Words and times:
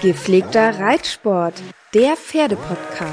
Gepflegter 0.00 0.78
Reitsport, 0.78 1.54
der 1.92 2.16
Pferdepodcast. 2.16 3.10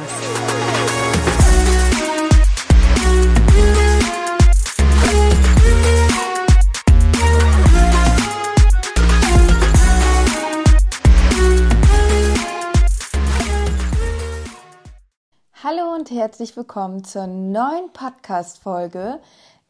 Hallo 15.63 15.95
und 15.95 16.11
herzlich 16.11 16.55
willkommen 16.55 17.03
zur 17.03 17.25
neuen 17.25 17.91
Podcast-Folge. 17.93 19.19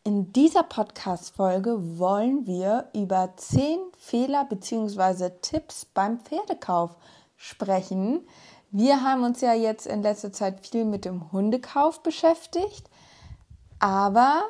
In 0.08 0.32
dieser 0.34 0.62
Podcast-Folge 0.62 1.98
wollen 1.98 2.46
wir 2.46 2.90
über 2.94 3.34
zehn 3.38 3.79
Fehler 3.98 4.46
bzw. 4.46 5.32
Tipps 5.41 5.85
beim 5.85 6.20
Pferdekauf 6.20 6.96
sprechen. 7.35 8.20
Wir 8.70 9.02
haben 9.02 9.24
uns 9.24 9.41
ja 9.41 9.55
jetzt 9.55 9.88
in 9.88 10.04
letzter 10.04 10.32
Zeit 10.32 10.63
viel 10.68 10.85
mit 10.85 11.05
dem 11.05 11.32
Hundekauf 11.32 12.04
beschäftigt, 12.04 12.88
aber 13.79 14.44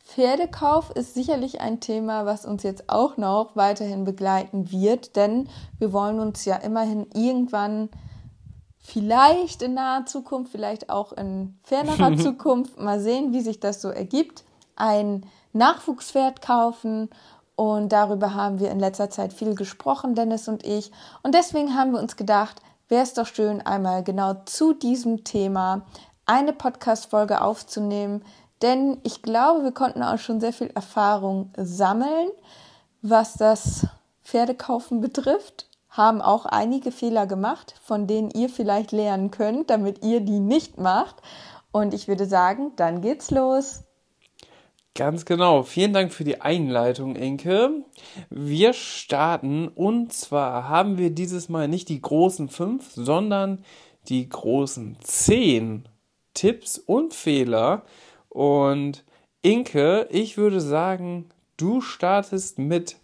Pferdekauf 0.00 0.90
ist 0.90 1.14
sicherlich 1.14 1.62
ein 1.62 1.80
Thema, 1.80 2.26
was 2.26 2.44
uns 2.44 2.62
jetzt 2.62 2.90
auch 2.90 3.16
noch 3.16 3.56
weiterhin 3.56 4.04
begleiten 4.04 4.70
wird, 4.70 5.16
denn 5.16 5.48
wir 5.78 5.94
wollen 5.94 6.20
uns 6.20 6.44
ja 6.44 6.56
immerhin 6.56 7.06
irgendwann 7.14 7.88
vielleicht 8.80 9.62
in 9.62 9.72
naher 9.72 10.04
Zukunft, 10.04 10.52
vielleicht 10.52 10.90
auch 10.90 11.14
in 11.14 11.58
fernerer 11.62 12.14
Zukunft 12.18 12.78
mal 12.78 13.00
sehen, 13.00 13.32
wie 13.32 13.40
sich 13.40 13.60
das 13.60 13.80
so 13.80 13.88
ergibt 13.88 14.44
ein 14.76 15.26
Nachwuchspferd 15.52 16.42
kaufen. 16.42 17.10
Und 17.56 17.90
darüber 17.90 18.34
haben 18.34 18.58
wir 18.58 18.70
in 18.70 18.80
letzter 18.80 19.10
Zeit 19.10 19.32
viel 19.32 19.54
gesprochen, 19.54 20.14
Dennis 20.14 20.48
und 20.48 20.64
ich. 20.64 20.90
Und 21.22 21.34
deswegen 21.34 21.76
haben 21.76 21.92
wir 21.92 22.00
uns 22.00 22.16
gedacht, 22.16 22.60
wäre 22.88 23.02
es 23.02 23.14
doch 23.14 23.26
schön, 23.26 23.64
einmal 23.64 24.02
genau 24.02 24.34
zu 24.44 24.72
diesem 24.72 25.24
Thema 25.24 25.86
eine 26.26 26.52
Podcast-Folge 26.52 27.40
aufzunehmen. 27.40 28.24
Denn 28.62 28.98
ich 29.02 29.22
glaube, 29.22 29.62
wir 29.62 29.72
konnten 29.72 30.02
auch 30.02 30.18
schon 30.18 30.40
sehr 30.40 30.52
viel 30.52 30.70
Erfahrung 30.74 31.52
sammeln, 31.56 32.28
was 33.02 33.34
das 33.34 33.86
Pferdekaufen 34.22 35.00
betrifft. 35.00 35.68
Haben 35.90 36.20
auch 36.20 36.46
einige 36.46 36.90
Fehler 36.90 37.26
gemacht, 37.26 37.74
von 37.82 38.06
denen 38.06 38.30
ihr 38.30 38.48
vielleicht 38.48 38.90
lernen 38.90 39.30
könnt, 39.30 39.70
damit 39.70 40.04
ihr 40.04 40.20
die 40.20 40.40
nicht 40.40 40.78
macht. 40.78 41.16
Und 41.70 41.94
ich 41.94 42.08
würde 42.08 42.26
sagen, 42.26 42.72
dann 42.76 43.00
geht's 43.00 43.30
los. 43.30 43.84
Ganz 44.96 45.24
genau. 45.24 45.64
Vielen 45.64 45.92
Dank 45.92 46.12
für 46.12 46.22
die 46.22 46.40
Einleitung, 46.40 47.16
Inke. 47.16 47.82
Wir 48.30 48.72
starten 48.72 49.66
und 49.66 50.12
zwar 50.12 50.68
haben 50.68 50.98
wir 50.98 51.10
dieses 51.10 51.48
Mal 51.48 51.66
nicht 51.66 51.88
die 51.88 52.00
großen 52.00 52.48
fünf, 52.48 52.92
sondern 52.92 53.64
die 54.08 54.28
großen 54.28 54.96
zehn 55.00 55.88
Tipps 56.32 56.78
und 56.78 57.12
Fehler. 57.12 57.82
Und 58.28 59.04
Inke, 59.42 60.06
ich 60.12 60.36
würde 60.36 60.60
sagen, 60.60 61.28
du 61.56 61.80
startest 61.80 62.60
mit 62.60 62.96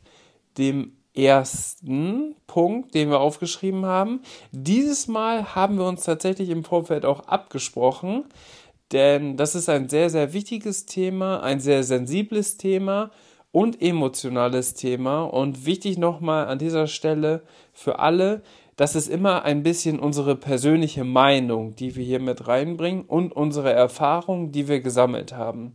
dem 0.58 0.96
ersten 1.12 2.36
Punkt, 2.46 2.94
den 2.94 3.10
wir 3.10 3.18
aufgeschrieben 3.18 3.84
haben. 3.84 4.20
Dieses 4.52 5.08
Mal 5.08 5.56
haben 5.56 5.76
wir 5.76 5.86
uns 5.86 6.04
tatsächlich 6.04 6.50
im 6.50 6.62
Vorfeld 6.62 7.04
auch 7.04 7.26
abgesprochen 7.26 8.26
denn 8.92 9.36
das 9.36 9.54
ist 9.54 9.68
ein 9.68 9.88
sehr, 9.88 10.10
sehr 10.10 10.32
wichtiges 10.32 10.86
Thema, 10.86 11.42
ein 11.42 11.60
sehr 11.60 11.84
sensibles 11.84 12.56
Thema 12.56 13.10
und 13.52 13.80
emotionales 13.80 14.74
Thema. 14.74 15.22
Und 15.22 15.66
wichtig 15.66 15.98
nochmal 15.98 16.46
an 16.46 16.58
dieser 16.58 16.86
Stelle 16.86 17.42
für 17.72 17.98
alle, 17.98 18.42
das 18.76 18.94
ist 18.94 19.08
immer 19.08 19.44
ein 19.44 19.62
bisschen 19.62 19.98
unsere 20.00 20.36
persönliche 20.36 21.04
Meinung, 21.04 21.76
die 21.76 21.96
wir 21.96 22.04
hier 22.04 22.20
mit 22.20 22.48
reinbringen 22.48 23.02
und 23.02 23.32
unsere 23.32 23.72
Erfahrung, 23.72 24.52
die 24.52 24.68
wir 24.68 24.80
gesammelt 24.80 25.34
haben. 25.34 25.74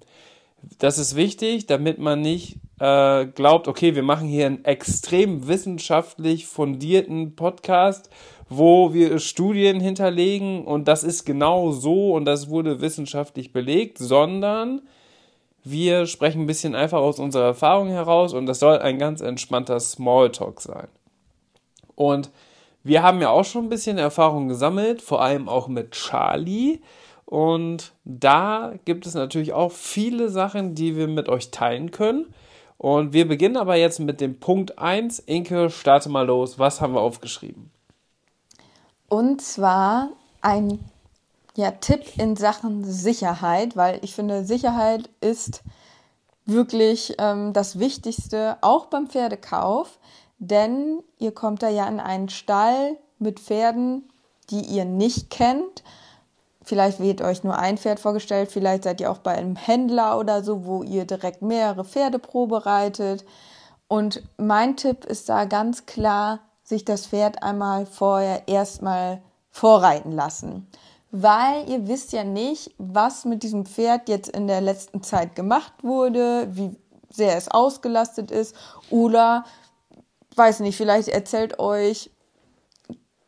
Das 0.80 0.98
ist 0.98 1.16
wichtig, 1.16 1.68
damit 1.68 2.00
man 2.00 2.22
nicht 2.22 2.58
äh, 2.80 3.28
glaubt, 3.28 3.68
okay, 3.68 3.96
wir 3.96 4.02
machen 4.02 4.28
hier 4.28 4.48
einen 4.48 4.66
extrem 4.66 5.48
wissenschaftlich 5.48 6.48
fundierten 6.48 7.36
Podcast 7.36 8.10
wo 8.50 8.94
wir 8.94 9.20
Studien 9.20 9.80
hinterlegen 9.80 10.66
und 10.66 10.88
das 10.88 11.04
ist 11.04 11.26
genau 11.26 11.72
so 11.72 12.14
und 12.14 12.26
das 12.26 12.50
wurde 12.50 12.82
wissenschaftlich 12.82 13.52
belegt, 13.52 13.98
sondern 13.98 14.82
wir 15.64 16.06
sprechen 16.06 16.42
ein 16.42 16.48
bisschen 16.48 16.76
einfach 16.76 17.00
aus 17.00 17.20
unserer 17.20 17.46
Erfahrung 17.46 17.88
heraus 17.90 18.34
und 18.34 18.46
das 18.46 18.60
soll 18.60 18.78
ein 18.78 19.00
ganz 19.00 19.22
entspannter 19.22 19.80
Smalltalk 19.80 20.62
sein. 20.62 20.88
Und 21.96 22.30
wir 22.84 23.02
haben 23.02 23.20
ja 23.20 23.30
auch 23.30 23.46
schon 23.46 23.66
ein 23.66 23.70
bisschen 23.70 23.98
Erfahrung 23.98 24.48
gesammelt, 24.48 25.02
vor 25.02 25.24
allem 25.24 25.50
auch 25.50 25.68
mit 25.68 25.92
Charlie. 25.92 26.82
Und 27.26 27.94
da 28.04 28.76
gibt 28.86 29.08
es 29.08 29.16
natürlich 29.16 29.54
auch 29.54 29.72
viele 29.72 30.30
Sachen, 30.30 30.76
die 30.76 30.96
wir 30.96 31.08
mit 31.08 31.28
euch 31.28 31.50
teilen 31.50 31.90
können. 31.90 32.28
Und 32.78 33.14
wir 33.14 33.28
beginnen 33.28 33.58
aber 33.58 33.76
jetzt 33.76 34.00
mit 34.00 34.22
dem 34.22 34.40
Punkt 34.40 34.78
1. 34.78 35.18
Inke, 35.20 35.72
starte 35.72 36.10
mal 36.10 36.28
los. 36.28 36.60
Was 36.60 36.80
haben 36.80 36.94
wir 36.94 37.02
aufgeschrieben? 37.02 37.72
Und 39.08 39.42
zwar 39.42 40.10
ein 40.42 40.80
ja, 41.56 41.72
Tipp 41.72 42.18
in 42.18 42.36
Sachen 42.36 42.84
Sicherheit, 42.84 43.78
weil 43.78 44.00
ich 44.04 44.14
finde, 44.14 44.46
Sicherheit 44.46 45.10
ist 45.22 45.64
wirklich 46.46 47.16
ähm, 47.18 47.54
das 47.54 47.80
Wichtigste, 47.80 48.58
auch 48.62 48.88
beim 48.88 49.08
Pferdekauf, 49.08 50.00
denn 50.38 51.02
ihr 51.18 51.34
kommt 51.34 51.64
da 51.64 51.70
ja 51.70 51.88
in 51.88 52.00
einen 52.00 52.30
Stall 52.30 52.98
mit 53.20 53.40
Pferden, 53.40 54.10
die 54.50 54.62
ihr 54.62 54.86
nicht 54.86 55.30
kennt. 55.30 55.84
Vielleicht 56.62 57.00
wird 57.00 57.22
euch 57.22 57.44
nur 57.44 57.58
ein 57.58 57.78
Pferd 57.78 58.00
vorgestellt, 58.00 58.52
vielleicht 58.52 58.84
seid 58.84 59.00
ihr 59.00 59.12
auch 59.12 59.20
bei 59.20 59.34
einem 59.34 59.56
Händler 59.56 60.20
oder 60.20 60.44
so, 60.44 60.66
wo 60.66 60.84
ihr 60.84 61.06
direkt 61.06 61.42
mehrere 61.42 61.86
Pferde 61.86 62.20
probereitet. 62.20 63.24
Und 63.88 64.24
mein 64.38 64.76
Tipp 64.76 65.06
ist 65.06 65.30
da 65.30 65.46
ganz 65.46 65.86
klar, 65.86 66.40
sich 66.66 66.84
das 66.84 67.08
Pferd 67.08 67.44
einmal 67.44 67.86
vorher 67.86 68.48
erstmal 68.48 69.22
vorreiten 69.52 70.12
lassen. 70.12 70.68
Weil 71.12 71.70
ihr 71.70 71.88
wisst 71.88 72.12
ja 72.12 72.26
nicht, 72.26 72.76
was 72.78 73.24
mit 73.24 73.44
diesem 73.44 73.66
Pferd 73.66 74.10
jetzt 74.10 74.28
in 74.28 74.48
der 74.48 74.60
letzten 74.60 75.02
Zeit 75.02 75.36
gemacht 75.36 75.72
wurde, 75.82 76.50
wie 76.52 76.76
sehr 77.10 77.38
es 77.38 77.48
ausgelastet 77.48 78.32
ist 78.32 78.56
oder, 78.90 79.46
weiß 80.36 80.60
nicht, 80.60 80.76
vielleicht 80.76 81.08
erzählt 81.08 81.60
euch 81.60 82.12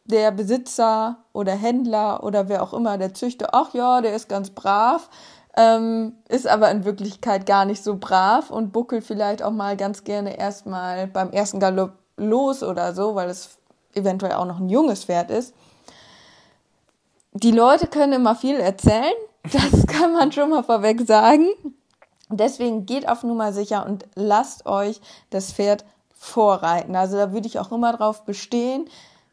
der 0.04 0.32
Besitzer 0.32 1.24
oder 1.32 1.54
Händler 1.54 2.24
oder 2.24 2.50
wer 2.50 2.64
auch 2.64 2.74
immer, 2.74 2.98
der 2.98 3.14
Züchter, 3.14 3.50
ach 3.52 3.74
ja, 3.74 4.02
der 4.02 4.16
ist 4.16 4.28
ganz 4.28 4.50
brav, 4.50 5.10
ähm, 5.56 6.14
ist 6.28 6.48
aber 6.48 6.72
in 6.72 6.86
Wirklichkeit 6.86 7.46
gar 7.46 7.66
nicht 7.66 7.84
so 7.84 7.98
brav 7.98 8.50
und 8.50 8.72
buckelt 8.72 9.04
vielleicht 9.04 9.44
auch 9.44 9.52
mal 9.52 9.78
ganz 9.78 10.04
gerne 10.04 10.38
erstmal 10.38 11.08
beim 11.08 11.32
ersten 11.32 11.60
Galopp 11.60 11.94
los 12.18 12.64
oder 12.64 12.94
so, 12.94 13.16
weil 13.16 13.30
es 13.30 13.58
eventuell 13.94 14.34
auch 14.34 14.46
noch 14.46 14.60
ein 14.60 14.70
junges 14.70 15.06
Pferd 15.06 15.32
ist. 15.32 15.54
Die 17.34 17.52
Leute 17.52 17.88
können 17.88 18.14
immer 18.14 18.36
viel 18.36 18.56
erzählen, 18.60 19.14
das 19.44 19.86
kann 19.88 20.14
man 20.14 20.32
schon 20.32 20.50
mal 20.50 20.64
vorweg 20.64 21.06
sagen. 21.08 21.48
Deswegen 22.30 22.86
geht 22.86 23.08
auf 23.08 23.24
Nummer 23.24 23.54
sicher 23.54 23.86
und 23.86 24.06
lasst 24.16 24.66
euch 24.66 25.00
das 25.30 25.54
Pferd 25.54 25.86
vorreiten. 26.12 26.96
Also 26.96 27.16
da 27.16 27.32
würde 27.32 27.48
ich 27.48 27.60
auch 27.60 27.72
immer 27.72 27.94
drauf 27.94 28.26
bestehen, 28.26 28.90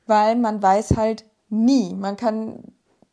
weil 0.07 0.37
man 0.37 0.63
weiß 0.63 0.97
halt 0.97 1.25
nie. 1.49 1.95
Man 1.95 2.17
kann 2.17 2.63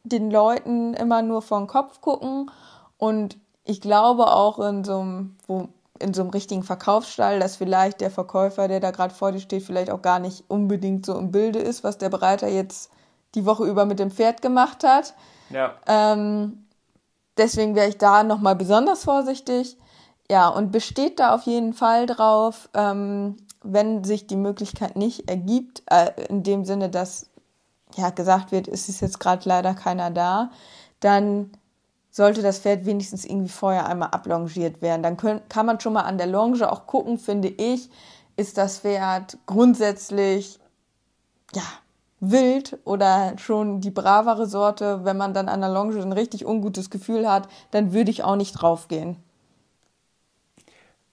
den 0.03 0.29
Leuten 0.29 0.93
immer 0.93 1.21
nur 1.21 1.41
vor 1.41 1.59
den 1.59 1.67
Kopf 1.67 2.01
gucken 2.01 2.51
und 2.97 3.37
ich 3.63 3.81
glaube 3.81 4.31
auch 4.31 4.59
in 4.59 4.83
so 4.83 4.99
einem, 4.99 5.37
wo 5.47 5.69
in 6.01 6.13
so 6.13 6.21
einem 6.21 6.31
richtigen 6.31 6.63
Verkaufsstall, 6.63 7.39
dass 7.39 7.57
vielleicht 7.57 8.01
der 8.01 8.11
Verkäufer, 8.11 8.67
der 8.67 8.79
da 8.79 8.91
gerade 8.91 9.13
vor 9.13 9.31
dir 9.31 9.39
steht, 9.39 9.63
vielleicht 9.63 9.91
auch 9.91 10.01
gar 10.01 10.19
nicht 10.19 10.43
unbedingt 10.47 11.05
so 11.05 11.17
im 11.17 11.31
Bilde 11.31 11.59
ist, 11.59 11.83
was 11.83 11.97
der 11.97 12.09
Bereiter 12.09 12.47
jetzt 12.47 12.91
die 13.35 13.45
Woche 13.45 13.65
über 13.65 13.85
mit 13.85 13.99
dem 13.99 14.11
Pferd 14.11 14.41
gemacht 14.41 14.83
hat. 14.83 15.13
Ja. 15.49 15.75
Ähm, 15.87 16.65
deswegen 17.37 17.75
wäre 17.75 17.89
ich 17.89 17.97
da 17.97 18.23
nochmal 18.23 18.55
besonders 18.55 19.03
vorsichtig. 19.03 19.77
Ja, 20.29 20.47
und 20.47 20.71
besteht 20.71 21.19
da 21.19 21.35
auf 21.35 21.43
jeden 21.43 21.73
Fall 21.73 22.05
drauf, 22.05 22.69
ähm, 22.73 23.37
wenn 23.63 24.03
sich 24.03 24.27
die 24.27 24.37
Möglichkeit 24.37 24.95
nicht 24.95 25.29
ergibt, 25.29 25.83
äh, 25.87 26.11
in 26.29 26.43
dem 26.43 26.63
Sinne, 26.65 26.89
dass 26.89 27.29
ja 27.95 28.09
gesagt 28.09 28.51
wird, 28.51 28.67
es 28.67 28.89
ist 28.89 29.01
jetzt 29.01 29.19
gerade 29.19 29.47
leider 29.47 29.73
keiner 29.73 30.09
da, 30.09 30.51
dann 31.01 31.51
sollte 32.11 32.41
das 32.41 32.59
Pferd 32.59 32.85
wenigstens 32.85 33.25
irgendwie 33.25 33.49
vorher 33.51 33.87
einmal 33.87 34.09
ablongiert 34.09 34.81
werden. 34.81 35.01
Dann 35.01 35.17
können, 35.17 35.41
kann 35.49 35.65
man 35.65 35.79
schon 35.79 35.93
mal 35.93 36.01
an 36.01 36.17
der 36.17 36.27
Longe 36.27 36.71
auch 36.71 36.85
gucken, 36.85 37.17
finde 37.17 37.47
ich, 37.47 37.89
ist 38.35 38.57
das 38.57 38.79
Pferd 38.79 39.37
grundsätzlich 39.45 40.59
ja, 41.53 41.63
wild 42.19 42.79
oder 42.85 43.33
schon 43.37 43.81
die 43.81 43.91
bravere 43.91 44.45
Sorte. 44.45 45.03
Wenn 45.03 45.17
man 45.17 45.33
dann 45.33 45.49
an 45.49 45.61
der 45.61 45.69
Longe 45.71 46.01
ein 46.01 46.11
richtig 46.11 46.45
ungutes 46.45 46.89
Gefühl 46.89 47.29
hat, 47.29 47.47
dann 47.71 47.93
würde 47.93 48.11
ich 48.11 48.23
auch 48.23 48.35
nicht 48.35 48.53
draufgehen. 48.53 49.17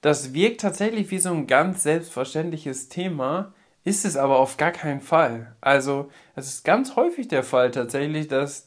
Das 0.01 0.33
wirkt 0.33 0.61
tatsächlich 0.61 1.11
wie 1.11 1.19
so 1.19 1.31
ein 1.31 1.47
ganz 1.47 1.83
selbstverständliches 1.83 2.89
Thema, 2.89 3.53
ist 3.85 4.05
es 4.05 4.17
aber 4.17 4.39
auf 4.39 4.57
gar 4.57 4.71
keinen 4.71 5.01
Fall. 5.01 5.57
Also, 5.61 6.11
es 6.37 6.47
ist 6.49 6.65
ganz 6.65 6.95
häufig 6.95 7.27
der 7.29 7.43
Fall 7.43 7.71
tatsächlich, 7.73 8.29
dass 8.29 8.67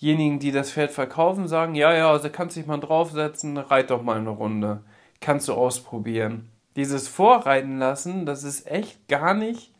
diejenigen, 0.00 0.38
die 0.38 0.52
das 0.52 0.72
Pferd 0.72 0.90
verkaufen, 0.90 1.48
sagen, 1.48 1.74
ja, 1.74 1.92
ja, 1.94 2.10
also 2.10 2.28
kannst 2.30 2.56
dich 2.56 2.66
mal 2.66 2.78
draufsetzen, 2.78 3.56
reit 3.56 3.90
doch 3.90 4.02
mal 4.02 4.18
eine 4.18 4.30
Runde. 4.30 4.82
Kannst 5.20 5.48
du 5.48 5.54
ausprobieren. 5.54 6.48
Dieses 6.76 7.08
Vorreiten 7.08 7.78
lassen, 7.78 8.24
das 8.24 8.44
ist 8.44 8.70
echt 8.70 9.08
gar 9.08 9.34
nicht, 9.34 9.72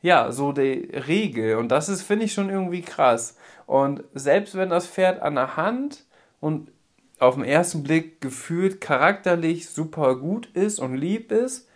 ja, 0.00 0.32
so 0.32 0.52
die 0.52 0.90
Regel. 1.06 1.56
Und 1.56 1.68
das 1.68 1.88
ist, 1.88 2.02
finde 2.02 2.24
ich, 2.24 2.32
schon 2.32 2.48
irgendwie 2.48 2.80
krass. 2.80 3.36
Und 3.66 4.02
selbst 4.14 4.56
wenn 4.56 4.70
das 4.70 4.86
Pferd 4.86 5.20
an 5.20 5.34
der 5.34 5.56
Hand 5.56 6.04
und 6.40 6.70
auf 7.18 7.34
den 7.34 7.44
ersten 7.44 7.82
Blick 7.82 8.20
gefühlt 8.22 8.80
charakterlich 8.80 9.68
super 9.68 10.16
gut 10.16 10.46
ist 10.54 10.78
und 10.78 10.96
lieb 10.96 11.30
ist, 11.30 11.68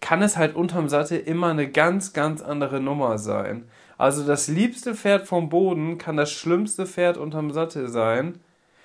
kann 0.00 0.22
es 0.22 0.36
halt 0.36 0.56
unterm 0.56 0.88
Sattel 0.88 1.18
immer 1.18 1.48
eine 1.48 1.70
ganz, 1.70 2.12
ganz 2.12 2.42
andere 2.42 2.80
Nummer 2.80 3.18
sein. 3.18 3.68
Also 3.98 4.24
das 4.26 4.48
liebste 4.48 4.94
Pferd 4.94 5.26
vom 5.26 5.48
Boden 5.48 5.98
kann 5.98 6.16
das 6.16 6.30
schlimmste 6.30 6.86
Pferd 6.86 7.18
unterm 7.18 7.50
Sattel 7.50 7.88
sein. 7.88 8.40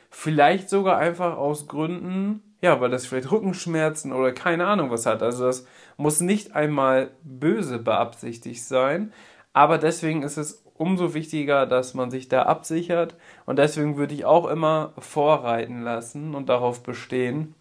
Vielleicht 0.10 0.70
sogar 0.70 0.98
einfach 0.98 1.38
aus 1.38 1.68
Gründen, 1.68 2.42
ja, 2.62 2.82
weil 2.82 2.90
das 2.90 3.06
vielleicht 3.06 3.32
Rückenschmerzen 3.32 4.12
oder 4.12 4.32
keine 4.32 4.66
Ahnung 4.66 4.90
was 4.92 5.06
hat. 5.06 5.24
Also 5.24 5.46
das 5.46 5.66
muss 5.98 6.20
nicht 6.20 6.56
einmal 6.56 7.12
böse 7.24 7.80
beabsichtigt 7.80 8.64
sein, 8.64 9.14
aber 9.54 9.78
deswegen 9.78 10.24
ist 10.24 10.38
es 10.38 10.64
umso 10.76 11.14
wichtiger, 11.14 11.66
dass 11.66 11.94
man 11.94 12.12
sich 12.12 12.28
da 12.28 12.44
absichert. 12.44 13.16
Und 13.46 13.60
deswegen 13.60 13.98
würde 13.98 14.14
ich 14.14 14.26
auch 14.26 14.48
immer 14.48 14.94
vorreiten 14.98 15.82
lassen 15.82 16.36
und 16.36 16.50
darauf 16.50 16.84
bestehen. 16.84 17.54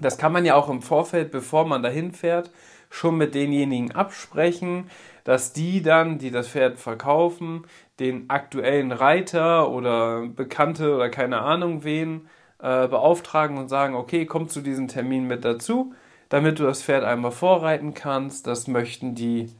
Das 0.00 0.18
kann 0.18 0.32
man 0.32 0.44
ja 0.44 0.54
auch 0.54 0.68
im 0.68 0.82
Vorfeld, 0.82 1.30
bevor 1.30 1.66
man 1.66 1.82
dahin 1.82 2.12
fährt, 2.12 2.50
schon 2.90 3.16
mit 3.16 3.34
denjenigen 3.34 3.92
absprechen, 3.92 4.90
dass 5.24 5.52
die 5.52 5.82
dann, 5.82 6.18
die 6.18 6.30
das 6.30 6.48
Pferd 6.48 6.78
verkaufen, 6.78 7.66
den 8.00 8.28
aktuellen 8.30 8.92
Reiter 8.92 9.70
oder 9.70 10.26
Bekannte 10.26 10.94
oder 10.94 11.08
keine 11.08 11.40
Ahnung 11.40 11.84
wen 11.84 12.28
äh, 12.58 12.88
beauftragen 12.88 13.58
und 13.58 13.68
sagen, 13.68 13.94
okay, 13.94 14.26
komm 14.26 14.48
zu 14.48 14.60
diesem 14.60 14.88
Termin 14.88 15.26
mit 15.26 15.44
dazu, 15.44 15.94
damit 16.28 16.58
du 16.58 16.64
das 16.64 16.82
Pferd 16.82 17.04
einmal 17.04 17.32
vorreiten 17.32 17.94
kannst. 17.94 18.46
Das 18.46 18.66
möchten 18.66 19.14
die 19.14 19.52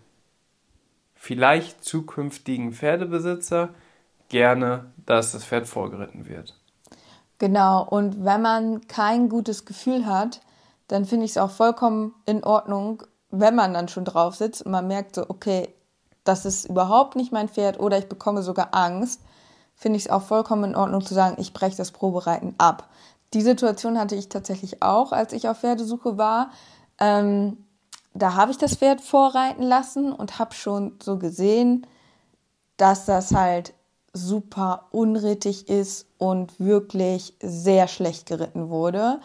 vielleicht 1.14 1.84
zukünftigen 1.84 2.72
Pferdebesitzer 2.72 3.70
gerne, 4.28 4.92
dass 5.06 5.32
das 5.32 5.44
Pferd 5.44 5.68
vorgeritten 5.68 6.28
wird. 6.28 6.58
Genau, 7.38 7.84
und 7.84 8.24
wenn 8.24 8.42
man 8.42 8.86
kein 8.86 9.28
gutes 9.28 9.64
Gefühl 9.64 10.06
hat, 10.06 10.40
dann 10.88 11.04
finde 11.04 11.24
ich 11.24 11.32
es 11.32 11.38
auch 11.38 11.50
vollkommen 11.50 12.14
in 12.24 12.44
Ordnung, 12.44 13.02
wenn 13.32 13.56
man 13.56 13.74
dann 13.74 13.88
schon 13.88 14.04
drauf 14.04 14.36
sitzt 14.36 14.62
und 14.64 14.70
man 14.70 14.86
merkt 14.86 15.16
so, 15.16 15.24
okay, 15.28 15.74
das 16.22 16.44
ist 16.44 16.66
überhaupt 16.66 17.16
nicht 17.16 17.32
mein 17.32 17.48
Pferd 17.48 17.80
oder 17.80 17.98
ich 17.98 18.08
bekomme 18.08 18.42
sogar 18.42 18.68
Angst, 18.72 19.20
finde 19.74 19.96
ich 19.96 20.04
es 20.04 20.10
auch 20.10 20.22
vollkommen 20.22 20.64
in 20.64 20.76
Ordnung 20.76 21.04
zu 21.04 21.14
sagen, 21.14 21.36
ich 21.38 21.52
breche 21.52 21.76
das 21.76 21.90
Probereiten 21.90 22.54
ab. 22.58 22.88
Die 23.34 23.40
Situation 23.40 23.98
hatte 23.98 24.14
ich 24.14 24.28
tatsächlich 24.28 24.82
auch, 24.82 25.12
als 25.12 25.32
ich 25.32 25.48
auf 25.48 25.58
Pferdesuche 25.58 26.18
war. 26.18 26.50
Ähm, 27.00 27.56
da 28.14 28.34
habe 28.34 28.52
ich 28.52 28.58
das 28.58 28.76
Pferd 28.76 29.00
vorreiten 29.00 29.62
lassen 29.62 30.12
und 30.12 30.38
habe 30.38 30.54
schon 30.54 30.98
so 31.02 31.18
gesehen, 31.18 31.86
dass 32.76 33.06
das 33.06 33.32
halt 33.32 33.72
super 34.12 34.88
unrittig 34.90 35.70
ist 35.70 36.06
und 36.18 36.60
wirklich 36.60 37.34
sehr 37.42 37.88
schlecht 37.88 38.26
geritten 38.26 38.68
wurde. 38.68 39.20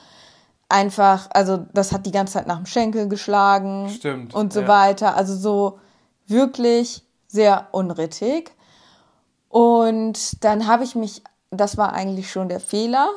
Einfach, 0.70 1.30
also 1.32 1.66
das 1.74 1.92
hat 1.94 2.06
die 2.06 2.12
ganze 2.12 2.34
Zeit 2.34 2.48
nach 2.48 2.58
dem 2.58 2.66
Schenkel 2.66 3.08
geschlagen 3.08 3.90
Stimmt, 3.90 4.34
und 4.34 4.52
so 4.52 4.62
ja. 4.62 4.68
weiter. 4.68 5.16
Also 5.16 5.36
so 5.36 5.80
wirklich 6.28 7.04
sehr 7.28 7.68
unrittig. 7.72 8.52
Und 9.50 10.44
dann 10.44 10.68
habe 10.68 10.84
ich 10.84 10.96
mich, 10.96 11.24
das 11.52 11.78
war 11.78 11.94
eigentlich 11.94 12.32
schon 12.32 12.50
der 12.50 12.60
Fehler. 12.60 13.10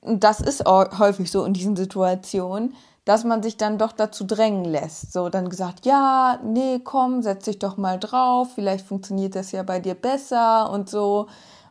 Und 0.00 0.22
das 0.22 0.40
ist 0.40 0.64
häufig 0.66 1.30
so 1.30 1.44
in 1.44 1.54
diesen 1.54 1.76
Situationen, 1.76 2.74
dass 3.04 3.24
man 3.24 3.42
sich 3.42 3.56
dann 3.56 3.78
doch 3.78 3.92
dazu 3.92 4.24
drängen 4.24 4.64
lässt. 4.64 5.12
So 5.12 5.28
dann 5.28 5.48
gesagt, 5.48 5.86
ja, 5.86 6.38
nee, 6.44 6.78
komm, 6.84 7.22
setz 7.22 7.46
dich 7.46 7.58
doch 7.58 7.76
mal 7.76 7.98
drauf, 7.98 8.48
vielleicht 8.54 8.86
funktioniert 8.86 9.34
das 9.34 9.50
ja 9.50 9.62
bei 9.62 9.80
dir 9.80 9.94
besser 9.94 10.70
und 10.70 10.90
so. 10.90 11.26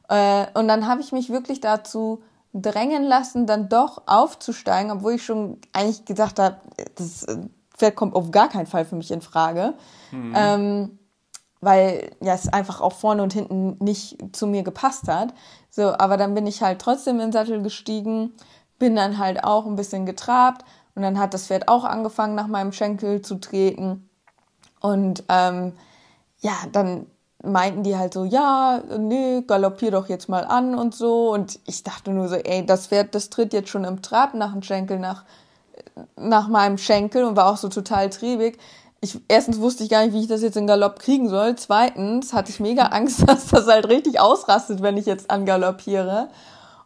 Äh, 0.10 0.48
und 0.56 0.68
dann 0.68 0.88
habe 0.88 1.02
ich 1.02 1.12
mich 1.12 1.30
wirklich 1.30 1.62
dazu 1.62 2.22
drängen 2.62 3.04
lassen, 3.04 3.46
dann 3.46 3.70
doch 3.70 4.04
aufzusteigen, 4.06 4.92
obwohl 4.92 5.14
ich 5.14 5.26
schon 5.26 5.60
eigentlich 5.74 6.06
gesagt 6.06 6.40
habe, 6.40 6.58
das 6.96 7.26
Pferd 7.76 7.96
kommt 7.96 8.16
auf 8.16 8.32
gar 8.32 8.50
keinen 8.50 8.66
Fall 8.66 8.86
für 8.86 8.96
mich 8.96 9.12
in 9.12 9.22
Frage. 9.22 9.74
Mhm. 10.12 10.34
Ähm, 10.36 11.00
weil 11.60 12.12
ja 12.22 12.34
es 12.34 12.52
einfach 12.52 12.82
auch 12.82 12.94
vorne 12.94 13.24
und 13.24 13.34
hinten 13.34 13.78
nicht 13.80 14.18
zu 14.36 14.48
mir 14.48 14.64
gepasst 14.64 15.08
hat. 15.08 15.34
So, 15.70 15.98
aber 15.98 16.18
dann 16.18 16.34
bin 16.34 16.46
ich 16.46 16.62
halt 16.62 16.80
trotzdem 16.80 17.16
in 17.16 17.28
den 17.28 17.32
Sattel 17.32 17.62
gestiegen, 17.62 18.34
bin 18.78 18.96
dann 18.96 19.18
halt 19.18 19.44
auch 19.44 19.66
ein 19.66 19.76
bisschen 19.76 20.06
getrabt 20.06 20.64
und 20.96 21.02
dann 21.02 21.20
hat 21.20 21.34
das 21.34 21.48
Pferd 21.48 21.68
auch 21.68 21.84
angefangen, 21.84 22.36
nach 22.36 22.48
meinem 22.48 22.72
Schenkel 22.72 23.22
zu 23.22 23.36
treten. 23.36 24.10
Und 24.80 25.24
ähm, 25.30 25.74
ja, 26.40 26.54
dann 26.72 27.08
meinten 27.44 27.84
die 27.84 27.96
halt 27.96 28.14
so, 28.14 28.26
ja, 28.26 28.82
nee, 28.98 29.44
galoppier 29.46 29.92
doch 29.92 30.10
jetzt 30.10 30.30
mal 30.30 30.46
an 30.46 30.76
und 30.76 30.96
so. 30.96 31.32
Und 31.32 31.60
ich 31.66 31.84
dachte 31.84 32.12
nur 32.12 32.28
so, 32.28 32.36
ey, 32.36 32.66
das 32.66 32.88
Pferd, 32.88 33.14
das 33.16 33.30
tritt 33.30 33.54
jetzt 33.54 33.70
schon 33.70 33.84
im 33.84 34.02
Trab 34.02 34.34
nach 34.34 34.54
dem 34.54 34.64
Schenkel, 34.64 35.00
nach, 35.00 35.24
nach 36.16 36.48
meinem 36.48 36.78
Schenkel 36.78 37.24
und 37.24 37.36
war 37.36 37.52
auch 37.52 37.58
so 37.58 37.70
total 37.70 38.10
triebig. 38.10 38.58
Ich, 39.00 39.20
erstens 39.28 39.60
wusste 39.60 39.84
ich 39.84 39.92
gar 39.92 40.04
nicht, 40.04 40.14
wie 40.14 40.22
ich 40.22 40.28
das 40.28 40.42
jetzt 40.42 40.58
in 40.58 40.66
Galopp 40.66 41.00
kriegen 41.00 41.30
soll. 41.30 41.56
Zweitens 41.56 42.34
hatte 42.34 42.50
ich 42.50 42.60
mega 42.60 42.88
Angst, 42.88 43.24
dass 43.30 43.48
das 43.48 43.68
halt 43.68 43.88
richtig 43.88 44.20
ausrastet, 44.20 44.82
wenn 44.82 44.98
ich 44.98 45.06
jetzt 45.06 45.30
angaloppiere. 45.30 46.30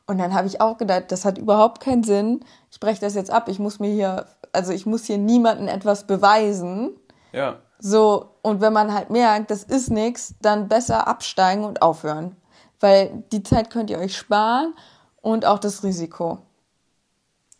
Und 0.07 0.17
dann 0.17 0.33
habe 0.33 0.47
ich 0.47 0.59
auch 0.59 0.77
gedacht, 0.77 1.05
das 1.07 1.23
hat 1.23 1.37
überhaupt 1.37 1.79
keinen 1.79 2.03
Sinn. 2.03 2.41
Ich 2.69 2.81
breche 2.81 2.99
das 2.99 3.15
jetzt 3.15 3.31
ab. 3.31 3.47
Ich 3.47 3.59
muss 3.59 3.79
mir 3.79 3.91
hier, 3.91 4.25
also 4.51 4.73
ich 4.73 4.85
muss 4.85 5.05
hier 5.05 5.17
niemandem 5.17 5.69
etwas 5.69 6.05
beweisen. 6.05 6.91
Ja. 7.31 7.59
So, 7.83 8.29
und 8.43 8.61
wenn 8.61 8.73
man 8.73 8.93
halt 8.93 9.09
merkt, 9.09 9.49
das 9.49 9.63
ist 9.63 9.89
nichts, 9.89 10.35
dann 10.39 10.67
besser 10.67 11.07
absteigen 11.07 11.63
und 11.63 11.81
aufhören. 11.81 12.35
Weil 12.79 13.23
die 13.31 13.41
Zeit 13.41 13.71
könnt 13.71 13.89
ihr 13.89 13.97
euch 13.97 14.15
sparen 14.15 14.75
und 15.21 15.45
auch 15.45 15.57
das 15.57 15.83
Risiko. 15.83 16.37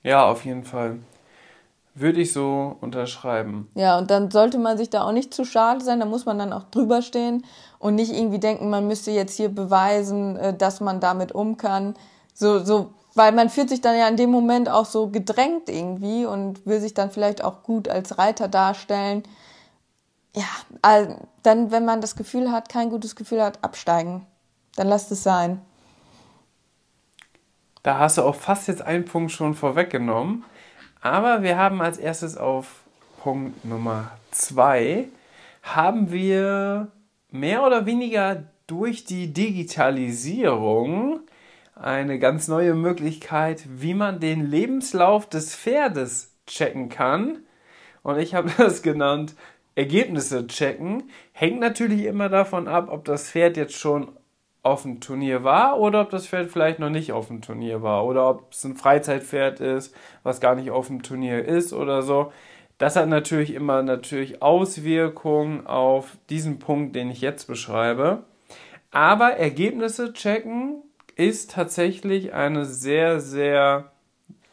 Ja, 0.04 0.26
auf 0.26 0.46
jeden 0.46 0.64
Fall. 0.64 1.00
Würde 1.96 2.22
ich 2.22 2.32
so 2.34 2.78
unterschreiben. 2.82 3.70
Ja, 3.74 3.98
und 3.98 4.12
dann 4.12 4.30
sollte 4.30 4.60
man 4.60 4.78
sich 4.78 4.92
da 4.92 5.04
auch 5.04 5.12
nicht 5.12 5.34
zu 5.34 5.44
schade 5.44 5.84
sein, 5.84 6.00
da 6.00 6.06
muss 6.06 6.26
man 6.26 6.38
dann 6.40 6.54
auch 6.54 6.64
drüber 6.72 7.02
stehen 7.02 7.44
und 7.80 7.96
nicht 7.96 8.14
irgendwie 8.14 8.40
denken, 8.40 8.70
man 8.70 8.88
müsste 8.88 9.12
jetzt 9.12 9.36
hier 9.36 9.50
beweisen, 9.50 10.38
äh, 10.38 10.56
dass 10.56 10.82
man 10.82 11.00
damit 11.00 11.32
um 11.34 11.58
kann. 11.58 11.96
So, 12.34 12.60
so, 12.64 12.94
weil 13.16 13.32
man 13.32 13.50
fühlt 13.50 13.70
sich 13.70 13.82
dann 13.82 13.98
ja 13.98 14.08
in 14.08 14.18
dem 14.18 14.32
Moment 14.32 14.70
auch 14.70 14.86
so 14.86 15.08
gedrängt 15.08 15.68
irgendwie 15.68 16.26
und 16.26 16.66
will 16.66 16.80
sich 16.80 16.94
dann 16.94 17.12
vielleicht 17.12 17.44
auch 17.44 17.64
gut 17.64 17.90
als 17.90 18.18
Reiter 18.20 18.48
darstellen. 18.48 19.24
Ja, 20.34 20.48
also 20.82 21.28
dann, 21.44 21.72
wenn 21.72 21.86
man 21.86 22.02
das 22.02 22.16
Gefühl 22.16 22.52
hat, 22.52 22.70
kein 22.70 22.90
gutes 22.90 23.16
Gefühl 23.16 23.44
hat, 23.44 23.64
absteigen. 23.64 24.26
Dann 24.76 24.88
lasst 24.88 25.12
es 25.12 25.24
sein. 25.24 25.62
Da 27.84 28.00
hast 28.00 28.18
du 28.18 28.22
auch 28.22 28.36
fast 28.36 28.68
jetzt 28.68 28.82
einen 28.82 29.06
Punkt 29.06 29.32
schon 29.32 29.56
vorweggenommen. 29.56 30.46
Aber 31.02 31.42
wir 31.42 31.58
haben 31.58 31.82
als 31.82 31.98
erstes 31.98 32.38
auf 32.38 32.84
Punkt 33.22 33.66
Nummer 33.66 34.12
zwei 34.32 35.08
haben 35.64 36.12
wir 36.12 36.92
mehr 37.30 37.66
oder 37.66 37.86
weniger 37.86 38.44
durch 38.68 39.04
die 39.04 39.34
Digitalisierung 39.34 41.22
eine 41.76 42.20
ganz 42.20 42.48
neue 42.48 42.74
Möglichkeit, 42.74 43.64
wie 43.68 43.94
man 43.94 44.20
den 44.20 44.46
Lebenslauf 44.46 45.28
des 45.28 45.56
Pferdes 45.56 46.36
checken 46.48 46.90
kann. 46.90 47.40
Und 48.04 48.18
ich 48.18 48.34
habe 48.34 48.52
das 48.58 48.82
genannt 48.82 49.36
Ergebnisse 49.76 50.48
checken. 50.48 51.10
Hängt 51.32 51.60
natürlich 51.60 52.06
immer 52.06 52.30
davon 52.30 52.68
ab, 52.68 52.88
ob 52.90 53.06
das 53.06 53.30
Pferd 53.30 53.58
jetzt 53.58 53.76
schon 53.76 54.10
auf 54.64 54.84
dem 54.84 55.00
Turnier 55.00 55.44
war 55.44 55.80
oder 55.80 56.02
ob 56.02 56.12
das 56.12 56.28
Pferd 56.28 56.52
vielleicht 56.52 56.80
noch 56.80 56.90
nicht 56.90 57.12
auf 57.12 57.28
dem 57.28 57.42
Turnier 57.42 57.82
war 57.82 58.06
oder 58.06 58.30
ob 58.30 58.52
es 58.52 58.64
ein 58.64 58.76
Freizeitpferd 58.76 59.60
ist, 59.60 59.96
was 60.24 60.40
gar 60.40 60.56
nicht 60.56 60.70
auf 60.70 60.88
dem 60.88 61.02
Turnier 61.02 61.44
ist 61.44 61.74
oder 61.74 62.04
so. 62.04 62.32
Das 62.78 62.96
hat 62.96 63.10
natürlich 63.10 63.54
immer 63.54 63.82
natürlich 63.84 64.42
Auswirkungen 64.42 65.66
auf 65.68 66.18
diesen 66.30 66.60
Punkt, 66.60 66.96
den 66.96 67.10
ich 67.10 67.22
jetzt 67.22 67.46
beschreibe. 67.46 68.24
Aber 68.92 69.32
Ergebnisse 69.32 70.14
checken 70.14 70.84
ist 71.16 71.52
tatsächlich 71.52 72.34
eine 72.34 72.66
sehr, 72.66 73.20
sehr 73.20 73.92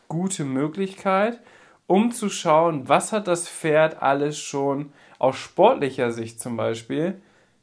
gute 0.09 0.45
Möglichkeit, 0.45 1.41
um 1.87 2.13
zu 2.13 2.29
schauen, 2.29 2.89
was 2.89 3.13
hat 3.13 3.29
das 3.29 3.49
Pferd 3.49 4.03
alles 4.03 4.39
schon 4.39 4.93
aus 5.19 5.37
sportlicher 5.37 6.13
Sicht 6.13 6.41
zum 6.41 6.57
Beispiel 6.57 7.21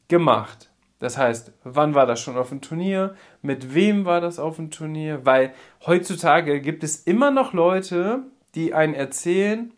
gemacht. 0.08 0.70
Das 0.98 1.18
heißt, 1.18 1.52
wann 1.64 1.94
war 1.94 2.06
das 2.06 2.20
schon 2.20 2.36
auf 2.38 2.48
dem 2.48 2.60
Turnier? 2.60 3.14
Mit 3.42 3.74
wem 3.74 4.04
war 4.04 4.20
das 4.20 4.38
auf 4.38 4.56
dem 4.56 4.70
Turnier? 4.70 5.24
Weil 5.24 5.52
heutzutage 5.84 6.60
gibt 6.60 6.82
es 6.84 6.96
immer 6.96 7.30
noch 7.30 7.52
Leute, 7.52 8.22
die 8.54 8.72
einen 8.72 8.94
erzählen, 8.94 9.72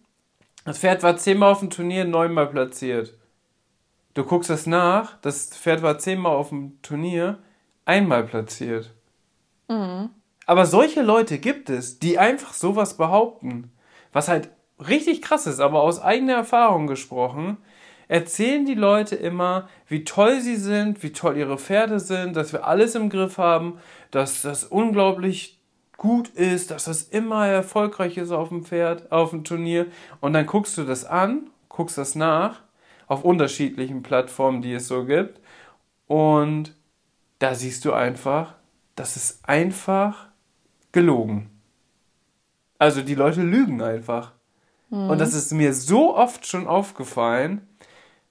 das 0.65 0.79
Pferd 0.79 1.03
war 1.03 1.17
zehnmal 1.17 1.53
auf 1.53 1.61
dem 1.61 1.71
Turnier, 1.71 2.05
neunmal 2.05 2.47
platziert. 2.47 3.15
Du 4.15 4.25
guckst 4.25 4.51
das 4.51 4.67
nach, 4.67 5.17
das 5.23 5.49
Pferd 5.49 5.81
war 5.83 5.99
zehnmal 5.99 6.37
auf 6.37 6.51
dem 6.51 6.81
Turnier, 6.83 7.39
einmal 7.85 8.25
platziert. 8.25 8.93
Mhm. 9.69 10.11
Aber 10.45 10.67
solche 10.67 11.03
Leute 11.03 11.39
gibt 11.39 11.71
es, 11.71 11.99
die 11.99 12.19
einfach 12.19 12.53
sowas 12.53 12.97
behaupten. 12.97 13.73
Was 14.13 14.29
halt 14.29 14.51
richtig 14.79 15.23
krass 15.23 15.47
ist, 15.47 15.61
aber 15.61 15.83
aus 15.83 16.01
eigener 16.01 16.35
Erfahrung 16.35 16.87
gesprochen, 16.87 17.59
erzählen 18.09 18.65
die 18.65 18.75
Leute 18.75 19.15
immer, 19.15 19.69
wie 19.87 20.05
toll 20.05 20.41
sie 20.41 20.57
sind, 20.57 21.03
wie 21.03 21.13
toll 21.13 21.37
ihre 21.37 21.59
Pferde 21.59 22.01
sind, 22.01 22.35
dass 22.37 22.53
wir 22.53 22.67
alles 22.67 22.95
im 22.95 23.11
Griff 23.11 23.39
haben, 23.39 23.79
dass 24.11 24.43
das 24.43 24.65
unglaublich 24.65 25.59
gut 25.99 26.29
ist, 26.29 26.71
dass 26.71 26.85
das 26.85 27.03
immer 27.03 27.47
erfolgreich 27.47 28.17
ist 28.17 28.31
auf 28.31 28.49
dem 28.49 28.65
Pferd, 28.65 29.13
auf 29.13 29.31
dem 29.31 29.45
Turnier. 29.45 29.87
Und 30.21 30.33
dann 30.33 30.47
guckst 30.47 30.79
du 30.79 30.85
das 30.85 31.05
an, 31.05 31.51
guckst 31.69 31.99
das 31.99 32.15
nach, 32.15 32.63
auf 33.07 33.25
unterschiedlichen 33.25 34.03
Plattformen, 34.03 34.63
die 34.63 34.73
es 34.73 34.89
so 34.89 35.05
gibt. 35.05 35.41
Und 36.07 36.75
da 37.39 37.55
siehst 37.55 37.85
du 37.85 37.93
einfach, 37.93 38.55
das 38.97 39.17
ist 39.17 39.47
einfach 39.47 40.29
gelogen. 40.93 41.51
Also 42.79 43.03
die 43.03 43.15
Leute 43.15 43.43
lügen 43.43 43.83
einfach. 43.83 44.33
Mhm. 44.91 45.11
Und 45.11 45.21
das 45.21 45.35
ist 45.35 45.53
mir 45.53 45.75
so 45.75 46.17
oft 46.17 46.47
schon 46.47 46.67
aufgefallen, 46.67 47.68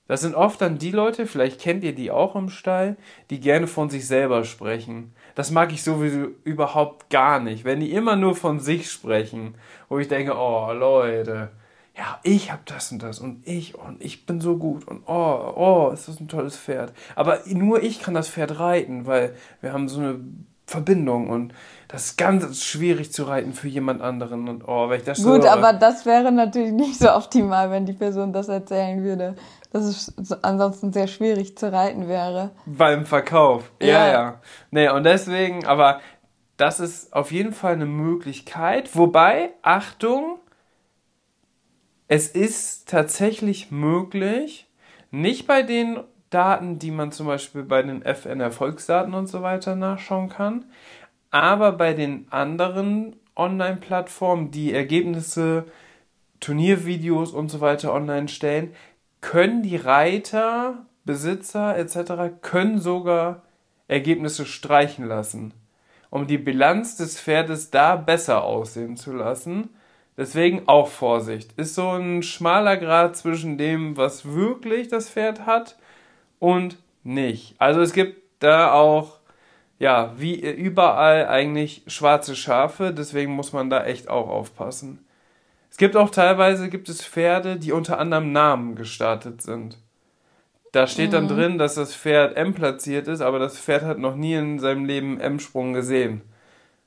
das 0.08 0.22
sind 0.22 0.36
oft 0.36 0.62
dann 0.62 0.78
die 0.78 0.92
Leute, 0.92 1.28
vielleicht 1.28 1.60
kennt 1.60 1.84
ihr 1.84 1.94
die 1.94 2.12
auch 2.12 2.36
im 2.36 2.50
Stall, 2.50 2.96
die 3.30 3.40
gerne 3.40 3.68
von 3.68 3.90
sich 3.90 4.08
selber 4.08 4.44
sprechen. 4.44 5.14
Das 5.36 5.52
mag 5.52 5.72
ich 5.72 5.84
sowieso 5.84 6.28
überhaupt 6.44 7.10
gar 7.10 7.40
nicht, 7.40 7.66
wenn 7.66 7.80
die 7.80 7.92
immer 7.92 8.16
nur 8.16 8.36
von 8.36 8.60
sich 8.60 8.90
sprechen, 8.90 9.56
wo 9.90 10.00
ich 10.00 10.08
denke, 10.08 10.34
oh 10.36 10.72
Leute, 10.72 11.50
ja, 11.98 12.20
ich 12.24 12.52
hab 12.52 12.66
das 12.68 12.92
und 12.92 13.02
das 13.02 13.20
und 13.20 13.46
ich 13.46 13.76
und 13.76 14.04
ich 14.04 14.26
bin 14.26 14.40
so 14.40 14.58
gut 14.58 14.88
und 14.88 15.04
oh, 15.08 15.54
oh, 15.56 15.92
ist 15.94 16.08
das 16.08 16.20
ein 16.20 16.28
tolles 16.28 16.56
Pferd. 16.56 16.94
Aber 17.16 17.40
nur 17.48 17.82
ich 17.82 18.02
kann 18.02 18.14
das 18.14 18.30
Pferd 18.30 18.60
reiten, 18.60 19.08
weil 19.08 19.36
wir 19.62 19.74
haben 19.74 19.90
so 19.90 20.00
eine 20.00 20.20
Verbindung 20.68 21.30
und 21.30 21.54
das 21.88 22.06
ist 22.06 22.18
ganz 22.18 22.62
schwierig 22.62 23.14
zu 23.14 23.24
reiten 23.24 23.54
für 23.54 23.70
jemand 23.70 24.02
anderen 24.02 24.50
und 24.50 24.68
oh, 24.68 24.90
wenn 24.90 25.00
ich 25.00 25.06
das 25.06 25.24
Gut, 25.24 25.44
so, 25.44 25.50
aber 25.50 25.72
das 25.72 26.06
wäre 26.06 26.32
natürlich 26.32 26.74
nicht 26.74 27.00
so 27.00 27.12
optimal, 27.14 27.72
wenn 27.72 27.86
die 27.86 27.94
Person 27.94 28.34
das 28.34 28.50
erzählen 28.50 29.02
würde 29.02 29.36
dass 29.72 29.86
es 29.86 30.44
ansonsten 30.44 30.94
sehr 30.94 31.08
schwierig 31.08 31.58
zu 31.58 31.72
reiten 31.72 32.08
wäre. 32.08 32.52
Beim 32.66 33.06
Verkauf. 33.06 33.72
Ja, 33.82 33.88
ja. 33.88 34.08
ja. 34.12 34.42
Nee, 34.72 34.90
und 34.90 35.04
deswegen, 35.04 35.66
aber 35.66 36.00
das 36.58 36.80
ist 36.80 37.14
auf 37.14 37.32
jeden 37.32 37.54
Fall 37.54 37.74
eine 37.74 37.86
Möglichkeit. 37.86 38.96
Wobei, 38.96 39.52
Achtung, 39.62 40.40
es 42.08 42.28
ist 42.28 42.90
tatsächlich 42.90 43.72
möglich, 43.72 44.68
nicht 45.12 45.48
bei 45.48 45.62
den 45.62 46.00
Daten, 46.30 46.80
die 46.80 46.92
man 46.92 47.12
zum 47.12 47.28
Beispiel 47.28 47.64
bei 47.64 47.84
den 47.84 48.02
FN-Erfolgsdaten 48.02 49.14
und 49.14 49.28
so 49.28 49.42
weiter 49.42 49.76
nachschauen 49.76 50.30
kann, 50.30 50.66
aber 51.30 51.74
bei 51.74 51.94
den 51.94 52.28
anderen 52.32 53.16
Online-Plattformen, 53.36 54.52
die 54.52 54.74
Ergebnisse, 54.74 55.66
Turniervideos 56.40 57.32
und 57.32 57.50
so 57.50 57.62
weiter 57.62 57.94
online 57.94 58.28
stellen, 58.28 58.74
können 59.22 59.64
die 59.64 59.76
Reiter, 59.76 60.86
Besitzer 61.06 61.78
etc. 61.78 62.40
können 62.42 62.80
sogar 62.80 63.44
Ergebnisse 63.88 64.46
streichen 64.46 65.06
lassen, 65.06 65.54
um 66.10 66.28
die 66.28 66.38
Bilanz 66.38 66.98
des 66.98 67.20
Pferdes 67.20 67.72
da 67.72 67.96
besser 67.96 68.44
aussehen 68.44 68.98
zu 68.98 69.14
lassen. 69.14 69.70
Deswegen 70.18 70.68
auch 70.68 70.88
Vorsicht. 70.88 71.54
Ist 71.54 71.76
so 71.76 71.92
ein 71.92 72.24
schmaler 72.24 72.78
Grad 72.78 73.16
zwischen 73.16 73.58
dem, 73.58 73.98
was 73.98 74.26
wirklich 74.34 74.88
das 74.88 75.10
Pferd 75.10 75.46
hat 75.46 75.78
und 76.40 76.78
nicht. 77.04 77.56
Also 77.60 77.82
es 77.82 77.94
gibt 77.94 78.22
da 78.40 78.74
auch, 78.74 79.20
ja, 79.80 80.14
wie 80.18 80.40
überall 80.40 81.28
eigentlich 81.28 81.84
schwarze 81.88 82.36
Schafe, 82.36 82.94
deswegen 82.94 83.34
muss 83.34 83.54
man 83.54 83.70
da 83.70 83.86
echt 83.86 84.10
auch 84.10 84.28
aufpassen. 84.28 85.07
Es 85.70 85.78
gibt 85.78 85.96
auch 85.96 86.10
teilweise 86.10 86.70
gibt 86.70 86.90
es 86.90 87.04
Pferde, 87.04 87.58
die 87.58 87.72
unter 87.72 88.00
anderem 88.00 88.32
Namen 88.32 88.76
gestartet 88.76 89.42
sind. 89.42 89.78
Da 90.72 90.88
steht 90.88 91.14
dann 91.14 91.26
mhm. 91.26 91.30
drin, 91.30 91.58
dass 91.58 91.76
das 91.76 91.96
Pferd 91.96 92.36
M 92.36 92.54
platziert 92.54 93.08
ist, 93.08 93.22
aber 93.22 93.40
das 93.40 93.60
Pferd 93.60 93.84
hat 93.84 94.00
noch 94.00 94.16
nie 94.16 94.34
in 94.34 94.60
seinem 94.60 94.86
Leben 94.86 95.20
M-Sprung 95.20 95.74
gesehen. 95.74 96.22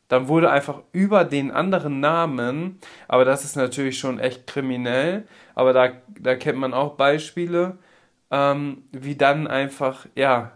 Dann 0.09 0.29
wurde 0.29 0.51
einfach 0.51 0.83
über 0.93 1.25
den 1.25 1.51
anderen 1.51 2.01
Namen, 2.01 2.81
aber 3.07 3.25
das 3.25 3.45
ist 3.45 3.57
natürlich 3.57 3.99
schon 3.99 4.19
echt 4.19 4.47
kriminell, 4.47 5.25
aber 5.55 5.73
da, 5.73 5.93
da 6.19 6.35
kennt 6.35 6.59
man 6.59 6.75
auch 6.75 6.97
Beispiele, 6.97 7.79
ähm, 8.31 8.85
wie 8.91 9.15
dann 9.15 9.47
einfach, 9.47 10.07
ja, 10.17 10.53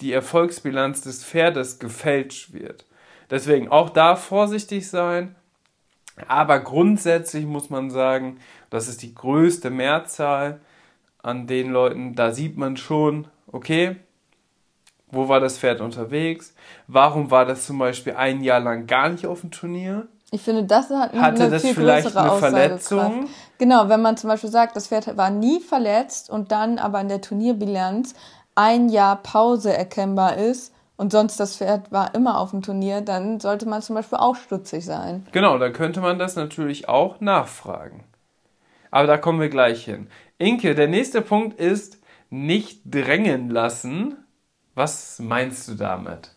die 0.00 0.12
Erfolgsbilanz 0.12 1.02
des 1.02 1.24
Pferdes 1.24 1.78
gefälscht 1.78 2.52
wird. 2.52 2.86
Deswegen 3.30 3.68
auch 3.68 3.90
da 3.90 4.16
vorsichtig 4.16 4.88
sein 4.88 5.36
aber 6.28 6.60
grundsätzlich 6.60 7.46
muss 7.46 7.70
man 7.70 7.90
sagen, 7.90 8.38
das 8.70 8.88
ist 8.88 9.02
die 9.02 9.14
größte 9.14 9.70
Mehrzahl 9.70 10.60
an 11.22 11.46
den 11.46 11.70
Leuten, 11.70 12.14
da 12.14 12.32
sieht 12.32 12.56
man 12.56 12.76
schon, 12.76 13.26
okay, 13.46 13.96
wo 15.10 15.28
war 15.28 15.40
das 15.40 15.58
Pferd 15.58 15.80
unterwegs? 15.80 16.54
Warum 16.86 17.30
war 17.30 17.44
das 17.44 17.66
zum 17.66 17.78
Beispiel 17.78 18.14
ein 18.14 18.42
Jahr 18.42 18.60
lang 18.60 18.86
gar 18.86 19.08
nicht 19.08 19.26
auf 19.26 19.40
dem 19.40 19.50
Turnier? 19.50 20.06
Ich 20.30 20.42
finde, 20.42 20.64
das 20.64 20.90
hat 20.90 21.12
eine 21.12 21.22
Hatte 21.22 21.50
das 21.50 21.62
viel 21.62 21.74
vielleicht 21.74 22.16
eine 22.16 22.38
Verletzung? 22.38 23.28
Genau, 23.58 23.88
wenn 23.88 24.00
man 24.00 24.16
zum 24.16 24.28
Beispiel 24.28 24.50
sagt, 24.50 24.76
das 24.76 24.86
Pferd 24.86 25.16
war 25.16 25.30
nie 25.30 25.60
verletzt 25.60 26.30
und 26.30 26.52
dann 26.52 26.78
aber 26.78 27.00
in 27.00 27.08
der 27.08 27.20
Turnierbilanz 27.20 28.14
ein 28.54 28.88
Jahr 28.88 29.16
Pause 29.16 29.76
erkennbar 29.76 30.36
ist, 30.36 30.72
und 31.00 31.12
sonst 31.12 31.40
das 31.40 31.56
Pferd 31.56 31.90
war 31.92 32.14
immer 32.14 32.38
auf 32.38 32.50
dem 32.50 32.60
Turnier, 32.60 33.00
dann 33.00 33.40
sollte 33.40 33.66
man 33.66 33.80
zum 33.80 33.94
Beispiel 33.94 34.18
auch 34.18 34.36
stutzig 34.36 34.84
sein. 34.84 35.26
Genau, 35.32 35.56
dann 35.56 35.72
könnte 35.72 36.02
man 36.02 36.18
das 36.18 36.36
natürlich 36.36 36.90
auch 36.90 37.22
nachfragen. 37.22 38.04
Aber 38.90 39.06
da 39.06 39.16
kommen 39.16 39.40
wir 39.40 39.48
gleich 39.48 39.82
hin. 39.82 40.08
Inke, 40.36 40.74
der 40.74 40.88
nächste 40.88 41.22
Punkt 41.22 41.58
ist 41.58 41.96
nicht 42.28 42.82
drängen 42.84 43.48
lassen. 43.48 44.18
Was 44.74 45.18
meinst 45.20 45.68
du 45.68 45.74
damit? 45.74 46.32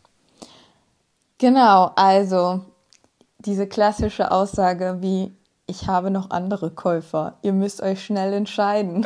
Genau, 1.40 1.92
also 1.98 2.62
diese 3.40 3.68
klassische 3.68 4.32
Aussage 4.32 5.00
wie 5.02 5.36
ich 5.66 5.90
habe 5.90 6.10
noch 6.10 6.30
andere 6.30 6.72
Käufer, 6.72 7.38
ihr 7.42 7.52
müsst 7.52 7.82
euch 7.82 8.06
schnell 8.06 8.32
entscheiden. 8.32 9.06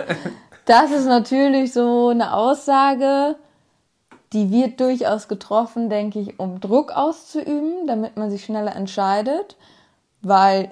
das 0.66 0.92
ist 0.92 1.06
natürlich 1.06 1.72
so 1.72 2.10
eine 2.10 2.32
Aussage, 2.32 3.34
die 4.34 4.50
wird 4.50 4.80
durchaus 4.80 5.28
getroffen, 5.28 5.88
denke 5.88 6.18
ich, 6.18 6.40
um 6.40 6.60
Druck 6.60 6.90
auszuüben, 6.90 7.86
damit 7.86 8.16
man 8.16 8.30
sich 8.30 8.44
schneller 8.44 8.74
entscheidet, 8.74 9.56
weil 10.22 10.70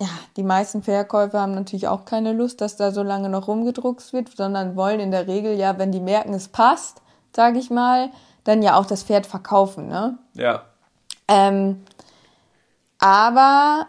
ja, 0.00 0.08
die 0.36 0.42
meisten 0.42 0.82
Verkäufer 0.82 1.40
haben 1.40 1.54
natürlich 1.54 1.86
auch 1.86 2.04
keine 2.04 2.32
Lust, 2.32 2.60
dass 2.60 2.76
da 2.76 2.90
so 2.90 3.04
lange 3.04 3.28
noch 3.28 3.46
rumgedruckt 3.46 4.12
wird, 4.12 4.36
sondern 4.36 4.74
wollen 4.74 4.98
in 4.98 5.12
der 5.12 5.28
Regel 5.28 5.56
ja, 5.56 5.78
wenn 5.78 5.92
die 5.92 6.00
merken, 6.00 6.34
es 6.34 6.48
passt, 6.48 7.00
sage 7.34 7.60
ich 7.60 7.70
mal, 7.70 8.10
dann 8.42 8.62
ja 8.62 8.76
auch 8.76 8.86
das 8.86 9.04
Pferd 9.04 9.26
verkaufen, 9.26 9.86
ne? 9.86 10.18
Ja. 10.34 10.62
Ähm, 11.28 11.84
aber 12.98 13.86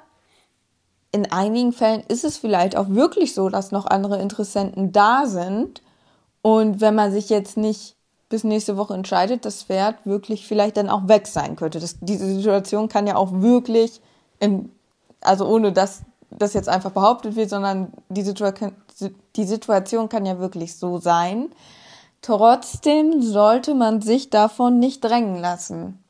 in 1.12 1.32
einigen 1.32 1.74
Fällen 1.74 2.04
ist 2.08 2.24
es 2.24 2.38
vielleicht 2.38 2.78
auch 2.78 2.90
wirklich 2.90 3.34
so, 3.34 3.50
dass 3.50 3.72
noch 3.72 3.88
andere 3.88 4.22
Interessenten 4.22 4.92
da 4.92 5.26
sind. 5.26 5.82
Und 6.44 6.82
wenn 6.82 6.94
man 6.94 7.12
sich 7.12 7.30
jetzt 7.30 7.58
nicht 7.58 7.96
bis 8.30 8.44
nächste 8.44 8.78
Woche 8.78 8.94
entscheidet, 8.94 9.46
das 9.46 9.64
Pferd 9.64 10.06
wirklich 10.06 10.48
vielleicht 10.48 10.78
dann 10.78 10.90
auch 10.90 11.08
weg 11.08 11.28
sein 11.28 11.56
könnte. 11.56 11.80
Das, 11.80 11.98
diese 12.02 12.26
Situation 12.26 12.90
kann 12.90 13.08
ja 13.08 13.16
auch 13.16 13.32
wirklich, 13.32 14.02
im, 14.40 14.72
also 15.22 15.48
ohne 15.48 15.72
dass 15.72 16.02
das 16.32 16.54
jetzt 16.54 16.70
einfach 16.70 16.92
behauptet 16.92 17.36
wird, 17.36 17.50
sondern 17.50 17.94
die 18.10 18.24
Situation, 18.24 18.74
die 19.36 19.44
Situation 19.44 20.10
kann 20.10 20.26
ja 20.26 20.40
wirklich 20.40 20.76
so 20.76 20.98
sein, 20.98 21.50
Trotzdem 22.26 23.22
sollte 23.22 23.76
man 23.76 24.02
sich 24.02 24.32
davon 24.32 24.80
nicht 24.80 25.04
drängen 25.04 25.40
lassen. 25.40 26.04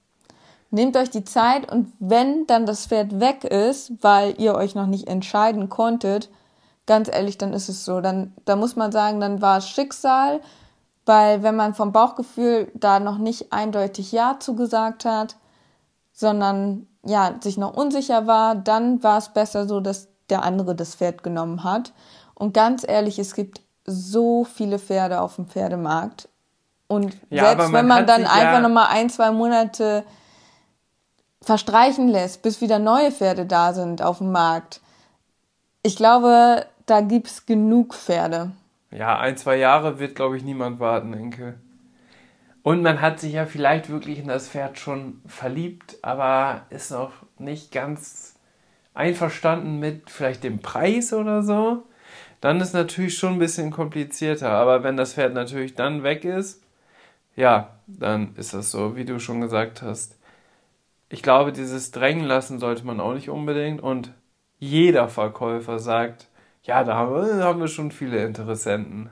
Nehmt 0.71 0.95
euch 0.95 1.09
die 1.09 1.25
Zeit 1.25 1.69
und 1.69 1.91
wenn 1.99 2.47
dann 2.47 2.65
das 2.65 2.85
Pferd 2.85 3.19
weg 3.19 3.43
ist, 3.43 3.91
weil 4.01 4.33
ihr 4.39 4.55
euch 4.55 4.75
noch 4.75 4.85
nicht 4.85 5.09
entscheiden 5.09 5.67
konntet, 5.67 6.29
ganz 6.85 7.09
ehrlich, 7.09 7.37
dann 7.37 7.51
ist 7.51 7.67
es 7.67 7.83
so. 7.83 7.99
Dann, 7.99 8.33
da 8.45 8.55
muss 8.55 8.77
man 8.77 8.93
sagen, 8.93 9.19
dann 9.19 9.41
war 9.41 9.57
es 9.57 9.67
Schicksal, 9.67 10.39
weil 11.05 11.43
wenn 11.43 11.55
man 11.55 11.73
vom 11.73 11.91
Bauchgefühl 11.91 12.71
da 12.73 12.99
noch 12.99 13.17
nicht 13.17 13.53
eindeutig 13.53 14.11
Ja 14.11 14.37
zugesagt 14.39 15.05
hat, 15.05 15.35
sondern 16.13 16.87
ja, 17.05 17.35
sich 17.41 17.57
noch 17.57 17.75
unsicher 17.75 18.25
war, 18.25 18.55
dann 18.55 19.03
war 19.03 19.19
es 19.19 19.29
besser 19.29 19.67
so, 19.67 19.79
dass 19.79 20.07
der 20.29 20.43
andere 20.43 20.75
das 20.75 20.95
Pferd 20.95 21.21
genommen 21.21 21.63
hat. 21.63 21.93
Und 22.33 22.53
ganz 22.53 22.85
ehrlich, 22.87 23.19
es 23.19 23.35
gibt 23.35 23.61
so 23.85 24.43
viele 24.43 24.79
Pferde 24.79 25.21
auf 25.21 25.35
dem 25.35 25.45
Pferdemarkt. 25.45 26.27
Und 26.87 27.15
ja, 27.29 27.45
selbst 27.45 27.63
man 27.63 27.73
wenn 27.73 27.87
man 27.87 28.07
dann 28.07 28.25
einfach 28.25 28.53
ja 28.53 28.59
nochmal 28.59 28.87
ein, 28.89 29.09
zwei 29.09 29.31
Monate 29.31 30.03
verstreichen 31.41 32.07
lässt, 32.07 32.41
bis 32.41 32.61
wieder 32.61 32.79
neue 32.79 33.11
Pferde 33.11 33.45
da 33.45 33.73
sind 33.73 34.01
auf 34.01 34.17
dem 34.17 34.31
Markt, 34.31 34.81
ich 35.83 35.95
glaube, 35.95 36.65
da 36.87 37.01
gibt's 37.01 37.45
genug 37.45 37.93
Pferde. 37.93 38.51
Ja, 38.95 39.19
ein, 39.19 39.37
zwei 39.37 39.57
Jahre 39.57 39.99
wird, 39.99 40.15
glaube 40.15 40.37
ich, 40.37 40.43
niemand 40.43 40.79
warten, 40.79 41.13
Enkel. 41.13 41.59
Und 42.63 42.81
man 42.81 43.01
hat 43.01 43.19
sich 43.19 43.33
ja 43.33 43.45
vielleicht 43.45 43.89
wirklich 43.89 44.19
in 44.19 44.27
das 44.27 44.47
Pferd 44.47 44.79
schon 44.79 45.21
verliebt, 45.27 45.97
aber 46.01 46.65
ist 46.69 46.91
noch 46.91 47.11
nicht 47.37 47.71
ganz 47.71 48.35
einverstanden 48.93 49.79
mit 49.79 50.09
vielleicht 50.09 50.43
dem 50.43 50.59
Preis 50.59 51.13
oder 51.13 51.43
so 51.43 51.83
dann 52.45 52.61
ist 52.61 52.73
natürlich 52.73 53.17
schon 53.17 53.33
ein 53.33 53.39
bisschen 53.39 53.71
komplizierter. 53.71 54.51
Aber 54.51 54.83
wenn 54.83 54.97
das 54.97 55.15
Pferd 55.15 55.33
natürlich 55.33 55.73
dann 55.73 56.03
weg 56.03 56.25
ist, 56.25 56.61
ja, 57.35 57.79
dann 57.87 58.35
ist 58.35 58.53
das 58.53 58.69
so, 58.69 58.95
wie 58.95 59.03
du 59.03 59.19
schon 59.19 59.41
gesagt 59.41 59.81
hast. 59.81 60.15
Ich 61.09 61.23
glaube, 61.23 61.51
dieses 61.51 61.89
Drängen 61.89 62.23
lassen 62.23 62.59
sollte 62.59 62.85
man 62.85 62.99
auch 62.99 63.15
nicht 63.15 63.29
unbedingt. 63.29 63.81
Und 63.81 64.13
jeder 64.59 65.09
Verkäufer 65.09 65.79
sagt, 65.79 66.27
ja, 66.65 66.83
da 66.83 66.95
haben 66.95 67.15
wir, 67.15 67.43
haben 67.43 67.59
wir 67.59 67.67
schon 67.67 67.91
viele 67.91 68.23
Interessenten. 68.23 69.09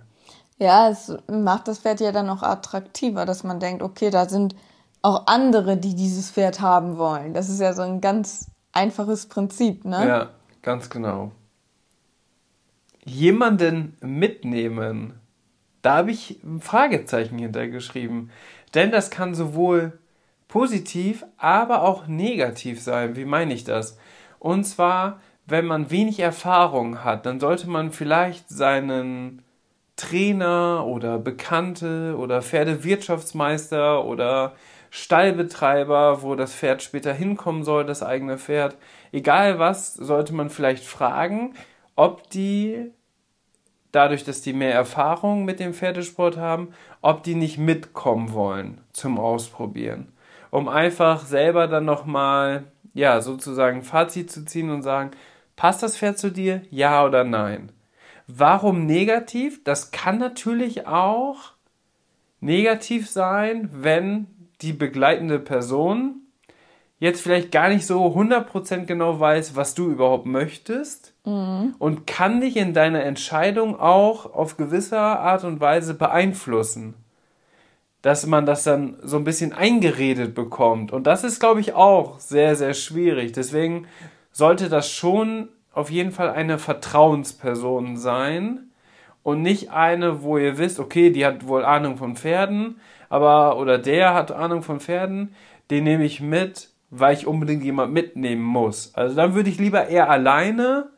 Ja, 0.57 0.89
es 0.89 1.15
macht 1.27 1.67
das 1.67 1.79
Pferd 1.79 1.99
ja 1.99 2.11
dann 2.11 2.29
auch 2.29 2.43
attraktiver, 2.43 3.25
dass 3.25 3.43
man 3.43 3.59
denkt, 3.59 3.81
okay, 3.81 4.09
da 4.09 4.29
sind 4.29 4.55
auch 5.01 5.27
andere, 5.27 5.77
die 5.77 5.95
dieses 5.95 6.31
Pferd 6.31 6.61
haben 6.61 6.97
wollen. 6.97 7.33
Das 7.33 7.49
ist 7.49 7.59
ja 7.59 7.73
so 7.73 7.81
ein 7.81 7.99
ganz 7.99 8.51
einfaches 8.71 9.27
Prinzip, 9.27 9.83
ne? 9.83 10.07
Ja, 10.07 10.29
ganz 10.61 10.89
genau 10.89 11.31
jemanden 13.05 13.97
mitnehmen? 14.01 15.19
Da 15.81 15.97
habe 15.97 16.11
ich 16.11 16.41
ein 16.43 16.61
Fragezeichen 16.61 17.37
hintergeschrieben. 17.37 18.31
Denn 18.73 18.91
das 18.91 19.09
kann 19.09 19.35
sowohl 19.35 19.99
positiv, 20.47 21.25
aber 21.37 21.83
auch 21.83 22.07
negativ 22.07 22.81
sein. 22.81 23.15
Wie 23.15 23.25
meine 23.25 23.53
ich 23.53 23.63
das? 23.63 23.97
Und 24.39 24.63
zwar, 24.65 25.19
wenn 25.45 25.65
man 25.65 25.91
wenig 25.91 26.19
Erfahrung 26.19 27.03
hat, 27.03 27.25
dann 27.25 27.39
sollte 27.39 27.69
man 27.69 27.91
vielleicht 27.91 28.49
seinen 28.49 29.41
Trainer 29.95 30.85
oder 30.87 31.19
Bekannte 31.19 32.15
oder 32.17 32.41
Pferdewirtschaftsmeister 32.41 34.03
oder 34.05 34.55
Stallbetreiber, 34.89 36.21
wo 36.21 36.35
das 36.35 36.53
Pferd 36.53 36.81
später 36.83 37.13
hinkommen 37.13 37.63
soll, 37.63 37.85
das 37.85 38.03
eigene 38.03 38.37
Pferd, 38.37 38.77
egal 39.11 39.59
was, 39.59 39.93
sollte 39.93 40.33
man 40.33 40.49
vielleicht 40.49 40.85
fragen, 40.85 41.55
ob 41.95 42.29
die 42.29 42.91
dadurch, 43.93 44.23
dass 44.23 44.41
die 44.41 44.53
mehr 44.53 44.73
Erfahrung 44.73 45.45
mit 45.45 45.59
dem 45.59 45.73
Pferdesport 45.73 46.37
haben, 46.37 46.73
ob 47.01 47.23
die 47.23 47.35
nicht 47.35 47.57
mitkommen 47.57 48.33
wollen 48.33 48.81
zum 48.91 49.19
Ausprobieren. 49.19 50.11
Um 50.51 50.67
einfach 50.67 51.25
selber 51.25 51.67
dann 51.67 51.85
nochmal, 51.85 52.65
ja, 52.93 53.21
sozusagen 53.21 53.83
Fazit 53.83 54.29
zu 54.29 54.45
ziehen 54.45 54.69
und 54.69 54.81
sagen, 54.81 55.11
passt 55.55 55.83
das 55.83 55.97
Pferd 55.97 56.17
zu 56.17 56.31
dir? 56.31 56.61
Ja 56.69 57.05
oder 57.05 57.23
nein? 57.23 57.71
Warum 58.27 58.85
negativ? 58.85 59.63
Das 59.63 59.91
kann 59.91 60.17
natürlich 60.17 60.87
auch 60.87 61.53
negativ 62.39 63.09
sein, 63.09 63.69
wenn 63.71 64.27
die 64.61 64.73
begleitende 64.73 65.39
Person 65.39 66.23
jetzt 66.99 67.21
vielleicht 67.21 67.51
gar 67.51 67.67
nicht 67.67 67.85
so 67.85 68.05
100% 68.05 68.85
genau 68.85 69.19
weiß, 69.19 69.57
was 69.57 69.75
du 69.75 69.91
überhaupt 69.91 70.25
möchtest 70.25 71.13
mhm. 71.25 71.75
und 71.77 72.07
kann 72.07 72.39
dich 72.39 72.55
in 72.55 72.73
deiner 72.73 73.03
Entscheidung 73.03 73.77
auch 73.77 74.33
auf 74.33 74.55
gewisse 74.55 74.97
Art 74.97 75.43
und 75.43 75.59
Weise 75.59 75.95
beeinflussen. 75.95 76.93
Dass 78.01 78.25
man 78.25 78.45
das 78.45 78.63
dann 78.63 78.97
so 79.01 79.17
ein 79.17 79.25
bisschen 79.25 79.51
eingeredet 79.51 80.33
bekommt. 80.33 80.93
Und 80.93 81.05
das 81.05 81.25
ist, 81.25 81.41
glaube 81.41 81.59
ich, 81.59 81.73
auch 81.73 82.19
sehr, 82.19 82.55
sehr 82.55 82.73
schwierig. 82.73 83.33
Deswegen 83.33 83.85
sollte 84.33 84.67
das 84.67 84.91
schon 84.91 85.47
auf 85.71 85.89
jeden 85.89 86.11
Fall 86.11 86.29
eine 86.29 86.59
Vertrauensperson 86.59 87.95
sein 87.95 88.71
und 89.23 89.41
nicht 89.41 89.71
eine, 89.71 90.21
wo 90.21 90.37
ihr 90.37 90.57
wisst, 90.57 90.81
okay, 90.81 91.09
die 91.09 91.25
hat 91.25 91.47
wohl 91.47 91.63
Ahnung 91.63 91.95
von 91.95 92.17
Pferden, 92.17 92.81
aber 93.07 93.57
oder 93.57 93.77
der 93.77 94.13
hat 94.13 94.33
Ahnung 94.33 94.61
von 94.61 94.81
Pferden, 94.81 95.33
den 95.71 95.85
nehme 95.85 96.03
ich 96.03 96.19
mit 96.19 96.73
weil 96.95 97.15
ich 97.15 97.25
unbedingt 97.25 97.63
jemand 97.63 97.91
mitnehmen 97.91 98.43
muss. 98.43 98.93
Also 98.93 99.15
dann 99.15 99.33
würde 99.33 99.49
ich 99.49 99.57
lieber 99.57 99.87
eher 99.87 100.09
alleine 100.09 100.89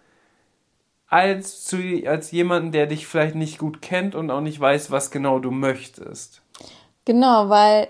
als 1.08 1.64
zu 1.64 1.78
als 2.06 2.32
jemanden, 2.32 2.74
der 2.74 2.88
dich 2.88 3.08
vielleicht 3.08 3.36
nicht 3.36 3.58
gut 3.58 3.82
kennt 3.82 4.14
und 4.14 4.30
auch 4.30 4.42
nicht 4.42 4.60
weiß, 4.60 4.92
was 4.92 5.10
genau 5.10 5.40
du 5.40 5.52
möchtest. 5.52 6.42
Genau, 7.06 7.50
weil 7.50 7.88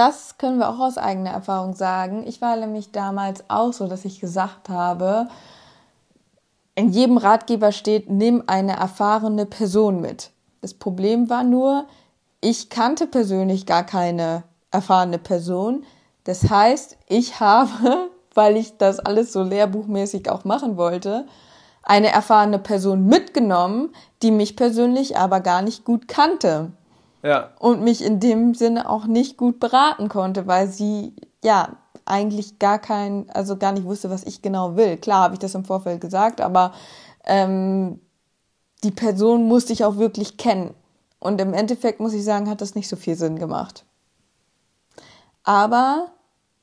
das 0.00 0.38
können 0.38 0.56
wir 0.56 0.70
auch 0.70 0.78
aus 0.78 0.96
eigener 0.96 1.28
Erfahrung 1.28 1.74
sagen. 1.74 2.26
Ich 2.26 2.40
war 2.40 2.56
nämlich 2.56 2.90
damals 2.90 3.44
auch 3.48 3.74
so, 3.74 3.86
dass 3.86 4.06
ich 4.06 4.18
gesagt 4.18 4.70
habe, 4.70 5.28
in 6.74 6.88
jedem 6.88 7.18
Ratgeber 7.18 7.70
steht, 7.70 8.08
nimm 8.08 8.44
eine 8.46 8.78
erfahrene 8.78 9.44
Person 9.44 10.00
mit. 10.00 10.30
Das 10.62 10.72
Problem 10.72 11.28
war 11.28 11.44
nur, 11.44 11.84
ich 12.40 12.70
kannte 12.70 13.06
persönlich 13.06 13.66
gar 13.66 13.84
keine 13.84 14.44
erfahrene 14.70 15.18
Person. 15.18 15.84
Das 16.24 16.48
heißt, 16.48 16.96
ich 17.06 17.38
habe, 17.40 18.08
weil 18.32 18.56
ich 18.56 18.78
das 18.78 19.00
alles 19.00 19.34
so 19.34 19.42
lehrbuchmäßig 19.42 20.30
auch 20.30 20.44
machen 20.44 20.78
wollte, 20.78 21.26
eine 21.82 22.08
erfahrene 22.08 22.58
Person 22.58 23.04
mitgenommen, 23.04 23.90
die 24.22 24.30
mich 24.30 24.56
persönlich 24.56 25.18
aber 25.18 25.40
gar 25.40 25.60
nicht 25.60 25.84
gut 25.84 26.08
kannte. 26.08 26.72
Ja. 27.22 27.50
Und 27.58 27.82
mich 27.82 28.04
in 28.04 28.20
dem 28.20 28.54
Sinne 28.54 28.88
auch 28.88 29.06
nicht 29.06 29.36
gut 29.36 29.60
beraten 29.60 30.08
konnte, 30.08 30.46
weil 30.46 30.68
sie 30.68 31.14
ja 31.42 31.76
eigentlich 32.04 32.58
gar 32.58 32.78
kein, 32.78 33.28
also 33.30 33.56
gar 33.56 33.72
nicht 33.72 33.84
wusste, 33.84 34.10
was 34.10 34.24
ich 34.24 34.42
genau 34.42 34.76
will. 34.76 34.96
Klar 34.96 35.24
habe 35.24 35.34
ich 35.34 35.40
das 35.40 35.54
im 35.54 35.64
Vorfeld 35.64 36.00
gesagt, 36.00 36.40
aber 36.40 36.72
ähm, 37.24 38.00
die 38.82 38.90
Person 38.90 39.46
musste 39.46 39.72
ich 39.72 39.84
auch 39.84 39.96
wirklich 39.96 40.36
kennen. 40.36 40.74
Und 41.18 41.40
im 41.40 41.52
Endeffekt 41.52 42.00
muss 42.00 42.14
ich 42.14 42.24
sagen, 42.24 42.48
hat 42.48 42.62
das 42.62 42.74
nicht 42.74 42.88
so 42.88 42.96
viel 42.96 43.14
Sinn 43.14 43.38
gemacht. 43.38 43.84
Aber, 45.44 46.08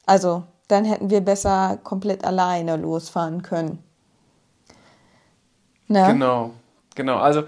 also, 0.05 0.43
dann 0.67 0.83
hätten 0.83 1.09
wir 1.09 1.21
besser 1.21 1.77
komplett 1.83 2.25
alleine 2.25 2.75
losfahren 2.75 3.43
können. 3.43 3.83
Ne? 5.87 6.05
Genau, 6.07 6.51
genau. 6.95 7.17
Also 7.17 7.43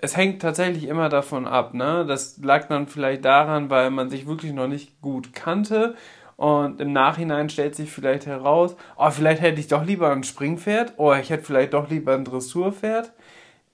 es 0.00 0.16
hängt 0.16 0.42
tatsächlich 0.42 0.84
immer 0.84 1.08
davon 1.08 1.46
ab. 1.46 1.74
Ne? 1.74 2.04
Das 2.06 2.38
lag 2.42 2.68
dann 2.68 2.86
vielleicht 2.86 3.24
daran, 3.24 3.70
weil 3.70 3.90
man 3.90 4.10
sich 4.10 4.26
wirklich 4.26 4.52
noch 4.52 4.68
nicht 4.68 5.00
gut 5.00 5.34
kannte 5.34 5.94
und 6.36 6.80
im 6.80 6.92
Nachhinein 6.92 7.48
stellt 7.48 7.74
sich 7.74 7.90
vielleicht 7.90 8.26
heraus, 8.26 8.76
oh, 8.96 9.10
vielleicht 9.10 9.42
hätte 9.42 9.58
ich 9.58 9.66
doch 9.66 9.84
lieber 9.84 10.12
ein 10.12 10.22
Springpferd, 10.22 10.94
oh, 10.96 11.12
ich 11.12 11.30
hätte 11.30 11.42
vielleicht 11.42 11.74
doch 11.74 11.90
lieber 11.90 12.14
ein 12.14 12.24
Dressurpferd. 12.24 13.12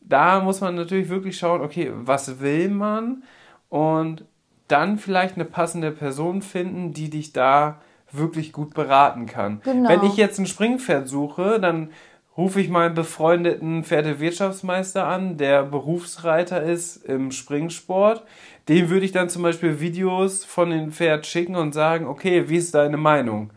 Da 0.00 0.40
muss 0.40 0.62
man 0.62 0.74
natürlich 0.74 1.10
wirklich 1.10 1.36
schauen, 1.36 1.60
okay, 1.60 1.92
was 1.94 2.40
will 2.40 2.70
man 2.70 3.22
und 3.68 4.24
dann 4.68 4.96
vielleicht 4.96 5.34
eine 5.34 5.44
passende 5.44 5.90
Person 5.90 6.40
finden, 6.40 6.94
die 6.94 7.10
dich 7.10 7.34
da 7.34 7.82
wirklich 8.10 8.52
gut 8.52 8.72
beraten 8.72 9.26
kann. 9.26 9.60
Genau. 9.62 9.90
Wenn 9.90 10.02
ich 10.04 10.16
jetzt 10.16 10.38
ein 10.38 10.46
Springpferd 10.46 11.06
suche, 11.06 11.60
dann 11.60 11.90
rufe 12.36 12.60
ich 12.60 12.68
meinen 12.68 12.94
befreundeten 12.94 13.84
Pferdewirtschaftsmeister 13.84 15.06
an, 15.06 15.36
der 15.36 15.62
Berufsreiter 15.62 16.62
ist 16.62 16.96
im 17.04 17.30
Springsport. 17.30 18.24
Dem 18.68 18.90
würde 18.90 19.04
ich 19.04 19.12
dann 19.12 19.28
zum 19.28 19.42
Beispiel 19.42 19.80
Videos 19.80 20.44
von 20.44 20.70
dem 20.70 20.92
Pferd 20.92 21.26
schicken 21.26 21.56
und 21.56 21.72
sagen, 21.72 22.06
okay, 22.06 22.48
wie 22.48 22.56
ist 22.56 22.74
deine 22.74 22.96
Meinung? 22.96 23.52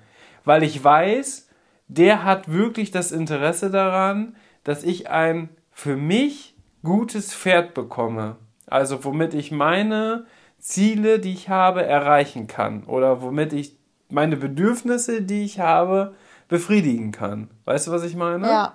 Weil 0.46 0.64
ich 0.64 0.84
weiß, 0.84 1.50
der 1.88 2.24
hat 2.24 2.52
wirklich 2.52 2.92
das 2.92 3.12
Interesse 3.12 3.72
daran, 3.72 4.36
dass 4.64 4.84
ich 4.84 5.10
ein 5.10 5.50
für 5.72 5.96
mich 5.96 6.56
gutes 6.84 7.34
Pferd 7.34 7.74
bekomme. 7.74 8.36
Also 8.66 9.04
womit 9.04 9.34
ich 9.34 9.52
meine 9.52 10.26
Ziele, 10.60 11.20
die 11.20 11.34
ich 11.34 11.50
habe, 11.50 11.84
erreichen 11.86 12.48
kann 12.48 12.84
oder 12.84 13.22
womit 13.22 13.54
ich 13.54 13.78
meine 14.10 14.38
Bedürfnisse, 14.38 15.22
die 15.22 15.44
ich 15.44 15.60
habe, 15.60 16.16
befriedigen 16.48 17.12
kann. 17.12 17.50
Weißt 17.66 17.88
du, 17.88 17.92
was 17.92 18.04
ich 18.04 18.16
meine? 18.16 18.48
Ja. 18.48 18.74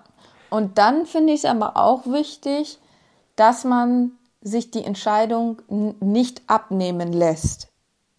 Und 0.50 0.78
dann 0.78 1.06
finde 1.06 1.32
ich 1.32 1.40
es 1.40 1.44
aber 1.46 1.76
auch 1.76 2.06
wichtig, 2.06 2.78
dass 3.36 3.64
man 3.64 4.12
sich 4.42 4.70
die 4.70 4.84
Entscheidung 4.84 5.62
nicht 6.00 6.42
abnehmen 6.46 7.12
lässt. 7.12 7.72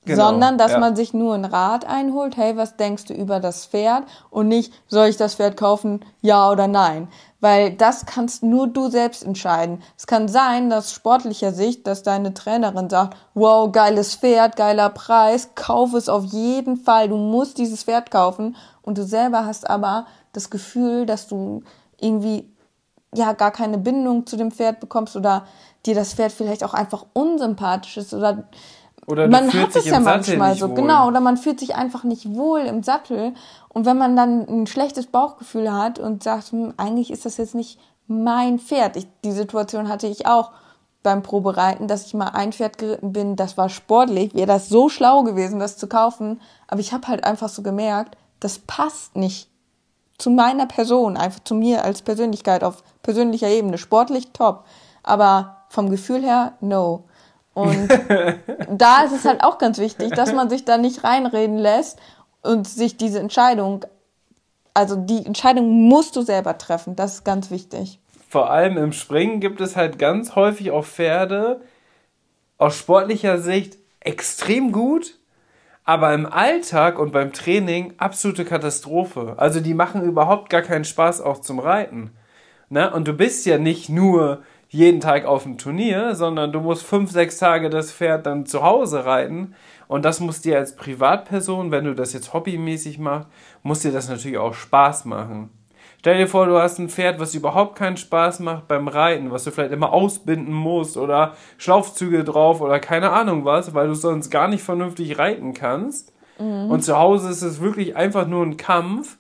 Genau, 0.06 0.32
sondern 0.32 0.58
dass 0.58 0.74
ja. 0.74 0.80
man 0.80 0.98
sich 0.98 1.13
nur 1.13 1.34
einen 1.34 1.46
Rat 1.46 1.86
einholt, 1.86 2.36
hey, 2.36 2.58
was 2.58 2.76
denkst 2.76 3.06
du 3.06 3.13
über 3.13 3.39
das 3.39 3.66
Pferd 3.66 4.04
und 4.30 4.50
nicht, 4.50 4.74
soll 4.88 5.08
ich 5.08 5.16
das 5.16 5.36
Pferd 5.36 5.56
kaufen, 5.56 6.04
ja 6.22 6.50
oder 6.50 6.68
nein. 6.68 7.08
Weil 7.39 7.72
das 7.72 8.06
kannst 8.06 8.44
nur 8.44 8.68
du 8.68 8.89
selbst 8.89 9.24
entscheiden. 9.24 9.82
Es 9.98 10.06
kann 10.06 10.28
sein, 10.28 10.70
dass 10.70 10.92
sportlicher 10.92 11.54
Sicht, 11.54 11.88
dass 11.88 12.04
deine 12.04 12.34
Trainerin 12.34 12.89
sagt, 12.89 13.16
wow, 13.34 13.72
geiles 13.72 14.16
Pferd, 14.16 14.58
geiler 14.58 14.89
Preis, 14.89 15.52
kauf 15.56 15.94
es 15.94 16.10
auf 16.10 16.26
jeden 16.26 16.76
Fall, 16.76 17.08
du 17.08 17.16
musst 17.16 17.58
dieses 17.58 17.84
Pferd 17.84 18.12
kaufen 18.12 18.58
und 18.84 18.98
du 18.98 19.04
selber 19.04 19.46
hast 19.46 19.69
aber 19.69 20.06
das 20.32 20.50
Gefühl, 20.50 21.06
dass 21.06 21.28
du 21.28 21.63
irgendwie 22.00 22.50
ja 23.15 23.34
gar 23.34 23.52
keine 23.52 23.78
Bindung 23.78 24.26
zu 24.28 24.38
dem 24.38 24.52
Pferd 24.52 24.80
bekommst 24.80 25.15
oder 25.15 25.46
dir 25.86 25.96
das 25.96 26.13
Pferd 26.13 26.32
vielleicht 26.32 26.63
auch 26.63 26.74
einfach 26.74 27.06
unsympathisch 27.13 27.98
ist 27.98 28.13
oder 28.13 28.46
oder 29.06 29.28
man 29.28 29.52
hat 29.54 29.76
es 29.76 29.86
ja 29.86 30.00
manchmal 30.00 30.56
so, 30.56 30.69
wohl. 30.69 30.76
genau, 30.76 31.08
oder 31.08 31.19
man 31.19 31.36
fühlt 31.36 31.60
sich 31.60 31.76
einfach 31.76 32.06
nicht 32.06 32.34
wohl 32.34 32.62
im 32.62 32.84
Sattel. 32.84 33.34
Und 33.67 33.86
wenn 33.86 33.98
man 33.98 34.15
dann 34.15 34.48
ein 34.48 34.65
schlechtes 34.65 35.08
Bauchgefühl 35.08 35.74
hat 35.74 36.00
und 36.00 36.24
sagt, 36.24 36.54
hm, 36.54 36.74
eigentlich 36.78 37.12
ist 37.12 37.26
das 37.26 37.36
jetzt 37.36 37.54
nicht 37.54 37.80
mein 38.08 38.60
Pferd. 38.60 38.96
Ich, 38.96 39.08
die 39.24 39.32
Situation 39.32 39.89
hatte 39.89 40.08
ich 40.08 40.26
auch 40.26 40.52
beim 41.04 41.22
Probereiten, 41.22 41.89
dass 41.89 42.06
ich 42.06 42.13
mal 42.13 42.30
ein 42.30 42.54
Pferd 42.54 42.78
geritten 42.78 43.12
bin, 43.12 43.36
das 43.36 43.58
war 43.58 43.67
sportlich, 43.67 44.34
wäre 44.34 44.48
das 44.48 44.69
so 44.69 44.88
schlau 44.88 45.24
gewesen, 45.24 45.60
das 45.60 45.78
zu 45.78 45.88
kaufen. 45.88 46.39
Aber 46.67 46.80
ich 46.80 46.93
habe 46.93 47.08
halt 47.08 47.26
einfach 47.26 47.50
so 47.50 47.62
gemerkt, 47.62 48.15
das 48.43 48.60
passt 48.60 49.15
nicht 49.15 49.49
zu 50.17 50.29
meiner 50.29 50.65
Person, 50.65 51.17
einfach 51.17 51.43
zu 51.43 51.56
mir 51.56 51.84
als 51.84 52.01
Persönlichkeit 52.01 52.63
auf 52.63 52.84
persönlicher 53.01 53.47
Ebene. 53.47 53.77
Sportlich 53.77 54.32
top, 54.32 54.65
aber 55.01 55.63
vom 55.69 55.89
Gefühl 55.89 56.23
her, 56.23 56.53
no. 56.62 57.06
Und 57.53 57.89
da 58.69 59.03
ist 59.03 59.13
es 59.13 59.25
halt 59.25 59.43
auch 59.43 59.58
ganz 59.58 59.77
wichtig, 59.77 60.12
dass 60.12 60.34
man 60.34 60.49
sich 60.49 60.65
da 60.65 60.77
nicht 60.77 61.03
reinreden 61.03 61.58
lässt 61.58 61.99
und 62.41 62.67
sich 62.67 62.97
diese 62.97 63.19
Entscheidung, 63.19 63.86
also 64.73 64.95
die 64.95 65.25
Entscheidung 65.25 65.88
musst 65.88 66.15
du 66.15 66.21
selber 66.21 66.58
treffen. 66.58 66.95
Das 66.95 67.15
ist 67.15 67.23
ganz 67.23 67.51
wichtig. 67.51 67.99
Vor 68.29 68.49
allem 68.49 68.77
im 68.77 68.93
Springen 68.93 69.39
gibt 69.39 69.62
es 69.62 69.75
halt 69.75 69.99
ganz 69.99 70.36
häufig 70.36 70.71
auch 70.71 70.86
Pferde 70.86 71.62
aus 72.58 72.75
sportlicher 72.75 73.39
Sicht 73.39 73.77
extrem 73.99 74.71
gut, 74.71 75.19
aber 75.86 76.13
im 76.13 76.26
Alltag 76.26 76.98
und 76.98 77.12
beim 77.12 77.34
Training 77.34 77.93
absolute 77.98 78.46
Katastrophe. 78.46 79.36
Also 79.38 79.60
die 79.60 79.74
machen 79.74 80.04
überhaupt 80.04 80.50
gar 80.50 80.62
keinen 80.62 80.86
Spaß 80.86 81.22
auch 81.22 81.39
zum 81.39 81.60
Reiten. 81.60 82.12
Ne? 82.69 82.91
Und 82.91 83.08
du 83.08 83.13
bist 83.13 83.46
ja 83.46 83.58
nicht 83.58 83.89
nur 83.89 84.41
jeden 84.69 85.02
Tag 85.02 85.26
auf 85.26 85.43
dem 85.43 85.58
Turnier, 85.58 86.15
sondern 86.15 86.52
du 86.52 86.60
musst 86.60 86.84
fünf, 86.84 87.12
sechs 87.12 87.38
Tage 87.38 87.69
das 87.69 87.91
Pferd 87.91 88.26
dann 88.26 88.46
zu 88.46 88.63
Hause 88.63 89.06
reiten. 89.06 89.54
Und 89.88 90.04
das 90.04 90.19
muss 90.19 90.41
dir 90.41 90.58
als 90.58 90.76
Privatperson, 90.76 91.69
wenn 91.69 91.86
du 91.86 91.93
das 91.93 92.13
jetzt 92.13 92.34
hobbymäßig 92.34 92.98
machst, 92.98 93.28
muss 93.62 93.82
dir 93.82 93.91
das 93.91 94.10
natürlich 94.10 94.39
auch 94.39 94.56
Spaß 94.56 95.06
machen. 95.06 95.52
Stell 96.04 96.18
dir 96.18 96.28
vor, 96.28 96.48
du 96.48 96.60
hast 96.60 96.80
ein 96.80 96.89
Pferd, 96.89 97.18
was 97.22 97.34
überhaupt 97.34 97.78
keinen 97.78 97.96
Spaß 97.96 98.42
macht 98.42 98.68
beim 98.68 98.89
Reiten, 98.89 99.32
was 99.32 99.46
du 99.46 99.52
vielleicht 99.52 99.72
immer 99.72 99.94
ausbinden 99.94 100.52
musst 100.52 100.98
oder 100.98 101.38
Schlaufzüge 101.58 102.26
drauf 102.26 102.60
oder 102.60 102.82
keine 102.82 103.12
Ahnung 103.12 103.46
was, 103.46 103.74
weil 103.74 103.88
du 103.88 103.94
sonst 103.94 104.30
gar 104.30 104.50
nicht 104.50 104.63
vernünftig 104.63 105.18
reiten 105.18 105.54
kannst. 105.54 106.12
Mhm. 106.39 106.70
Und 106.70 106.84
zu 106.84 106.98
Hause 106.98 107.30
ist 107.30 107.42
es 107.42 107.62
wirklich 107.62 107.96
einfach 107.96 108.28
nur 108.28 108.46
ein 108.46 108.58
Kampf, 108.58 109.16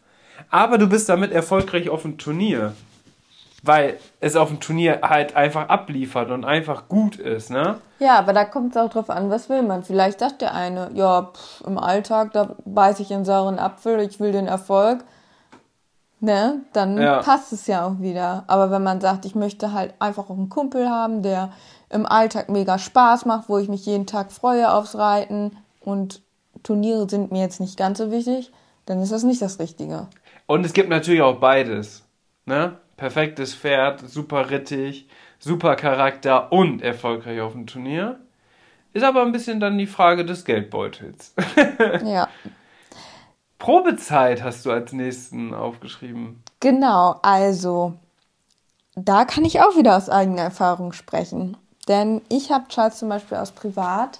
aber 0.49 0.77
du 0.77 0.87
bist 0.87 1.07
damit 1.07 1.31
erfolgreich 1.31 1.87
auf 1.89 2.01
dem 2.01 2.17
Turnier 2.17 2.73
weil 3.65 3.97
es 4.19 4.35
auf 4.35 4.49
dem 4.49 4.59
Turnier 4.59 4.99
halt 5.03 5.37
einfach 5.37 5.69
abliefert 5.69 6.31
und 6.31 6.43
einfach 6.43 6.89
gut 6.89 7.15
ist, 7.15 7.49
ne? 7.49 7.79
Ja, 7.97 8.19
aber 8.19 8.33
da 8.33 8.43
kommt 8.43 8.75
es 8.75 8.81
auch 8.81 8.89
drauf 8.89 9.09
an, 9.09 9.29
was 9.29 9.47
will 9.47 9.61
man. 9.61 9.83
Vielleicht 9.83 10.19
sagt 10.19 10.41
der 10.41 10.53
eine, 10.53 10.91
ja, 10.95 11.31
pff, 11.33 11.61
im 11.65 11.77
Alltag, 11.77 12.33
da 12.33 12.57
beiß 12.65 12.99
ich 12.99 13.13
einen 13.13 13.23
sauren 13.23 13.59
Apfel, 13.59 14.01
ich 14.01 14.19
will 14.19 14.33
den 14.33 14.47
Erfolg. 14.47 15.05
Ne? 16.23 16.61
Dann 16.71 16.97
ja. 16.97 17.21
passt 17.21 17.51
es 17.51 17.67
ja 17.67 17.85
auch 17.85 17.99
wieder. 17.99 18.45
Aber 18.47 18.71
wenn 18.71 18.81
man 18.81 19.01
sagt, 19.01 19.25
ich 19.25 19.35
möchte 19.35 19.73
halt 19.73 19.93
einfach 19.99 20.29
auch 20.29 20.37
einen 20.37 20.49
Kumpel 20.49 20.89
haben, 20.89 21.21
der 21.21 21.51
im 21.89 22.05
Alltag 22.05 22.49
mega 22.49 22.79
Spaß 22.79 23.25
macht, 23.25 23.49
wo 23.49 23.57
ich 23.57 23.67
mich 23.67 23.85
jeden 23.85 24.07
Tag 24.07 24.31
freue 24.31 24.71
aufs 24.71 24.95
Reiten 24.95 25.57
und 25.81 26.21
Turniere 26.63 27.09
sind 27.09 27.31
mir 27.31 27.41
jetzt 27.41 27.59
nicht 27.59 27.77
ganz 27.77 27.97
so 27.97 28.09
wichtig, 28.09 28.51
dann 28.85 29.01
ist 29.01 29.11
das 29.11 29.23
nicht 29.23 29.41
das 29.41 29.59
Richtige. 29.59 30.07
Und 30.45 30.65
es 30.65 30.71
gibt 30.73 30.89
natürlich 30.89 31.21
auch 31.21 31.39
beides. 31.39 32.03
Ne? 32.45 32.77
perfektes 32.97 33.53
Pferd, 33.53 34.07
super 34.07 34.49
rittig, 34.49 35.07
super 35.39 35.75
Charakter 35.75 36.51
und 36.51 36.81
erfolgreich 36.81 37.41
auf 37.41 37.53
dem 37.53 37.67
Turnier. 37.67 38.19
Ist 38.93 39.03
aber 39.03 39.23
ein 39.23 39.31
bisschen 39.31 39.59
dann 39.59 39.77
die 39.77 39.87
Frage 39.87 40.23
des 40.23 40.45
Geldbeutels. 40.45 41.33
ja. 42.05 42.29
Probezeit 43.63 44.43
hast 44.43 44.65
du 44.65 44.71
als 44.71 44.91
nächsten 44.91 45.53
aufgeschrieben. 45.53 46.43
Genau, 46.59 47.15
also 47.21 47.93
da 48.95 49.23
kann 49.23 49.45
ich 49.45 49.61
auch 49.61 49.77
wieder 49.77 49.95
aus 49.95 50.09
eigener 50.09 50.41
Erfahrung 50.41 50.91
sprechen. 50.91 51.55
Denn 51.87 52.21
ich 52.27 52.51
habe 52.51 52.67
Charles 52.67 52.97
zum 52.97 53.07
Beispiel 53.07 53.37
aus 53.37 53.51
privat, 53.51 54.19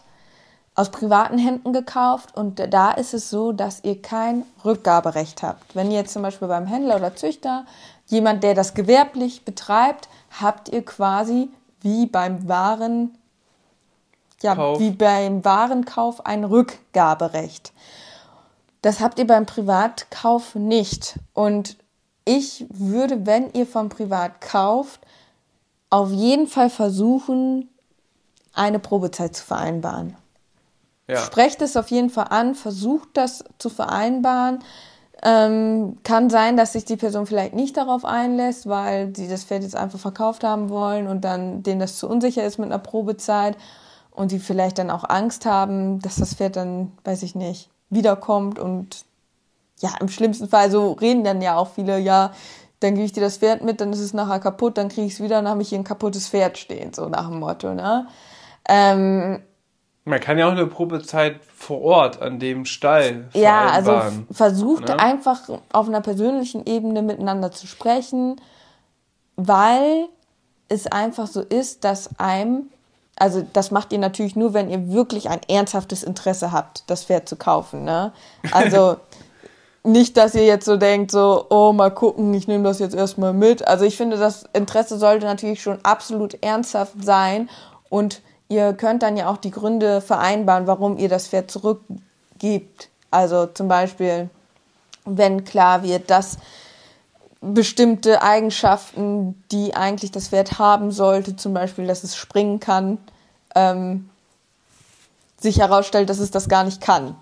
aus 0.76 0.92
privaten 0.92 1.38
Händen 1.38 1.74
gekauft 1.74 2.38
und 2.38 2.74
da 2.74 2.92
ist 2.92 3.14
es 3.14 3.30
so, 3.30 3.52
dass 3.52 3.84
ihr 3.84 4.02
kein 4.02 4.46
Rückgaberecht 4.64 5.44
habt. 5.44 5.76
Wenn 5.76 5.92
ihr 5.92 5.98
jetzt 5.98 6.14
zum 6.14 6.22
Beispiel 6.22 6.48
beim 6.48 6.66
Händler 6.66 6.96
oder 6.96 7.14
Züchter 7.14 7.66
jemand, 8.08 8.44
der 8.44 8.54
das 8.54 8.74
gewerblich 8.74 9.44
betreibt, 9.44 10.08
habt 10.40 10.70
ihr 10.70 10.86
quasi 10.86 11.50
wie 11.82 12.06
beim 12.06 12.48
Waren, 12.48 13.18
ja, 14.42 14.56
Kauf. 14.56 14.80
wie 14.80 14.92
beim 14.92 15.44
Warenkauf 15.44 16.26
ein 16.26 16.46
Rückgaberecht. 16.46 17.74
Das 18.84 19.00
habt 19.00 19.18
ihr 19.18 19.26
beim 19.26 19.46
Privatkauf 19.46 20.56
nicht. 20.56 21.16
Und 21.34 21.78
ich 22.26 22.66
würde, 22.70 23.26
wenn 23.26 23.52
ihr 23.54 23.66
vom 23.66 23.88
Privat 23.88 24.42
kauft, 24.42 25.00
auf 25.90 26.12
jeden 26.12 26.48
Fall 26.48 26.70
versuchen, 26.70 27.70
eine 28.52 28.80
Probezeit 28.80 29.38
zu 29.38 29.46
vereinbaren. 29.46 30.18
Ja. 31.08 31.18
Sprecht 31.18 31.62
es 31.62 31.78
auf 31.78 31.92
jeden 31.92 32.10
Fall 32.10 32.28
an, 32.30 32.56
versucht 32.56 33.08
das 33.14 33.46
zu 33.58 33.70
vereinbaren. 33.70 34.60
Ähm, 35.22 36.00
kann 36.04 36.30
sein, 36.30 36.58
dass 36.58 36.74
sich 36.74 36.84
die 36.84 36.98
Person 36.98 37.26
vielleicht 37.26 37.54
nicht 37.54 37.78
darauf 37.78 38.04
einlässt, 38.04 38.68
weil 38.68 39.16
sie 39.16 39.30
das 39.30 39.46
Pferd 39.46 39.64
jetzt 39.64 39.78
einfach 39.78 40.00
verkauft 40.00 40.44
haben 40.44 40.70
wollen 40.70 41.08
und 41.08 41.22
dann 41.22 41.64
denen 41.64 41.80
das 41.80 41.98
zu 41.98 42.10
unsicher 42.10 42.44
ist 42.44 42.58
mit 42.58 42.66
einer 42.66 42.80
Probezeit 42.80 43.56
und 44.12 44.32
die 44.32 44.40
vielleicht 44.40 44.78
dann 44.78 44.90
auch 44.90 45.06
Angst 45.08 45.46
haben, 45.46 46.00
dass 46.00 46.18
das 46.18 46.34
Pferd 46.34 46.58
dann, 46.58 46.92
weiß 47.06 47.24
ich 47.24 47.36
nicht, 47.36 47.70
wiederkommt 47.94 48.60
und 48.60 49.06
ja, 49.80 49.92
im 50.00 50.08
schlimmsten 50.08 50.48
Fall, 50.48 50.72
so 50.72 50.94
reden 50.94 51.24
dann 51.24 51.42
ja 51.42 51.58
auch 51.58 51.72
viele, 51.72 52.00
ja, 52.00 52.32
dann 52.80 52.96
gebe 52.96 53.06
ich 53.06 53.14
dir 53.14 53.22
das 53.22 53.38
Pferd 53.38 53.64
mit, 53.64 53.82
dann 53.82 53.94
ist 53.94 54.00
es 54.00 54.14
nachher 54.14 54.40
kaputt, 54.40 54.78
dann 54.78 54.90
kriege 54.90 55.08
ich 55.08 55.14
es 55.14 55.20
wieder, 55.20 55.36
dann 55.36 55.48
habe 55.48 55.62
ich 55.62 55.70
hier 55.70 55.80
ein 55.80 55.84
kaputtes 55.84 56.30
Pferd 56.30 56.58
stehen, 56.58 56.94
so 56.94 57.08
nach 57.10 57.28
dem 57.28 57.40
Motto, 57.40 57.74
ne? 57.74 58.08
Ähm, 58.68 59.42
man 60.06 60.20
kann 60.20 60.38
ja 60.38 60.48
auch 60.48 60.52
eine 60.52 60.68
Probezeit 60.68 61.40
vor 61.56 61.82
Ort 61.82 62.22
an 62.22 62.38
dem 62.40 62.66
Stall 62.66 63.30
Ja, 63.34 63.68
also 63.68 64.02
versucht 64.32 64.90
ne? 64.90 65.00
einfach 65.00 65.50
auf 65.72 65.88
einer 65.88 66.02
persönlichen 66.02 66.66
Ebene 66.66 67.02
miteinander 67.02 67.52
zu 67.52 67.68
sprechen, 67.68 68.36
weil 69.38 70.08
es 70.68 70.88
einfach 70.88 71.28
so 71.28 71.42
ist, 71.42 71.86
dass 71.86 72.20
einem, 72.20 72.70
also 73.24 73.42
das 73.54 73.72
macht 73.72 73.94
ihr 73.94 74.00
natürlich 74.00 74.36
nur, 74.36 74.54
wenn 74.54 74.70
ihr 74.70 74.92
wirklich 74.92 75.30
ein 75.30 75.40
ernsthaftes 75.48 76.04
Interesse 76.04 76.52
habt, 76.52 76.84
das 76.88 77.06
Pferd 77.06 77.30
zu 77.30 77.38
kaufen. 77.38 77.86
Ne? 77.86 78.12
Also 78.52 78.98
nicht, 79.86 80.18
dass 80.18 80.36
ihr 80.36 80.44
jetzt 80.44 80.66
so 80.66 80.76
denkt, 80.76 81.12
so, 81.12 81.46
oh, 81.50 81.72
mal 81.72 81.90
gucken, 81.90 82.34
ich 82.34 82.50
nehme 82.50 82.66
das 82.66 82.80
jetzt 82.80 82.94
erstmal 82.94 83.32
mit. 83.32 83.66
Also 83.66 83.86
ich 83.86 83.96
finde, 83.96 84.18
das 84.18 84.44
Interesse 84.52 84.98
sollte 84.98 85.26
natürlich 85.26 85.64
schon 85.64 85.80
absolut 85.84 86.44
ernsthaft 86.44 87.02
sein 87.02 87.50
und 87.90 88.20
ihr 88.50 88.74
könnt 88.74 89.04
dann 89.04 89.16
ja 89.16 89.30
auch 89.30 89.38
die 89.38 89.52
Gründe 89.52 90.02
vereinbaren, 90.02 90.68
warum 90.68 90.98
ihr 90.98 91.08
das 91.08 91.30
Pferd 91.30 91.50
zurückgebt. 91.50 92.90
Also 93.10 93.46
zum 93.46 93.70
Beispiel, 93.70 94.30
wenn 95.06 95.46
klar 95.46 95.84
wird, 95.84 96.12
dass 96.12 96.40
bestimmte 97.40 98.22
Eigenschaften, 98.22 99.42
die 99.50 99.76
eigentlich 99.76 100.12
das 100.12 100.28
Pferd 100.28 100.60
haben 100.60 100.92
sollte, 100.92 101.38
zum 101.38 101.54
Beispiel, 101.54 101.88
dass 101.88 102.04
es 102.04 102.18
springen 102.18 102.60
kann, 102.60 102.98
ähm, 103.56 104.10
sich 105.40 105.60
herausstellt, 105.60 106.10
dass 106.10 106.20
es 106.20 106.32
das 106.32 106.48
gar 106.48 106.64
nicht 106.64 106.82
kann. 106.82 107.16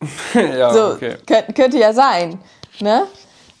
ja, 0.34 0.72
so, 0.72 0.94
okay. 0.94 1.16
Könnte, 1.26 1.52
könnte 1.52 1.78
ja 1.78 1.92
sein. 1.92 2.40
Ne? 2.80 3.06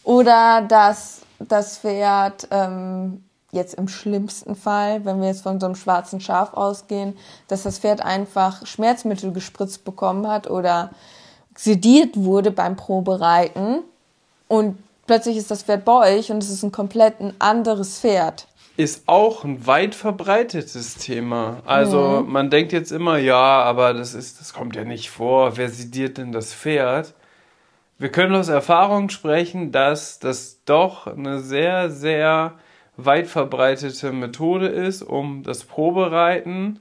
Oder 0.04 0.62
dass 0.62 1.20
das 1.38 1.78
Pferd 1.78 2.48
ähm, 2.50 3.24
jetzt 3.52 3.74
im 3.74 3.88
schlimmsten 3.88 4.54
Fall, 4.54 5.04
wenn 5.04 5.20
wir 5.20 5.28
jetzt 5.28 5.42
von 5.42 5.60
so 5.60 5.66
einem 5.66 5.74
schwarzen 5.74 6.20
Schaf 6.20 6.54
ausgehen, 6.54 7.16
dass 7.48 7.64
das 7.64 7.78
Pferd 7.78 8.00
einfach 8.02 8.66
Schmerzmittel 8.66 9.32
gespritzt 9.32 9.84
bekommen 9.84 10.28
hat 10.28 10.48
oder 10.48 10.90
sediert 11.56 12.16
wurde 12.16 12.50
beim 12.50 12.76
Probereiten 12.76 13.82
und 14.48 14.78
plötzlich 15.06 15.36
ist 15.36 15.50
das 15.50 15.64
Pferd 15.64 15.84
bei 15.84 16.16
euch 16.16 16.30
und 16.30 16.42
es 16.42 16.50
ist 16.50 16.62
ein 16.62 16.72
komplett 16.72 17.20
ein 17.20 17.34
anderes 17.38 17.98
Pferd. 17.98 18.46
Ist 18.76 19.04
auch 19.06 19.44
ein 19.44 19.66
weit 19.66 19.94
verbreitetes 19.94 20.96
Thema. 20.96 21.62
Also 21.66 22.22
mhm. 22.24 22.32
man 22.32 22.50
denkt 22.50 22.72
jetzt 22.72 22.92
immer, 22.92 23.18
ja, 23.18 23.62
aber 23.62 23.94
das 23.94 24.14
ist, 24.14 24.40
das 24.40 24.52
kommt 24.52 24.76
ja 24.76 24.84
nicht 24.84 25.10
vor. 25.10 25.56
Wer 25.56 25.68
sediert 25.68 26.18
denn 26.18 26.32
das 26.32 26.54
Pferd? 26.54 27.14
Wir 27.98 28.10
können 28.10 28.34
aus 28.34 28.48
Erfahrung 28.48 29.10
sprechen, 29.10 29.72
dass 29.72 30.18
das 30.18 30.64
doch 30.64 31.06
eine 31.06 31.40
sehr, 31.40 31.90
sehr 31.90 32.54
weit 32.96 33.26
verbreitete 33.26 34.12
Methode 34.12 34.68
ist, 34.68 35.02
um 35.02 35.42
das 35.42 35.64
Probereiten 35.64 36.80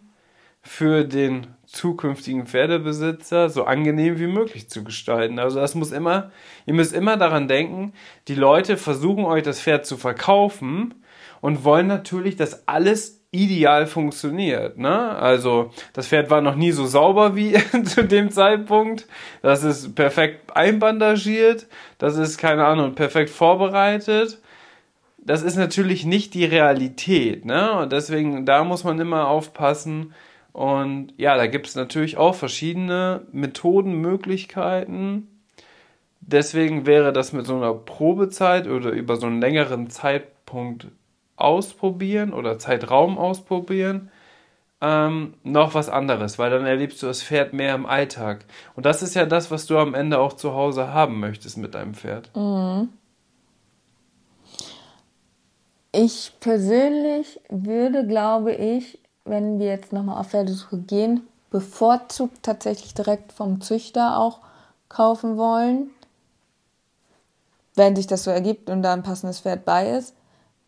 für 0.62 1.04
den 1.04 1.48
zukünftigen 1.66 2.46
Pferdebesitzer 2.46 3.50
so 3.50 3.64
angenehm 3.64 4.20
wie 4.20 4.28
möglich 4.28 4.70
zu 4.70 4.84
gestalten. 4.84 5.40
Also 5.40 5.60
das 5.60 5.76
muss 5.76 5.92
immer, 5.92 6.32
ihr 6.66 6.74
müsst 6.74 6.94
immer 6.94 7.18
daran 7.18 7.48
denken, 7.48 7.94
die 8.28 8.36
Leute 8.36 8.78
versuchen 8.78 9.26
euch 9.26 9.44
das 9.44 9.62
Pferd 9.62 9.86
zu 9.86 9.98
verkaufen 9.98 10.96
und 11.42 11.64
wollen 11.64 11.88
natürlich, 11.88 12.36
dass 12.36 12.68
alles 12.68 13.20
ideal 13.32 13.86
funktioniert. 13.86 14.78
Ne? 14.78 15.16
Also 15.16 15.72
das 15.94 16.08
Pferd 16.08 16.30
war 16.30 16.42
noch 16.42 16.56
nie 16.56 16.72
so 16.72 16.86
sauber 16.86 17.36
wie 17.36 17.54
zu 17.84 18.04
dem 18.04 18.32
Zeitpunkt. 18.32 19.08
Das 19.42 19.64
ist 19.64 19.96
perfekt 19.96 20.56
einbandagiert. 20.56 21.68
Das 22.00 22.18
ist, 22.18 22.38
keine 22.38 22.66
Ahnung, 22.66 22.96
perfekt 22.96 23.30
vorbereitet. 23.30 24.40
Das 25.18 25.44
ist 25.44 25.58
natürlich 25.58 26.06
nicht 26.06 26.34
die 26.34 26.46
Realität. 26.46 27.46
Ne? 27.46 27.74
Und 27.74 27.92
deswegen, 27.92 28.46
da 28.46 28.64
muss 28.64 28.84
man 28.84 29.00
immer 29.00 29.28
aufpassen. 29.28 30.14
Und 30.52 31.14
ja, 31.18 31.38
da 31.38 31.46
gibt 31.46 31.68
es 31.68 31.76
natürlich 31.76 32.18
auch 32.18 32.34
verschiedene 32.34 33.22
Methoden, 33.32 33.94
Möglichkeiten. 34.02 35.28
Deswegen 36.22 36.88
wäre 36.88 37.14
das 37.14 37.32
mit 37.32 37.46
so 37.46 37.56
einer 37.56 37.74
Probezeit 37.74 38.68
oder 38.68 38.90
über 38.90 39.18
so 39.18 39.28
einen 39.28 39.40
längeren 39.40 39.90
Zeitpunkt 39.90 40.88
ausprobieren 41.40 42.34
oder 42.34 42.60
Zeitraum 42.60 43.18
ausprobieren, 43.18 44.12
ähm, 44.82 45.34
noch 45.44 45.74
was 45.74 45.90
anderes, 45.90 46.40
weil 46.40 46.50
dann 46.50 46.66
erlebst 46.66 47.02
du 47.04 47.08
das 47.08 47.22
Pferd 47.22 47.54
mehr 47.54 47.76
im 47.76 47.86
Alltag. 47.86 48.46
Und 48.76 48.86
das 48.86 49.02
ist 49.02 49.14
ja 49.14 49.26
das, 49.26 49.52
was 49.52 49.66
du 49.66 49.78
am 49.78 49.94
Ende 49.94 50.20
auch 50.20 50.34
zu 50.34 50.54
Hause 50.54 50.94
haben 50.94 51.20
möchtest 51.20 51.58
mit 51.58 51.76
deinem 51.76 51.94
Pferd. 51.94 52.30
Mhm. 52.36 52.90
Ich 55.92 56.34
persönlich 56.40 57.42
würde, 57.50 58.06
glaube 58.06 58.54
ich, 58.54 59.00
wenn 59.26 59.60
wir 59.60 59.68
jetzt 59.68 59.92
nochmal 59.92 60.20
auf 60.20 60.30
Pferdesuche 60.30 60.78
gehen, 60.78 61.22
bevorzugt 61.50 62.44
tatsächlich 62.44 62.94
direkt 62.94 63.34
vom 63.34 63.60
Züchter 63.60 64.18
auch 64.18 64.40
kaufen 64.88 65.36
wollen, 65.36 65.90
wenn 67.76 67.96
sich 67.96 68.08
das 68.08 68.24
so 68.24 68.32
ergibt 68.32 68.70
und 68.70 68.84
da 68.84 68.94
ein 68.94 69.04
passendes 69.04 69.42
Pferd 69.42 69.66
bei 69.66 69.90
ist 69.90 70.14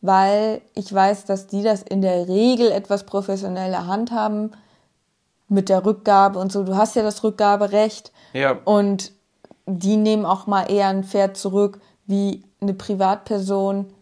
weil 0.02 0.62
ich 0.74 0.92
weiß, 0.94 1.26
dass 1.26 1.48
die 1.48 1.64
das 1.64 1.84
in 1.84 2.02
der 2.02 2.28
Regel 2.28 2.72
etwas 2.72 3.06
professioneller 3.06 3.88
handhaben 3.88 4.52
mit 5.48 5.70
der 5.70 5.86
Rückgabe 5.86 6.40
und 6.40 6.52
so. 6.52 6.64
Du 6.64 6.76
hast 6.76 6.96
ja 6.96 7.04
das 7.04 7.24
Rückgaberecht. 7.24 8.12
Ja. 8.34 8.58
Und 8.66 9.12
die 9.66 9.98
nehmen 9.98 10.26
auch 10.26 10.48
mal 10.48 10.72
eher 10.72 10.88
ein 10.88 11.04
Pferd 11.04 11.38
zurück 11.38 11.80
wie 12.08 12.44
eine 12.62 12.74
Privatperson, 12.74 13.94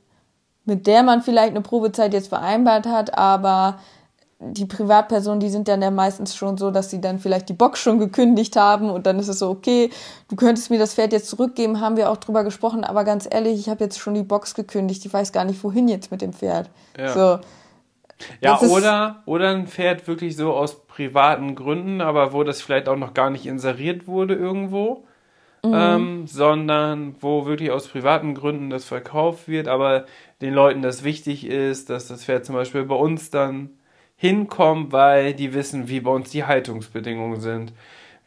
mit 0.65 0.87
der 0.87 1.03
man 1.03 1.21
vielleicht 1.21 1.51
eine 1.51 1.61
Probezeit 1.61 2.13
jetzt 2.13 2.29
vereinbart 2.29 2.85
hat, 2.85 3.17
aber 3.17 3.79
die 4.41 4.65
Privatpersonen, 4.65 5.41
die 5.41 5.49
sind 5.49 5.67
dann 5.67 5.81
ja 5.81 5.91
meistens 5.91 6.33
schon 6.33 6.57
so, 6.57 6.71
dass 6.71 6.89
sie 6.89 7.01
dann 7.01 7.19
vielleicht 7.19 7.49
die 7.49 7.53
Box 7.53 7.79
schon 7.79 7.99
gekündigt 7.99 8.55
haben 8.55 8.89
und 8.89 9.05
dann 9.05 9.19
ist 9.19 9.27
es 9.27 9.39
so, 9.39 9.49
okay, 9.49 9.89
du 10.29 10.37
könntest 10.37 10.69
mir 10.69 10.79
das 10.79 10.93
Pferd 10.93 11.11
jetzt 11.11 11.29
zurückgeben, 11.29 11.81
haben 11.81 11.97
wir 11.97 12.09
auch 12.09 12.17
drüber 12.17 12.45
gesprochen, 12.45 12.85
aber 12.85 13.03
ganz 13.03 13.27
ehrlich, 13.29 13.59
ich 13.59 13.67
habe 13.67 13.83
jetzt 13.83 13.99
schon 13.99 14.13
die 14.13 14.23
Box 14.23 14.55
gekündigt, 14.55 15.05
ich 15.05 15.11
weiß 15.11 15.33
gar 15.33 15.43
nicht, 15.43 15.61
wohin 15.61 15.89
jetzt 15.89 16.09
mit 16.09 16.21
dem 16.21 16.31
Pferd. 16.31 16.69
Ja. 16.97 17.13
So. 17.13 17.39
Ja, 18.41 18.59
oder, 18.61 19.23
oder 19.25 19.49
ein 19.49 19.67
Pferd 19.67 20.07
wirklich 20.07 20.35
so 20.35 20.53
aus 20.53 20.85
privaten 20.87 21.55
Gründen, 21.55 22.01
aber 22.01 22.31
wo 22.33 22.43
das 22.43 22.61
vielleicht 22.61 22.87
auch 22.87 22.97
noch 22.97 23.13
gar 23.13 23.29
nicht 23.29 23.45
inseriert 23.45 24.07
wurde 24.07 24.35
irgendwo, 24.35 25.05
mhm. 25.63 25.73
ähm, 25.73 26.27
sondern 26.27 27.15
wo 27.19 27.45
wirklich 27.45 27.71
aus 27.71 27.87
privaten 27.87 28.35
Gründen 28.35 28.69
das 28.69 28.85
verkauft 28.85 29.49
wird, 29.49 29.67
aber 29.67 30.05
den 30.41 30.53
Leuten 30.53 30.81
das 30.81 31.03
wichtig 31.03 31.45
ist, 31.45 31.89
dass 31.89 32.07
das 32.07 32.23
Pferd 32.23 32.45
zum 32.45 32.55
Beispiel 32.55 32.83
bei 32.83 32.95
uns 32.95 33.29
dann 33.29 33.71
hinkommen, 34.19 34.91
weil 34.91 35.33
die 35.33 35.53
wissen, 35.53 35.87
wie 35.87 36.01
bei 36.01 36.11
uns 36.11 36.29
die 36.29 36.43
Haltungsbedingungen 36.43 37.39
sind. 37.39 37.71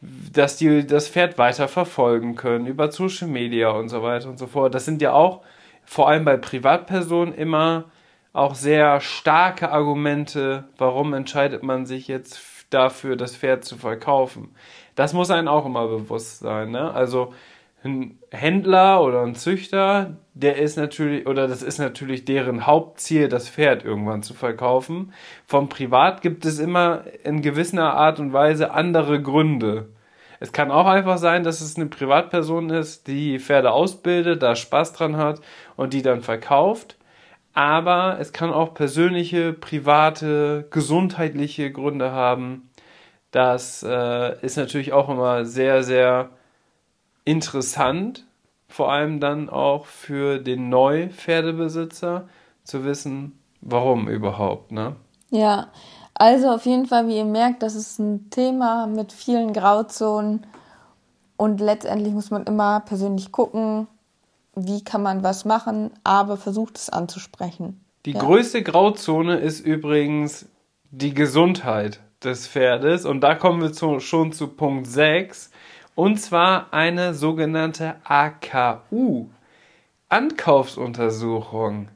Dass 0.01 0.57
die 0.57 0.85
das 0.87 1.07
Pferd 1.07 1.37
weiter 1.37 1.67
verfolgen 1.67 2.35
können 2.35 2.65
über 2.65 2.91
Social 2.91 3.27
Media 3.27 3.69
und 3.69 3.89
so 3.89 4.01
weiter 4.01 4.27
und 4.27 4.39
so 4.39 4.47
fort. 4.47 4.73
Das 4.73 4.85
sind 4.85 5.01
ja 5.03 5.13
auch 5.13 5.41
vor 5.85 6.09
allem 6.09 6.25
bei 6.25 6.35
Privatpersonen 6.35 7.33
immer 7.33 7.85
auch 8.33 8.55
sehr 8.55 8.99
starke 9.01 9.71
Argumente, 9.71 10.63
warum 10.79 11.13
entscheidet 11.13 11.61
man 11.61 11.85
sich 11.85 12.07
jetzt 12.07 12.41
dafür, 12.71 13.15
das 13.15 13.35
Pferd 13.35 13.63
zu 13.63 13.77
verkaufen. 13.77 14.55
Das 14.95 15.13
muss 15.13 15.29
einem 15.29 15.47
auch 15.47 15.67
immer 15.67 15.87
bewusst 15.87 16.39
sein. 16.39 16.71
Ne? 16.71 16.91
Also 16.91 17.33
ein 17.83 18.19
Händler 18.31 19.03
oder 19.03 19.21
ein 19.21 19.35
Züchter, 19.35 20.17
der 20.33 20.57
ist 20.57 20.77
natürlich, 20.77 21.27
oder 21.27 21.47
das 21.47 21.61
ist 21.61 21.77
natürlich 21.77 22.25
deren 22.25 22.65
Hauptziel, 22.65 23.27
das 23.27 23.49
Pferd 23.49 23.83
irgendwann 23.83 24.23
zu 24.23 24.33
verkaufen. 24.33 25.13
Vom 25.45 25.69
Privat 25.69 26.21
gibt 26.21 26.45
es 26.45 26.59
immer 26.59 27.03
in 27.23 27.41
gewisser 27.41 27.93
Art 27.93 28.19
und 28.19 28.33
Weise 28.33 28.71
andere 28.71 29.21
Gründe. 29.21 29.89
Es 30.39 30.51
kann 30.51 30.71
auch 30.71 30.87
einfach 30.87 31.17
sein, 31.17 31.43
dass 31.43 31.61
es 31.61 31.77
eine 31.77 31.85
Privatperson 31.85 32.69
ist, 32.69 33.07
die 33.07 33.39
Pferde 33.39 33.71
ausbildet, 33.71 34.43
da 34.43 34.55
Spaß 34.55 34.93
dran 34.93 35.17
hat 35.17 35.41
und 35.75 35.93
die 35.93 36.01
dann 36.01 36.21
verkauft. 36.21 36.97
Aber 37.53 38.17
es 38.19 38.33
kann 38.33 38.51
auch 38.51 38.73
persönliche, 38.73 39.53
private, 39.53 40.67
gesundheitliche 40.71 41.71
Gründe 41.71 42.11
haben. 42.11 42.69
Das 43.31 43.83
äh, 43.83 44.39
ist 44.41 44.57
natürlich 44.57 44.91
auch 44.91 45.09
immer 45.09 45.45
sehr, 45.45 45.83
sehr 45.83 46.31
interessant, 47.25 48.25
vor 48.67 48.91
allem 48.91 49.19
dann 49.19 49.49
auch 49.49 49.85
für 49.85 50.39
den 50.39 50.69
Neupferdebesitzer 50.69 52.27
zu 52.63 52.85
wissen, 52.85 53.39
warum 53.61 54.07
überhaupt, 54.07 54.71
ne? 54.71 54.95
Ja, 55.29 55.67
also 56.13 56.49
auf 56.49 56.65
jeden 56.65 56.85
Fall, 56.85 57.07
wie 57.07 57.17
ihr 57.17 57.25
merkt, 57.25 57.63
das 57.63 57.75
ist 57.75 57.99
ein 57.99 58.29
Thema 58.29 58.87
mit 58.87 59.11
vielen 59.11 59.53
Grauzonen 59.53 60.45
und 61.37 61.59
letztendlich 61.59 62.13
muss 62.13 62.31
man 62.31 62.43
immer 62.43 62.81
persönlich 62.81 63.31
gucken, 63.31 63.87
wie 64.55 64.83
kann 64.83 65.01
man 65.01 65.23
was 65.23 65.45
machen, 65.45 65.91
aber 66.03 66.37
versucht 66.37 66.77
es 66.77 66.89
anzusprechen. 66.89 67.83
Die 68.05 68.11
ja. 68.11 68.19
größte 68.19 68.61
Grauzone 68.61 69.37
ist 69.37 69.59
übrigens 69.61 70.47
die 70.91 71.13
Gesundheit 71.13 71.99
des 72.23 72.47
Pferdes 72.47 73.05
und 73.05 73.21
da 73.21 73.35
kommen 73.35 73.61
wir 73.61 73.73
zu, 73.73 73.99
schon 73.99 74.31
zu 74.31 74.47
Punkt 74.47 74.87
6 74.87 75.49
und 75.95 76.17
zwar 76.19 76.73
eine 76.73 77.13
sogenannte 77.13 77.95
AKU, 78.03 79.27
Ankaufsuntersuchung. 80.09 81.89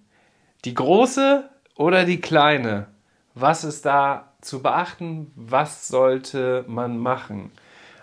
Die 0.66 0.74
große 0.74 1.50
oder 1.76 2.06
die 2.06 2.20
kleine? 2.20 2.88
Was 3.36 3.64
ist 3.64 3.86
da 3.86 4.34
zu 4.42 4.62
beachten? 4.62 5.32
Was 5.36 5.88
sollte 5.88 6.66
man 6.68 6.98
machen? 6.98 7.52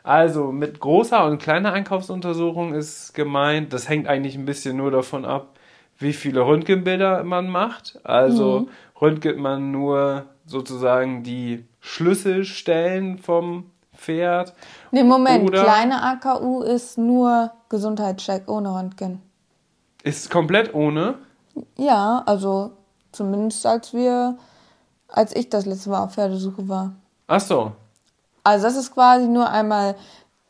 Also 0.02 0.52
mit 0.52 0.80
großer 0.80 1.24
und 1.24 1.40
kleiner 1.40 1.72
Einkaufsuntersuchung 1.72 2.74
ist 2.74 3.14
gemeint, 3.14 3.72
das 3.72 3.88
hängt 3.88 4.06
eigentlich 4.06 4.36
ein 4.36 4.44
bisschen 4.44 4.76
nur 4.76 4.90
davon 4.90 5.24
ab, 5.24 5.58
wie 5.98 6.12
viele 6.12 6.42
Röntgenbilder 6.42 7.24
man 7.24 7.48
macht. 7.48 7.98
Also 8.04 8.60
mhm. 8.60 8.68
röntget 9.00 9.38
man 9.38 9.70
nur 9.70 10.26
sozusagen 10.44 11.22
die 11.22 11.64
Schlüsselstellen 11.80 13.18
vom 13.18 13.70
Pferd. 14.04 14.52
Nee, 14.90 15.02
Moment, 15.02 15.48
Oder 15.48 15.62
kleine 15.62 16.02
AKU 16.02 16.62
ist 16.62 16.98
nur 16.98 17.50
Gesundheitscheck 17.68 18.48
ohne 18.48 18.74
Röntgen. 18.74 19.22
Ist 20.02 20.30
komplett 20.30 20.74
ohne? 20.74 21.14
Ja, 21.76 22.22
also 22.26 22.72
zumindest 23.12 23.64
als 23.64 23.94
wir, 23.94 24.36
als 25.08 25.34
ich 25.34 25.48
das 25.48 25.64
letzte 25.66 25.90
Mal 25.90 26.04
auf 26.04 26.14
Pferdesuche 26.14 26.68
war. 26.68 26.92
Ach 27.26 27.40
so. 27.40 27.72
Also 28.42 28.66
das 28.66 28.76
ist 28.76 28.92
quasi 28.92 29.26
nur 29.26 29.48
einmal 29.48 29.94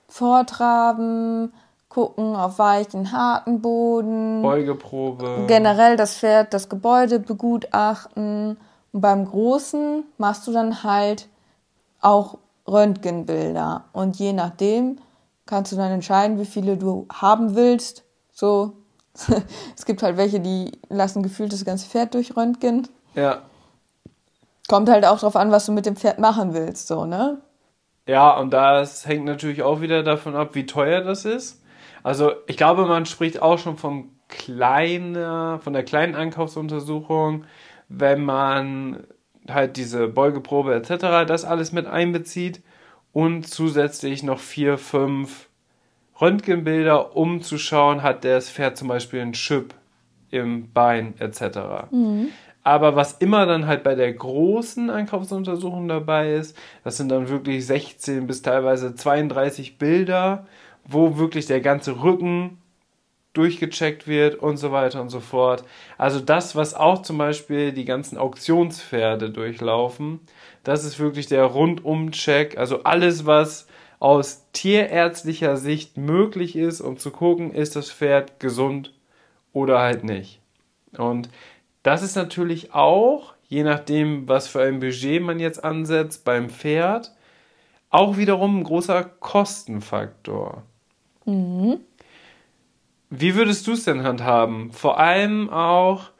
vortraben, 0.09 1.53
gucken 1.88 2.35
auf 2.35 2.59
weichen, 2.59 3.12
harten 3.12 3.61
Boden. 3.61 4.43
Beugeprobe. 4.43 5.45
Generell 5.47 5.97
das 5.97 6.17
Pferd, 6.17 6.53
das 6.53 6.69
Gebäude 6.69 7.21
begutachten. 7.21 8.57
Und 8.93 9.01
beim 9.01 9.25
Großen 9.25 10.03
machst 10.19 10.47
du 10.47 10.53
dann 10.53 10.83
halt 10.83 11.29
auch 12.01 12.38
Röntgenbilder. 12.66 13.85
Und 13.92 14.16
je 14.16 14.33
nachdem 14.33 14.98
kannst 15.46 15.72
du 15.72 15.77
dann 15.77 15.92
entscheiden, 15.92 16.38
wie 16.38 16.46
viele 16.46 16.77
du 16.77 17.07
haben 17.12 17.55
willst. 17.55 18.05
So, 18.33 18.72
es 19.77 19.85
gibt 19.85 20.03
halt 20.03 20.16
welche, 20.16 20.40
die 20.40 20.72
lassen 20.88 21.22
gefühlt 21.22 21.53
das 21.53 21.64
ganze 21.64 21.88
Pferd 21.88 22.14
durch 22.14 22.37
Röntgen. 22.37 22.88
Ja. 23.14 23.42
Kommt 24.68 24.88
halt 24.88 25.05
auch 25.05 25.20
drauf 25.20 25.37
an, 25.37 25.50
was 25.50 25.66
du 25.66 25.72
mit 25.72 25.87
dem 25.87 25.96
Pferd 25.96 26.18
machen 26.18 26.55
willst, 26.55 26.88
so, 26.88 27.05
ne? 27.05 27.40
Ja, 28.07 28.37
und 28.38 28.50
das 28.50 29.07
hängt 29.07 29.24
natürlich 29.24 29.62
auch 29.62 29.81
wieder 29.81 30.03
davon 30.03 30.35
ab, 30.35 30.55
wie 30.55 30.66
teuer 30.66 31.03
das 31.03 31.24
ist. 31.24 31.62
Also, 32.03 32.33
ich 32.46 32.57
glaube, 32.57 32.87
man 32.87 33.07
spricht 33.07 33.40
auch 33.40 33.59
schon 33.59 33.77
von 33.77 34.11
kleiner, 34.29 35.59
von 35.62 35.72
der 35.72 35.85
kleinen 35.85 36.14
Einkaufsuntersuchung, 36.14 37.44
wenn 37.88 38.24
man 38.24 39.07
halt 39.49 39.77
diese 39.77 40.09
Beugeprobe 40.09 40.75
etc. 40.75 41.27
das 41.27 41.45
alles 41.45 41.73
mit 41.73 41.87
einbezieht 41.87 42.63
und 43.13 43.47
zusätzlich 43.47 44.23
noch 44.23 44.41
vier, 44.41 44.79
fünf 44.79 45.49
Röntgenbilder, 46.21 47.17
um 47.17 47.43
zu 47.43 47.59
schauen, 47.59 48.03
hat 48.03 48.25
das 48.25 48.51
Pferd 48.51 48.77
zum 48.77 48.89
Beispiel 48.89 49.21
einen 49.21 49.33
Chip 49.33 49.75
im 50.31 50.73
Bein 50.73 51.15
etc. 51.19 51.91
Mhm. 51.91 52.29
Aber 52.63 52.97
was 52.97 53.13
immer 53.13 53.45
dann 53.45 53.67
halt 53.67 53.83
bei 53.83 53.95
der 53.95 54.13
großen 54.13 54.89
Einkaufsuntersuchung 54.89 55.87
dabei 55.87 56.33
ist, 56.33 56.57
das 56.83 56.97
sind 56.97 57.11
dann 57.11 57.29
wirklich 57.29 57.67
16 57.67 58.27
bis 58.27 58.41
teilweise 58.41 58.95
32 58.95 59.77
Bilder, 59.77 60.47
wo 60.87 61.19
wirklich 61.19 61.47
der 61.47 61.61
ganze 61.61 62.03
Rücken 62.03 62.59
durchgecheckt 63.35 64.07
wird 64.07 64.37
und 64.37 64.57
so 64.57 64.73
weiter 64.73 65.01
und 65.01 65.11
so 65.11 65.20
fort. 65.20 65.64
Also 65.99 66.20
das, 66.20 66.57
was 66.57 66.75
auch 66.75 67.03
zum 67.03 67.18
Beispiel 67.18 67.73
die 67.73 67.85
ganzen 67.85 68.16
Auktionspferde 68.16 69.31
durchlaufen, 69.31 70.20
das 70.62 70.85
ist 70.85 70.99
wirklich 70.99 71.27
der 71.27 71.44
Rundum-Check. 71.44 72.57
Also 72.57 72.85
alles, 72.85 73.27
was 73.27 73.66
aus 73.99 74.47
tierärztlicher 74.53 75.57
Sicht 75.57 75.97
möglich 75.97 76.57
ist, 76.57 76.81
um 76.81 76.97
zu 76.97 77.11
gucken, 77.11 77.53
ist 77.53 77.77
das 77.77 77.90
Pferd 77.90 78.40
gesund 78.40 78.92
oder 79.53 79.81
halt 79.81 80.05
nicht. 80.05 80.40
Und 80.97 81.29
das 81.83 82.03
ist 82.03 82.16
natürlich 82.16 82.73
auch, 82.73 83.35
je 83.49 83.62
nachdem, 83.62 84.29
was 84.29 84.49
für 84.49 84.62
ein 84.62 84.81
Budget 84.81 85.23
man 85.23 85.38
jetzt 85.40 85.62
ansetzt 85.62 86.25
beim 86.25 86.51
Pferd, 86.51 87.12
auch 87.90 88.16
wiederum 88.16 88.61
ein 88.61 88.64
großer 88.64 89.05
Kostenfaktor. 89.05 90.62
Mhm. 91.25 91.81
Wie 93.20 93.35
würdest 93.35 93.66
du 93.66 93.72
es 93.72 93.85
denn 93.85 94.03
handhaben? 94.03 94.72
Vor 94.72 94.98
allem 94.98 95.50
auch 95.50 96.11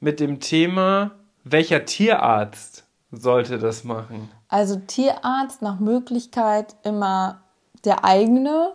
mit 0.00 0.20
dem 0.20 0.40
Thema, 0.40 1.12
welcher 1.44 1.84
Tierarzt 1.84 2.84
sollte 3.10 3.58
das 3.58 3.84
machen? 3.84 4.30
Also 4.48 4.76
Tierarzt 4.76 5.62
nach 5.62 5.78
Möglichkeit 5.78 6.76
immer 6.84 7.42
der 7.84 8.04
eigene. 8.04 8.72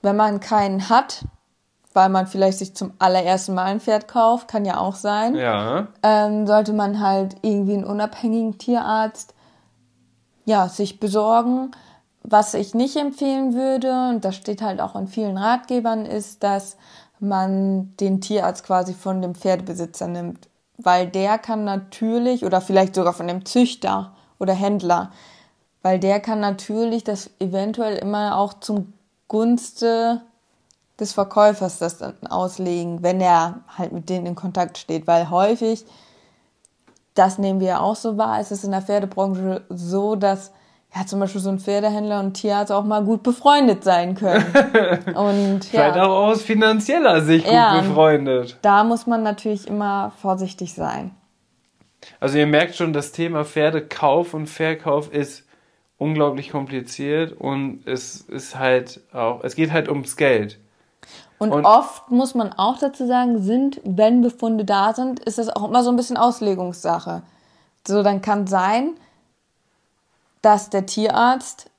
Wenn 0.00 0.16
man 0.16 0.40
keinen 0.40 0.88
hat, 0.88 1.24
weil 1.92 2.08
man 2.08 2.26
vielleicht 2.26 2.58
sich 2.58 2.74
zum 2.74 2.92
allerersten 2.98 3.54
Mal 3.54 3.64
ein 3.64 3.80
Pferd 3.80 4.06
kauft, 4.06 4.48
kann 4.48 4.64
ja 4.64 4.78
auch 4.78 4.94
sein. 4.94 5.34
Ja. 5.34 5.88
Ähm, 6.02 6.46
sollte 6.46 6.72
man 6.72 7.00
halt 7.00 7.36
irgendwie 7.42 7.74
einen 7.74 7.84
unabhängigen 7.84 8.58
Tierarzt 8.58 9.34
ja, 10.44 10.68
sich 10.68 10.98
besorgen. 10.98 11.72
Was 12.30 12.52
ich 12.52 12.74
nicht 12.74 12.94
empfehlen 12.96 13.54
würde, 13.54 14.10
und 14.10 14.22
das 14.22 14.36
steht 14.36 14.60
halt 14.60 14.82
auch 14.82 14.94
in 14.96 15.08
vielen 15.08 15.38
Ratgebern, 15.38 16.04
ist, 16.04 16.42
dass 16.42 16.76
man 17.20 17.96
den 17.96 18.20
Tierarzt 18.20 18.64
quasi 18.64 18.92
von 18.92 19.22
dem 19.22 19.34
Pferdebesitzer 19.34 20.08
nimmt. 20.08 20.46
Weil 20.76 21.08
der 21.08 21.38
kann 21.38 21.64
natürlich, 21.64 22.44
oder 22.44 22.60
vielleicht 22.60 22.94
sogar 22.94 23.14
von 23.14 23.28
dem 23.28 23.46
Züchter 23.46 24.12
oder 24.38 24.52
Händler, 24.52 25.10
weil 25.80 25.98
der 25.98 26.20
kann 26.20 26.38
natürlich 26.40 27.02
das 27.02 27.30
eventuell 27.40 27.96
immer 27.96 28.36
auch 28.36 28.52
zum 28.52 28.92
Gunste 29.26 30.20
des 31.00 31.14
Verkäufers 31.14 31.78
das 31.78 31.96
dann 31.96 32.26
auslegen, 32.26 33.02
wenn 33.02 33.22
er 33.22 33.60
halt 33.78 33.92
mit 33.92 34.10
denen 34.10 34.26
in 34.26 34.34
Kontakt 34.34 34.76
steht. 34.76 35.06
Weil 35.06 35.30
häufig, 35.30 35.86
das 37.14 37.38
nehmen 37.38 37.60
wir 37.60 37.68
ja 37.68 37.80
auch 37.80 37.96
so 37.96 38.18
wahr, 38.18 38.38
ist 38.38 38.52
es 38.52 38.64
in 38.64 38.72
der 38.72 38.82
Pferdebranche 38.82 39.62
so, 39.70 40.14
dass 40.14 40.52
ja, 40.94 41.04
zum 41.06 41.20
Beispiel 41.20 41.40
so 41.40 41.50
ein 41.50 41.58
Pferdehändler 41.58 42.20
und 42.20 42.34
Tierarzt 42.34 42.72
auch 42.72 42.84
mal 42.84 43.04
gut 43.04 43.22
befreundet 43.22 43.84
sein 43.84 44.14
können. 44.14 44.44
Und, 45.14 45.66
Vielleicht 45.66 45.96
ja. 45.96 46.04
auch 46.04 46.28
aus 46.28 46.42
finanzieller 46.42 47.20
Sicht 47.20 47.44
gut 47.44 47.54
ja, 47.54 47.80
befreundet. 47.80 48.58
Da 48.62 48.84
muss 48.84 49.06
man 49.06 49.22
natürlich 49.22 49.68
immer 49.68 50.12
vorsichtig 50.20 50.72
sein. 50.72 51.10
Also 52.20 52.38
ihr 52.38 52.46
merkt 52.46 52.76
schon, 52.76 52.92
das 52.92 53.12
Thema 53.12 53.44
Pferdekauf 53.44 54.32
und 54.32 54.46
Verkauf 54.46 55.12
ist 55.12 55.44
unglaublich 55.98 56.50
kompliziert 56.50 57.32
und 57.32 57.86
es 57.86 58.20
ist 58.22 58.58
halt 58.58 59.00
auch, 59.12 59.42
es 59.42 59.56
geht 59.56 59.72
halt 59.72 59.88
ums 59.88 60.16
Geld. 60.16 60.58
Und, 61.38 61.52
und, 61.52 61.64
oft 61.64 62.10
muss 62.10 62.34
man 62.34 62.52
auch 62.52 62.78
dazu 62.78 63.06
sagen, 63.06 63.42
sind, 63.42 63.80
wenn 63.84 64.22
Befunde 64.22 64.64
da 64.64 64.94
sind, 64.94 65.20
ist 65.20 65.38
das 65.38 65.48
auch 65.48 65.68
immer 65.68 65.84
so 65.84 65.90
ein 65.90 65.96
bisschen 65.96 66.16
Auslegungssache. 66.16 67.22
So, 67.86 68.02
dann 68.02 68.22
kann 68.22 68.46
sein, 68.46 68.94
dass 70.42 70.70
der 70.70 70.86
Tierarzt 70.86 71.70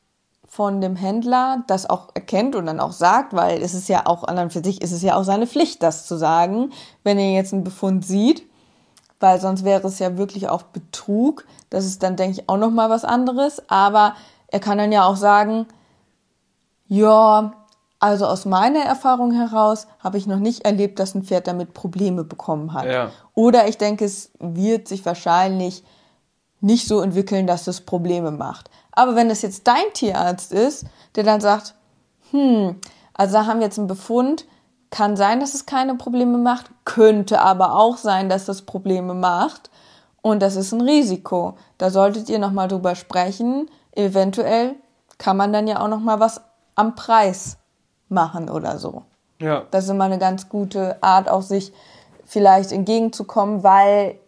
von 0.48 0.82
dem 0.82 0.95
Händler 0.95 1.63
das 1.67 1.89
auch 1.89 2.10
erkennt 2.15 2.56
und 2.56 2.65
dann 2.65 2.80
auch 2.80 2.91
sagt, 2.91 3.34
weil 3.34 3.62
es 3.62 3.74
ist 3.74 3.88
ja 3.88 4.08
auch 4.08 4.24
an 4.24 4.38
und 4.39 4.52
für 4.52 4.63
sich 4.63 4.82
ist 4.82 4.91
es 4.91 5.04
ja 5.04 5.15
auch 5.15 5.24
seine 5.24 5.45
Pflicht, 5.45 5.84
das 5.84 6.08
zu 6.08 6.17
sagen, 6.17 6.72
wenn 7.04 7.19
er 7.19 7.32
jetzt 7.34 7.54
einen 7.54 7.63
Befund 7.63 8.06
sieht, 8.06 8.43
weil 9.19 9.39
sonst 9.39 9.63
wäre 9.63 9.88
es 9.88 10.00
ja 10.00 10.17
wirklich 10.17 10.50
auch 10.50 10.63
Betrug. 10.63 11.45
Das 11.69 11.86
ist 11.86 12.04
dann, 12.04 12.15
denke 12.15 12.39
ich, 12.39 12.50
auch 12.50 12.58
nochmal 12.58 12.89
was 12.89 13.06
anderes. 13.06 13.62
Aber 13.69 14.15
er 14.48 14.60
kann 14.60 14.78
dann 14.78 14.91
ja 14.91 15.06
auch 15.06 15.17
sagen, 15.17 15.67
ja, 16.88 17.54
also 18.00 18.26
aus 18.26 18.45
meiner 18.45 18.80
Erfahrung 18.80 19.34
heraus 19.34 19.88
habe 20.00 20.17
ich 20.17 20.26
noch 20.26 20.39
nicht 20.39 20.65
erlebt, 20.65 21.00
dass 21.00 21.15
ein 21.15 21.24
Pferd 21.24 21.48
damit 21.48 21.74
Probleme 21.74 22.24
bekommen 22.24 22.74
hat. 22.74 22.86
Ja. 22.86 23.12
Oder 23.36 23.67
ich 23.67 23.78
denke, 23.78 24.06
es 24.06 24.32
wird 24.39 24.88
sich 24.88 25.06
wahrscheinlich 25.06 25.84
nicht 26.62 26.88
so 26.88 27.02
entwickeln, 27.02 27.48
dass 27.48 27.67
es 27.67 27.82
Probleme 27.82 28.32
macht. 28.32 28.69
Aber 28.91 29.15
wenn 29.15 29.30
es 29.30 29.41
jetzt 29.41 29.67
dein 29.67 29.93
Tierarzt 29.93 30.52
ist, 30.52 30.86
der 31.15 31.24
dann 31.24 31.41
sagt, 31.41 31.76
hm, 32.32 32.76
also 33.13 33.34
da 33.34 33.45
haben 33.45 33.60
wir 33.60 33.65
jetzt 33.65 33.80
einen 33.80 33.88
Befund, 33.88 34.45
kann 34.91 35.15
sein, 35.15 35.39
dass 35.39 35.54
es 35.54 35.65
keine 35.65 35.95
Probleme 35.95 36.38
macht, 36.38 36.72
könnte 36.86 37.41
aber 37.41 37.76
auch 37.76 37.98
sein, 37.98 38.30
dass 38.30 38.48
es 38.48 38.63
Probleme 38.63 39.13
macht 39.13 39.69
und 40.22 40.41
das 40.41 40.56
ist 40.56 40.72
ein 40.72 40.82
Risiko. 40.82 41.56
Da 41.78 41.89
solltet 41.89 42.30
ihr 42.30 42.39
nochmal 42.39 42.67
drüber 42.67 42.95
sprechen. 42.95 43.69
Eventuell 43.93 44.76
kann 45.17 45.38
man 45.38 45.54
dann 45.54 45.67
ja 45.67 45.82
auch 45.82 45.88
nochmal 45.88 46.19
was 46.19 46.41
am 46.76 46.95
Preis 46.95 47.58
machen 48.10 48.50
oder 48.50 48.80
so. 48.80 49.04
Ja. 49.39 49.63
Das 49.72 49.86
ist 49.86 49.89
immer 49.91 50.06
eine 50.06 50.17
ganz 50.17 50.50
gute 50.50 51.02
Art, 51.02 51.30
auch 51.30 51.41
sich 51.41 51.72
vielleicht 52.26 52.72
entgegenzukommen, 52.72 53.63
weil 53.63 54.19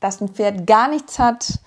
das 0.00 0.20
ein 0.20 0.28
Pferd 0.28 0.66
gar 0.66 0.88
nichts 0.88 1.18
hat, 1.18 1.58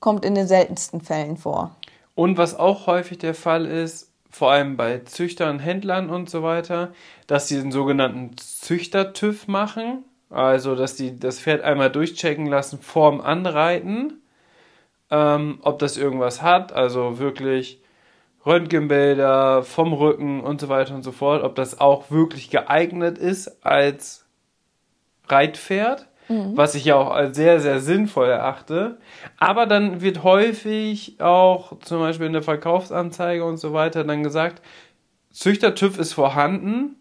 kommt 0.00 0.24
in 0.24 0.34
den 0.34 0.46
seltensten 0.46 1.00
Fällen 1.00 1.36
vor. 1.36 1.76
Und 2.14 2.38
was 2.38 2.58
auch 2.58 2.86
häufig 2.86 3.18
der 3.18 3.34
Fall 3.34 3.66
ist, 3.66 4.10
vor 4.30 4.50
allem 4.50 4.76
bei 4.76 4.98
Züchtern, 5.00 5.58
Händlern 5.58 6.10
und 6.10 6.28
so 6.28 6.42
weiter, 6.42 6.92
dass 7.26 7.48
sie 7.48 7.56
den 7.56 7.72
sogenannten 7.72 8.36
Züchter-TÜV 8.36 9.48
machen. 9.48 10.04
Also, 10.28 10.74
dass 10.74 10.96
die 10.96 11.18
das 11.18 11.40
Pferd 11.40 11.62
einmal 11.62 11.90
durchchecken 11.90 12.46
lassen 12.46 12.80
vorm 12.80 13.20
Anreiten, 13.20 14.20
ähm, 15.10 15.60
ob 15.62 15.78
das 15.78 15.96
irgendwas 15.96 16.42
hat. 16.42 16.72
Also 16.72 17.18
wirklich 17.18 17.80
Röntgenbilder 18.44 19.62
vom 19.62 19.92
Rücken 19.92 20.40
und 20.40 20.60
so 20.60 20.68
weiter 20.68 20.94
und 20.94 21.02
so 21.02 21.12
fort, 21.12 21.42
ob 21.42 21.54
das 21.54 21.80
auch 21.80 22.10
wirklich 22.10 22.50
geeignet 22.50 23.18
ist 23.18 23.64
als 23.64 24.24
Reitpferd 25.28 26.06
mhm. 26.28 26.56
was 26.56 26.74
ich 26.74 26.84
ja 26.84 26.96
auch 26.96 27.10
als 27.10 27.36
sehr, 27.36 27.60
sehr 27.60 27.80
sinnvoll 27.80 28.28
erachte. 28.28 28.98
Aber 29.38 29.66
dann 29.66 30.00
wird 30.00 30.22
häufig 30.22 31.20
auch 31.20 31.78
zum 31.80 32.00
Beispiel 32.00 32.26
in 32.26 32.32
der 32.32 32.42
Verkaufsanzeige 32.42 33.44
und 33.44 33.58
so 33.58 33.72
weiter 33.72 34.04
dann 34.04 34.22
gesagt, 34.22 34.62
Züchter-TÜV 35.32 35.98
ist 35.98 36.14
vorhanden, 36.14 36.96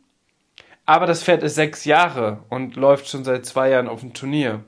aber 0.85 1.05
das 1.05 1.23
Pferd 1.23 1.41
ist 1.43 1.55
sechs 1.55 1.85
Jahre 1.85 2.43
und 2.49 2.75
läuft 2.75 3.07
schon 3.07 3.23
seit 3.23 3.45
zwei 3.45 3.69
Jahren 3.69 3.87
auf 3.87 4.01
dem 4.01 4.13
Turnier. 4.13 4.63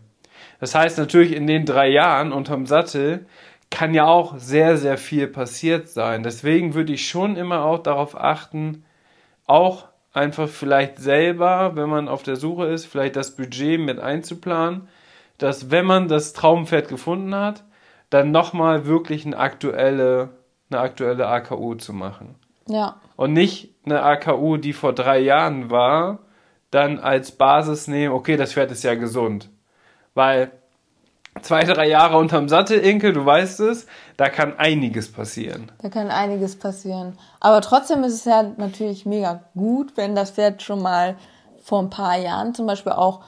Das 0.59 0.73
heißt 0.73 0.97
natürlich 0.97 1.35
in 1.35 1.47
den 1.47 1.65
drei 1.65 1.89
Jahren 1.89 2.31
unterm 2.31 2.65
Sattel 2.65 3.25
kann 3.69 3.93
ja 3.93 4.05
auch 4.05 4.37
sehr, 4.37 4.77
sehr 4.77 4.97
viel 4.97 5.27
passiert 5.27 5.89
sein. 5.89 6.23
Deswegen 6.23 6.73
würde 6.73 6.93
ich 6.93 7.07
schon 7.07 7.35
immer 7.35 7.65
auch 7.65 7.79
darauf 7.79 8.17
achten, 8.19 8.85
auch 9.45 9.87
einfach 10.17 10.49
vielleicht 10.49 10.97
selber, 10.97 11.75
wenn 11.75 11.89
man 11.89 12.09
auf 12.09 12.23
der 12.23 12.35
Suche 12.35 12.65
ist, 12.65 12.85
vielleicht 12.85 13.15
das 13.15 13.35
Budget 13.35 13.79
mit 13.79 13.99
einzuplanen, 13.99 14.87
dass 15.37 15.71
wenn 15.71 15.85
man 15.85 16.07
das 16.07 16.33
Traumpferd 16.33 16.89
gefunden 16.89 17.35
hat, 17.35 17.63
dann 18.09 18.31
nochmal 18.31 18.85
wirklich 18.85 19.25
eine 19.25 19.37
aktuelle, 19.37 20.29
eine 20.69 20.79
aktuelle 20.79 21.27
AKU 21.27 21.75
zu 21.75 21.93
machen. 21.93 22.35
Ja. 22.67 22.99
Und 23.15 23.33
nicht 23.33 23.75
eine 23.85 24.03
AKU, 24.03 24.57
die 24.57 24.73
vor 24.73 24.93
drei 24.93 25.19
Jahren 25.19 25.69
war, 25.69 26.19
dann 26.71 26.99
als 26.99 27.31
Basis 27.31 27.87
nehmen, 27.87 28.13
okay, 28.13 28.35
das 28.35 28.53
Pferd 28.53 28.71
ist 28.71 28.83
ja 28.83 28.95
gesund. 28.95 29.49
Weil 30.13 30.51
zwei, 31.41 31.63
drei 31.63 31.87
Jahre 31.87 32.17
unterm 32.17 32.49
Sattel, 32.49 32.79
Inke, 32.79 33.13
du 33.13 33.25
weißt 33.25 33.59
es, 33.61 33.87
da 34.17 34.29
kann 34.29 34.57
einiges 34.57 35.11
passieren. 35.11 35.71
Da 35.81 35.89
kann 35.89 36.09
einiges 36.09 36.57
passieren. 36.57 37.17
Aber 37.39 37.61
trotzdem 37.61 38.03
ist 38.03 38.13
es 38.13 38.25
ja 38.25 38.43
natürlich 38.57 39.05
mega 39.05 39.41
gut, 39.55 39.93
wenn 39.95 40.15
das 40.15 40.31
Pferd 40.31 40.61
schon 40.61 40.81
mal 40.81 41.15
vor 41.61 41.81
ein 41.81 41.89
paar 41.89 42.17
Jahren 42.17 42.55
zum 42.55 42.65
Beispiel 42.65 42.93
auch 42.93 43.21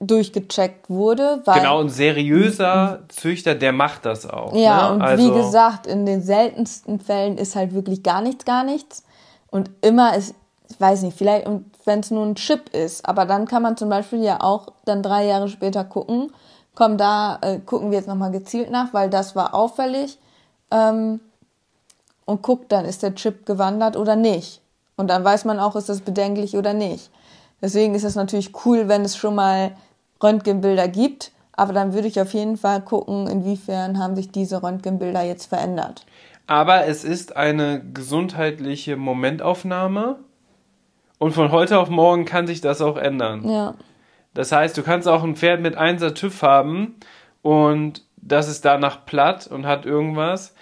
durchgecheckt 0.00 0.88
wurde. 0.88 1.42
genau, 1.44 1.80
ein 1.80 1.88
seriöser 1.88 3.00
Züchter, 3.08 3.54
der 3.54 3.72
macht 3.72 4.06
das 4.06 4.28
auch. 4.28 4.54
Ja, 4.54 4.88
ne? 4.88 4.94
und 4.94 5.02
also 5.02 5.24
wie 5.24 5.36
gesagt, 5.36 5.86
in 5.86 6.06
den 6.06 6.22
seltensten 6.22 7.00
Fällen 7.00 7.36
ist 7.36 7.56
halt 7.56 7.74
wirklich 7.74 8.02
gar 8.02 8.22
nichts, 8.22 8.44
gar 8.44 8.62
nichts. 8.62 9.04
Und 9.50 9.70
immer 9.80 10.16
ist, 10.16 10.34
ich 10.70 10.80
weiß 10.80 11.02
nicht, 11.02 11.16
vielleicht, 11.16 11.48
wenn 11.84 12.00
es 12.00 12.10
nur 12.10 12.24
ein 12.24 12.36
Chip 12.36 12.68
ist, 12.74 13.08
aber 13.08 13.24
dann 13.24 13.46
kann 13.46 13.62
man 13.62 13.76
zum 13.76 13.88
Beispiel 13.88 14.22
ja 14.22 14.40
auch 14.40 14.68
dann 14.84 15.02
drei 15.02 15.26
Jahre 15.26 15.48
später 15.48 15.84
gucken, 15.84 16.30
komm, 16.78 16.96
da 16.96 17.40
äh, 17.42 17.58
gucken 17.58 17.90
wir 17.90 17.98
jetzt 17.98 18.06
nochmal 18.06 18.30
gezielt 18.30 18.70
nach, 18.70 18.94
weil 18.94 19.10
das 19.10 19.34
war 19.34 19.52
auffällig. 19.52 20.16
Ähm, 20.70 21.18
und 22.24 22.42
guckt 22.42 22.70
dann, 22.70 22.84
ist 22.84 23.02
der 23.02 23.16
Chip 23.16 23.46
gewandert 23.46 23.96
oder 23.96 24.14
nicht. 24.14 24.60
Und 24.96 25.08
dann 25.08 25.24
weiß 25.24 25.44
man 25.44 25.58
auch, 25.58 25.74
ist 25.74 25.88
das 25.88 26.02
bedenklich 26.02 26.56
oder 26.56 26.74
nicht. 26.74 27.10
Deswegen 27.60 27.96
ist 27.96 28.04
es 28.04 28.14
natürlich 28.14 28.52
cool, 28.64 28.86
wenn 28.86 29.02
es 29.02 29.16
schon 29.16 29.34
mal 29.34 29.72
Röntgenbilder 30.22 30.86
gibt. 30.86 31.32
Aber 31.52 31.72
dann 31.72 31.94
würde 31.94 32.06
ich 32.06 32.20
auf 32.20 32.32
jeden 32.32 32.56
Fall 32.56 32.80
gucken, 32.80 33.26
inwiefern 33.26 33.98
haben 33.98 34.14
sich 34.14 34.30
diese 34.30 34.62
Röntgenbilder 34.62 35.22
jetzt 35.22 35.46
verändert. 35.46 36.06
Aber 36.46 36.86
es 36.86 37.02
ist 37.02 37.34
eine 37.34 37.82
gesundheitliche 37.92 38.96
Momentaufnahme. 38.96 40.20
Und 41.18 41.32
von 41.32 41.50
heute 41.50 41.80
auf 41.80 41.88
morgen 41.88 42.24
kann 42.24 42.46
sich 42.46 42.60
das 42.60 42.80
auch 42.80 42.96
ändern. 42.96 43.48
Ja. 43.48 43.74
Das 44.38 44.52
heißt, 44.52 44.78
du 44.78 44.84
kannst 44.84 45.08
auch 45.08 45.24
ein 45.24 45.34
Pferd 45.34 45.62
mit 45.62 45.76
1er 45.76 46.14
TÜV 46.14 46.42
haben 46.42 46.94
und 47.42 48.04
das 48.18 48.48
ist 48.48 48.64
danach 48.64 49.04
platt 49.04 49.48
und 49.48 49.66
hat 49.66 49.84
irgendwas. 49.84 50.54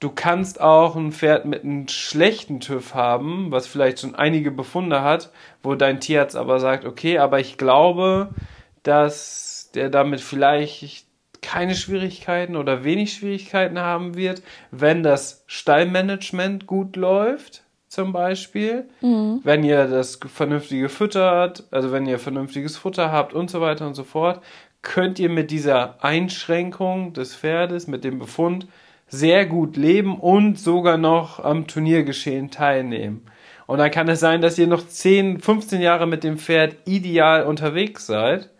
Du 0.00 0.10
kannst 0.10 0.60
auch 0.60 0.96
ein 0.96 1.10
Pferd 1.10 1.46
mit 1.46 1.64
einem 1.64 1.88
schlechten 1.88 2.60
TÜV 2.60 2.94
haben, 2.94 3.50
was 3.52 3.66
vielleicht 3.66 4.00
schon 4.00 4.16
einige 4.16 4.50
Befunde 4.50 5.00
hat, 5.00 5.32
wo 5.62 5.74
dein 5.76 6.00
Tierarzt 6.00 6.36
aber 6.36 6.60
sagt, 6.60 6.84
okay, 6.84 7.16
aber 7.16 7.40
ich 7.40 7.56
glaube, 7.56 8.34
dass 8.82 9.70
der 9.72 9.88
damit 9.88 10.20
vielleicht 10.20 11.06
keine 11.40 11.76
Schwierigkeiten 11.76 12.54
oder 12.54 12.84
wenig 12.84 13.14
Schwierigkeiten 13.14 13.78
haben 13.78 14.14
wird, 14.14 14.42
wenn 14.72 15.02
das 15.02 15.42
Stallmanagement 15.46 16.66
gut 16.66 16.96
läuft 16.96 17.62
zum 17.90 18.12
Beispiel, 18.12 18.88
mhm. 19.00 19.40
wenn 19.42 19.64
ihr 19.64 19.88
das 19.88 20.20
vernünftige 20.32 20.88
füttert, 20.88 21.64
also 21.72 21.90
wenn 21.90 22.06
ihr 22.06 22.20
vernünftiges 22.20 22.76
Futter 22.76 23.10
habt 23.10 23.34
und 23.34 23.50
so 23.50 23.60
weiter 23.60 23.84
und 23.84 23.94
so 23.94 24.04
fort, 24.04 24.40
könnt 24.80 25.18
ihr 25.18 25.28
mit 25.28 25.50
dieser 25.50 26.02
Einschränkung 26.02 27.14
des 27.14 27.34
Pferdes, 27.34 27.88
mit 27.88 28.04
dem 28.04 28.20
Befund, 28.20 28.68
sehr 29.08 29.44
gut 29.44 29.76
leben 29.76 30.20
und 30.20 30.56
sogar 30.56 30.98
noch 30.98 31.42
am 31.42 31.66
Turniergeschehen 31.66 32.52
teilnehmen. 32.52 33.26
Und 33.66 33.78
dann 33.78 33.90
kann 33.90 34.08
es 34.08 34.20
sein, 34.20 34.40
dass 34.40 34.56
ihr 34.56 34.68
noch 34.68 34.86
10, 34.86 35.40
15 35.40 35.80
Jahre 35.80 36.06
mit 36.06 36.22
dem 36.22 36.38
Pferd 36.38 36.76
ideal 36.86 37.44
unterwegs 37.44 38.06
seid 38.06 38.50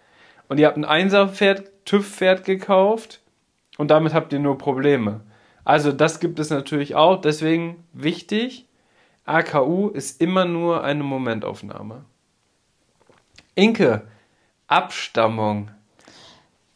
und 0.48 0.58
ihr 0.58 0.66
habt 0.66 0.76
ein 0.76 0.84
Einser-Pferd, 0.84 1.70
TÜV-Pferd 1.84 2.44
gekauft 2.44 3.20
und 3.78 3.92
damit 3.92 4.12
habt 4.12 4.32
ihr 4.32 4.40
nur 4.40 4.58
Probleme. 4.58 5.20
Also 5.64 5.92
das 5.92 6.18
gibt 6.18 6.40
es 6.40 6.50
natürlich 6.50 6.96
auch, 6.96 7.20
deswegen 7.20 7.84
wichtig, 7.92 8.66
AKU 9.24 9.88
ist 9.88 10.20
immer 10.20 10.44
nur 10.44 10.82
eine 10.82 11.02
Momentaufnahme. 11.02 12.04
Inke, 13.54 14.02
Abstammung. 14.66 15.70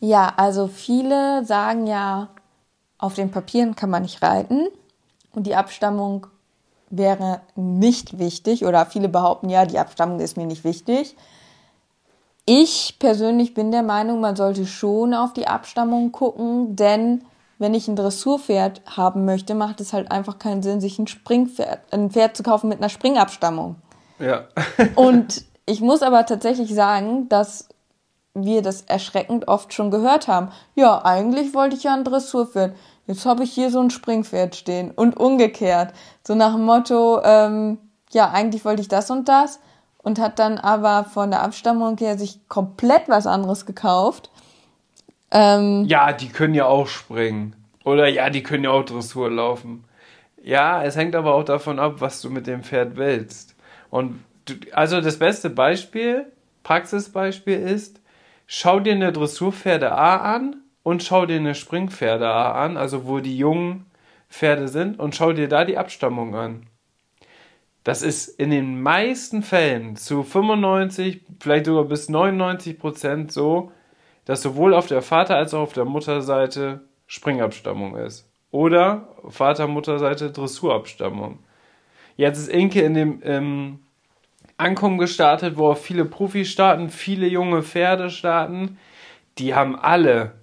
Ja, 0.01 0.33
also 0.37 0.67
viele 0.67 1.45
sagen 1.45 1.87
ja, 1.87 2.29
auf 2.99 3.15
den 3.15 3.31
Papieren 3.31 3.75
kann 3.75 3.91
man 3.91 4.03
nicht 4.03 4.23
reiten 4.23 4.69
und 5.33 5.47
die 5.47 5.55
Abstammung 5.55 6.27
wäre 6.91 7.41
nicht 7.57 8.19
wichtig 8.19 8.65
oder 8.65 8.87
viele 8.87 9.09
behaupten 9.09 9.49
ja, 9.49 9.67
die 9.67 9.79
Abstammung 9.79 10.21
ist 10.21 10.37
mir 10.37 10.47
nicht 10.47 10.65
wichtig. 10.65 11.17
Ich 12.47 12.97
persönlich 12.99 13.55
bin 13.55 13.71
der 13.71 13.83
Meinung, 13.83 14.21
man 14.21 14.37
sollte 14.37 14.67
schon 14.67 15.15
auf 15.15 15.33
die 15.33 15.47
Abstammung 15.47 16.13
gucken, 16.13 16.77
denn 16.77 17.25
wenn 17.59 17.75
ich 17.75 17.89
ein 17.89 17.97
Dressurpferd 17.97 18.83
haben 18.87 19.25
möchte, 19.25 19.55
macht 19.55 19.81
es 19.81 19.93
halt 19.93 20.11
einfach 20.11 20.39
keinen 20.39 20.63
Sinn, 20.63 20.81
sich 20.81 20.99
ein 20.99 21.07
Springpferd, 21.07 21.81
ein 21.93 22.11
Pferd 22.11 22.37
zu 22.37 22.43
kaufen 22.43 22.69
mit 22.69 22.79
einer 22.79 22.89
Springabstammung. 22.89 23.77
Ja. 24.19 24.45
und 24.97 25.45
ich 25.67 25.81
muss 25.81 26.03
aber 26.03 26.27
tatsächlich 26.27 26.75
sagen, 26.75 27.29
dass 27.29 27.69
wir 28.35 28.63
das 28.63 28.83
erschreckend 28.83 29.49
oft 29.49 29.73
schon 29.73 29.91
gehört 29.91 30.27
haben. 30.27 30.49
Ja, 30.75 31.05
eigentlich 31.05 31.55
wollte 31.55 31.77
ich 31.77 31.85
ja 31.85 31.95
ein 31.95 32.05
Dressurpferd. 32.05 32.75
Jetzt 33.07 33.25
habe 33.27 33.45
ich 33.45 33.53
hier 33.53 33.71
so 33.71 33.81
ein 33.81 33.91
Springpferd 33.91 34.57
stehen. 34.57 34.91
Und 34.91 35.17
umgekehrt. 35.17 35.93
So 36.27 36.35
nach 36.35 36.55
dem 36.55 36.65
Motto, 36.65 37.21
ähm, 37.23 37.79
ja, 38.11 38.31
eigentlich 38.31 38.65
wollte 38.65 38.83
ich 38.83 38.89
das 38.89 39.11
und 39.11 39.29
das. 39.29 39.61
Und 40.03 40.19
hat 40.19 40.39
dann 40.39 40.59
aber 40.59 41.05
von 41.05 41.31
der 41.31 41.43
Abstammung 41.43 41.97
her 41.97 42.19
sich 42.19 42.49
komplett 42.49 43.09
was 43.09 43.27
anderes 43.27 43.67
gekauft. 43.67 44.31
Ähm, 45.35 45.85
ja, 45.87 46.13
die 46.13 46.29
können 46.29 46.55
ja 46.55 46.67
auch 46.67 46.87
springen. 46.87 47.57
Oder 47.85 48.09
ja, 48.09 48.31
die 48.31 48.43
können 48.43 48.65
ja 48.65 48.71
auch 48.71 48.85
Dressur 48.85 49.31
laufen. 49.31 49.85
Ja, 50.43 50.83
es 50.85 50.97
hängt 50.97 51.17
aber 51.17 51.35
auch 51.35 51.45
davon 51.45 51.79
ab, 51.79 51.97
was 51.99 52.23
du 52.23 52.31
mit 52.31 52.47
dem 52.47 52.63
Pferd 52.63 52.97
willst. 52.97 53.57
Und 53.91 54.21
du, 54.45 54.55
also 54.73 55.01
das 55.01 55.19
beste 55.19 55.51
Beispiel, 55.51 56.27
Praxisbeispiel 56.63 57.59
ist, 57.59 58.01
schau 58.47 58.79
dir 58.81 58.93
eine 58.93 59.13
Dressurpferde 59.13 59.93
A 59.93 60.35
an 60.35 60.63
und 60.83 61.03
schau 61.03 61.27
dir 61.27 61.37
eine 61.37 61.55
Springpferde 61.55 62.29
A 62.29 62.53
an, 62.65 62.77
also 62.77 63.07
wo 63.07 63.21
die 63.21 63.37
jungen 63.37 63.87
Pferde 64.31 64.69
sind, 64.69 64.99
und 64.99 65.15
schau 65.15 65.33
dir 65.33 65.49
da 65.49 65.65
die 65.65 65.79
Abstammung 65.79 66.35
an. 66.35 66.67
Das 67.85 68.03
ist 68.03 68.29
in 68.29 68.51
den 68.51 68.81
meisten 68.83 69.43
Fällen 69.43 69.97
zu 69.97 70.23
95, 70.23 71.21
vielleicht 71.41 71.67
sogar 71.67 71.85
bis 71.85 72.09
99 72.09 72.79
Prozent 72.79 73.33
so, 73.33 73.73
dass 74.25 74.43
sowohl 74.43 74.75
auf 74.75 74.87
der 74.87 75.03
Vater- 75.03 75.37
als 75.37 75.55
auch 75.55 75.63
auf 75.63 75.73
der 75.73 75.85
Mutterseite 75.85 76.83
Springabstammung 77.07 77.97
ist. 77.97 78.31
Oder 78.51 79.09
Vater-Mutter-Seite 79.29 80.31
Dressurabstammung. 80.31 81.41
Jetzt 82.17 82.39
ist 82.39 82.49
Inke 82.49 82.83
in 82.83 82.95
dem 82.95 83.21
ähm, 83.25 83.81
Ankommen 84.57 84.99
gestartet, 84.99 85.57
wo 85.57 85.71
auch 85.71 85.77
viele 85.77 86.05
Profis 86.05 86.49
starten, 86.49 86.89
viele 86.89 87.27
junge 87.27 87.63
Pferde 87.63 88.11
starten. 88.11 88.79
Die 89.39 89.55
haben 89.55 89.77
alle 89.77 90.35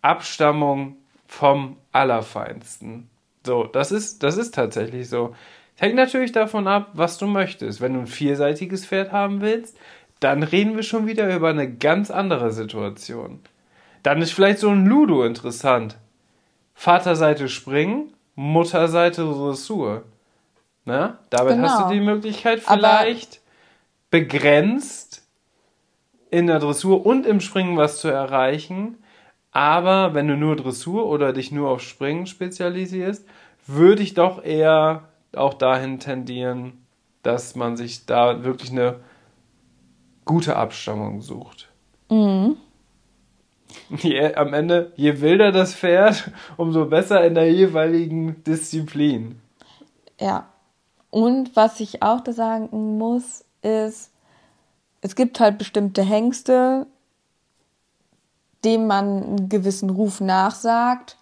Abstammung 0.00 0.96
vom 1.28 1.76
Allerfeinsten. 1.92 3.08
So, 3.46 3.64
das 3.64 3.92
ist, 3.92 4.22
das 4.24 4.36
ist 4.36 4.54
tatsächlich 4.54 5.08
so. 5.08 5.34
Hängt 5.78 5.94
natürlich 5.94 6.32
davon 6.32 6.66
ab, 6.66 6.90
was 6.94 7.18
du 7.18 7.26
möchtest. 7.26 7.80
Wenn 7.80 7.94
du 7.94 8.00
ein 8.00 8.06
vierseitiges 8.06 8.84
Pferd 8.84 9.12
haben 9.12 9.40
willst, 9.40 9.78
dann 10.22 10.42
reden 10.42 10.76
wir 10.76 10.82
schon 10.82 11.06
wieder 11.06 11.34
über 11.34 11.48
eine 11.48 11.72
ganz 11.72 12.10
andere 12.10 12.52
Situation. 12.52 13.40
Dann 14.02 14.22
ist 14.22 14.32
vielleicht 14.32 14.58
so 14.58 14.70
ein 14.70 14.86
Ludo 14.86 15.24
interessant. 15.24 15.96
Vaterseite 16.74 17.48
Springen, 17.48 18.12
Mutterseite 18.34 19.24
Dressur. 19.24 20.04
Na, 20.84 21.18
damit 21.30 21.54
genau. 21.54 21.68
hast 21.68 21.78
du 21.78 21.82
genau. 21.84 21.92
die 21.92 22.00
Möglichkeit 22.00 22.60
vielleicht 22.60 23.36
Aber 23.36 23.42
begrenzt 24.10 25.22
in 26.30 26.48
der 26.48 26.58
Dressur 26.58 27.06
und 27.06 27.24
im 27.24 27.40
Springen 27.40 27.76
was 27.76 28.00
zu 28.00 28.08
erreichen. 28.08 28.98
Aber 29.52 30.14
wenn 30.14 30.26
du 30.26 30.36
nur 30.36 30.56
Dressur 30.56 31.06
oder 31.06 31.32
dich 31.32 31.52
nur 31.52 31.68
auf 31.68 31.82
Springen 31.82 32.26
spezialisierst, 32.26 33.24
würde 33.66 34.02
ich 34.02 34.14
doch 34.14 34.42
eher 34.42 35.08
auch 35.36 35.54
dahin 35.54 36.00
tendieren, 36.00 36.84
dass 37.22 37.54
man 37.54 37.76
sich 37.76 38.06
da 38.06 38.44
wirklich 38.44 38.70
eine 38.70 38.96
gute 40.24 40.56
Abstammung 40.56 41.20
sucht. 41.20 41.68
Mhm. 42.10 42.56
Je, 43.88 44.34
am 44.34 44.52
Ende, 44.52 44.92
je 44.96 45.20
wilder 45.20 45.50
das 45.50 45.74
Pferd, 45.74 46.30
umso 46.56 46.86
besser 46.86 47.24
in 47.24 47.34
der 47.34 47.50
jeweiligen 47.50 48.42
Disziplin. 48.44 49.40
Ja. 50.20 50.46
Und 51.10 51.56
was 51.56 51.80
ich 51.80 52.02
auch 52.02 52.20
da 52.20 52.32
sagen 52.32 52.98
muss, 52.98 53.44
ist, 53.62 54.10
es 55.00 55.14
gibt 55.14 55.40
halt 55.40 55.58
bestimmte 55.58 56.02
Hengste, 56.02 56.86
dem 58.64 58.86
man 58.86 59.22
einen 59.22 59.48
gewissen 59.48 59.90
Ruf 59.90 60.20
nachsagt. 60.20 61.16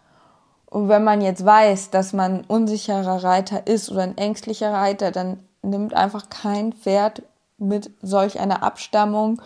Und 0.66 0.88
wenn 0.88 1.02
man 1.02 1.20
jetzt 1.20 1.44
weiß, 1.44 1.90
dass 1.90 2.12
man 2.12 2.38
ein 2.38 2.44
unsicherer 2.44 3.24
Reiter 3.24 3.66
ist 3.66 3.90
oder 3.90 4.02
ein 4.02 4.18
ängstlicher 4.18 4.72
Reiter, 4.72 5.10
dann 5.10 5.40
nimmt 5.62 5.94
einfach 5.94 6.28
kein 6.30 6.72
Pferd 6.72 7.22
mit 7.60 7.90
solch 8.02 8.40
einer 8.40 8.62
Abstammung, 8.62 9.40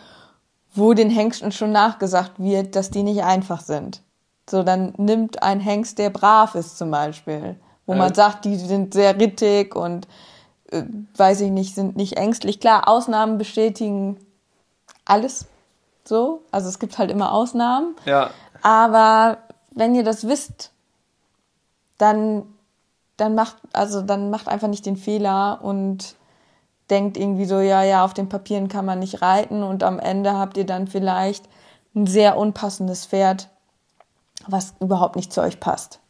wo 0.74 0.94
den 0.94 1.10
Hengsten 1.10 1.52
schon 1.52 1.72
nachgesagt 1.72 2.32
wird, 2.38 2.74
dass 2.76 2.90
die 2.90 3.02
nicht 3.02 3.22
einfach 3.22 3.60
sind. 3.60 4.02
So, 4.48 4.62
dann 4.62 4.92
nimmt 4.96 5.42
ein 5.42 5.60
Hengst, 5.60 5.98
der 5.98 6.10
brav 6.10 6.54
ist 6.54 6.76
zum 6.76 6.90
Beispiel, 6.90 7.56
wo 7.86 7.92
ja. 7.92 7.98
man 7.98 8.14
sagt, 8.14 8.44
die 8.44 8.56
sind 8.56 8.94
sehr 8.94 9.18
rittig 9.18 9.74
und 9.74 10.06
äh, 10.70 10.82
weiß 11.16 11.40
ich 11.42 11.50
nicht, 11.50 11.74
sind 11.74 11.96
nicht 11.96 12.16
ängstlich. 12.16 12.60
Klar, 12.60 12.88
Ausnahmen 12.88 13.38
bestätigen 13.38 14.18
alles 15.04 15.46
so. 16.04 16.42
Also 16.50 16.68
es 16.68 16.78
gibt 16.78 16.98
halt 16.98 17.10
immer 17.10 17.32
Ausnahmen. 17.32 17.96
Ja. 18.04 18.30
Aber 18.62 19.38
wenn 19.70 19.94
ihr 19.94 20.04
das 20.04 20.26
wisst, 20.26 20.72
dann, 21.98 22.44
dann 23.16 23.34
macht, 23.34 23.56
also 23.72 24.02
dann 24.02 24.30
macht 24.30 24.48
einfach 24.48 24.68
nicht 24.68 24.86
den 24.86 24.96
Fehler 24.96 25.60
und 25.62 26.16
denkt 26.90 27.16
irgendwie 27.16 27.44
so, 27.44 27.60
ja, 27.60 27.82
ja, 27.82 28.04
auf 28.04 28.14
den 28.14 28.28
Papieren 28.28 28.68
kann 28.68 28.84
man 28.84 28.98
nicht 28.98 29.22
reiten 29.22 29.62
und 29.62 29.82
am 29.82 29.98
Ende 29.98 30.34
habt 30.34 30.56
ihr 30.56 30.66
dann 30.66 30.86
vielleicht 30.86 31.48
ein 31.94 32.06
sehr 32.06 32.36
unpassendes 32.36 33.06
Pferd, 33.06 33.48
was 34.46 34.74
überhaupt 34.80 35.16
nicht 35.16 35.32
zu 35.32 35.40
euch 35.40 35.60
passt. 35.60 36.00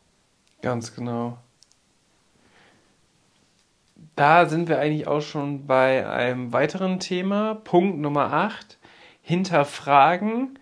Ganz 0.62 0.95
genau. 0.95 1.39
Da 4.16 4.47
sind 4.47 4.68
wir 4.68 4.79
eigentlich 4.79 5.07
auch 5.09 5.20
schon 5.20 5.66
bei 5.66 6.09
einem 6.09 6.53
weiteren 6.53 7.01
Thema, 7.01 7.57
Punkt 7.57 7.99
Nummer 7.99 8.33
8, 8.33 8.79
hinterfragen 9.22 10.59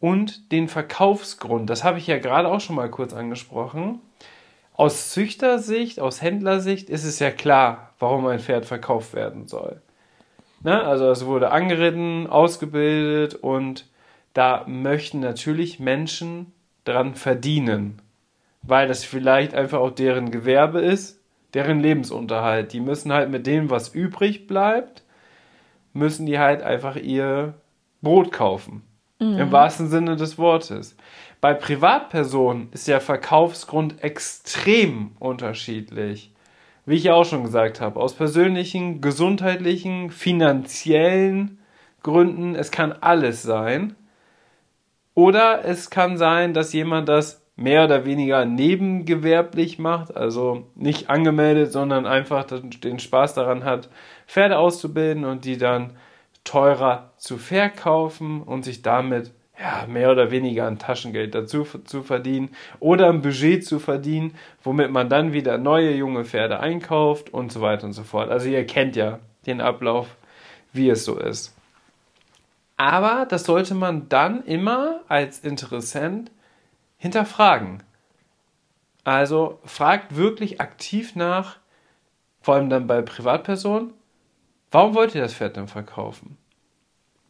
und 0.00 0.52
den 0.52 0.68
Verkaufsgrund. 0.68 1.70
Das 1.70 1.82
habe 1.82 1.98
ich 1.98 2.06
ja 2.06 2.18
gerade 2.18 2.48
auch 2.48 2.60
schon 2.60 2.76
mal 2.76 2.90
kurz 2.90 3.12
angesprochen. 3.12 4.00
Aus 4.80 5.10
Züchtersicht, 5.10 6.00
aus 6.00 6.22
Händlersicht 6.22 6.88
ist 6.88 7.04
es 7.04 7.18
ja 7.18 7.30
klar, 7.30 7.92
warum 7.98 8.24
ein 8.24 8.38
Pferd 8.38 8.64
verkauft 8.64 9.12
werden 9.12 9.46
soll. 9.46 9.82
Ne? 10.62 10.82
Also 10.82 11.10
es 11.10 11.26
wurde 11.26 11.50
angeritten, 11.50 12.26
ausgebildet 12.26 13.34
und 13.34 13.90
da 14.32 14.64
möchten 14.66 15.20
natürlich 15.20 15.80
Menschen 15.80 16.54
dran 16.84 17.14
verdienen, 17.14 18.00
weil 18.62 18.88
das 18.88 19.04
vielleicht 19.04 19.52
einfach 19.52 19.80
auch 19.80 19.90
deren 19.90 20.30
Gewerbe 20.30 20.80
ist, 20.80 21.20
deren 21.52 21.80
Lebensunterhalt. 21.80 22.72
Die 22.72 22.80
müssen 22.80 23.12
halt 23.12 23.28
mit 23.28 23.46
dem, 23.46 23.68
was 23.68 23.90
übrig 23.90 24.46
bleibt, 24.46 25.02
müssen 25.92 26.24
die 26.24 26.38
halt 26.38 26.62
einfach 26.62 26.96
ihr 26.96 27.52
Brot 28.00 28.32
kaufen. 28.32 28.82
Mhm. 29.20 29.38
Im 29.38 29.52
wahrsten 29.52 29.88
Sinne 29.88 30.16
des 30.16 30.38
Wortes. 30.38 30.96
Bei 31.40 31.54
Privatpersonen 31.54 32.68
ist 32.72 32.88
der 32.88 33.00
Verkaufsgrund 33.00 34.02
extrem 34.02 35.12
unterschiedlich. 35.18 36.32
Wie 36.86 36.96
ich 36.96 37.04
ja 37.04 37.14
auch 37.14 37.24
schon 37.24 37.44
gesagt 37.44 37.80
habe, 37.80 38.00
aus 38.00 38.14
persönlichen, 38.14 39.00
gesundheitlichen, 39.00 40.10
finanziellen 40.10 41.58
Gründen, 42.02 42.54
es 42.54 42.70
kann 42.70 42.92
alles 42.92 43.42
sein. 43.42 43.94
Oder 45.14 45.64
es 45.64 45.90
kann 45.90 46.16
sein, 46.16 46.54
dass 46.54 46.72
jemand 46.72 47.08
das 47.08 47.42
mehr 47.56 47.84
oder 47.84 48.06
weniger 48.06 48.46
nebengewerblich 48.46 49.78
macht, 49.78 50.16
also 50.16 50.66
nicht 50.74 51.10
angemeldet, 51.10 51.72
sondern 51.72 52.06
einfach 52.06 52.44
den 52.44 52.98
Spaß 52.98 53.34
daran 53.34 53.64
hat, 53.64 53.90
Pferde 54.26 54.56
auszubilden 54.58 55.26
und 55.26 55.44
die 55.44 55.58
dann 55.58 55.92
teurer 56.44 57.12
zu 57.16 57.38
verkaufen 57.38 58.42
und 58.42 58.64
sich 58.64 58.82
damit 58.82 59.32
ja, 59.60 59.86
mehr 59.86 60.10
oder 60.10 60.30
weniger 60.30 60.66
ein 60.66 60.78
Taschengeld 60.78 61.34
dazu 61.34 61.64
zu 61.84 62.02
verdienen 62.02 62.50
oder 62.78 63.08
ein 63.10 63.20
Budget 63.20 63.64
zu 63.64 63.78
verdienen, 63.78 64.34
womit 64.62 64.90
man 64.90 65.10
dann 65.10 65.32
wieder 65.32 65.58
neue 65.58 65.92
junge 65.92 66.24
Pferde 66.24 66.60
einkauft 66.60 67.30
und 67.32 67.52
so 67.52 67.60
weiter 67.60 67.84
und 67.86 67.92
so 67.92 68.02
fort. 68.02 68.30
Also 68.30 68.48
ihr 68.48 68.66
kennt 68.66 68.96
ja 68.96 69.18
den 69.46 69.60
Ablauf, 69.60 70.16
wie 70.72 70.88
es 70.88 71.04
so 71.04 71.18
ist. 71.18 71.54
Aber 72.78 73.26
das 73.26 73.44
sollte 73.44 73.74
man 73.74 74.08
dann 74.08 74.42
immer 74.44 75.00
als 75.08 75.40
Interessent 75.40 76.30
hinterfragen. 76.96 77.82
Also 79.04 79.58
fragt 79.64 80.16
wirklich 80.16 80.60
aktiv 80.60 81.14
nach, 81.16 81.56
vor 82.40 82.54
allem 82.54 82.70
dann 82.70 82.86
bei 82.86 83.02
Privatpersonen, 83.02 83.92
warum 84.70 84.94
wollt 84.94 85.14
ihr 85.14 85.22
das 85.22 85.34
Pferd 85.34 85.56
denn 85.56 85.68
verkaufen? 85.68 86.36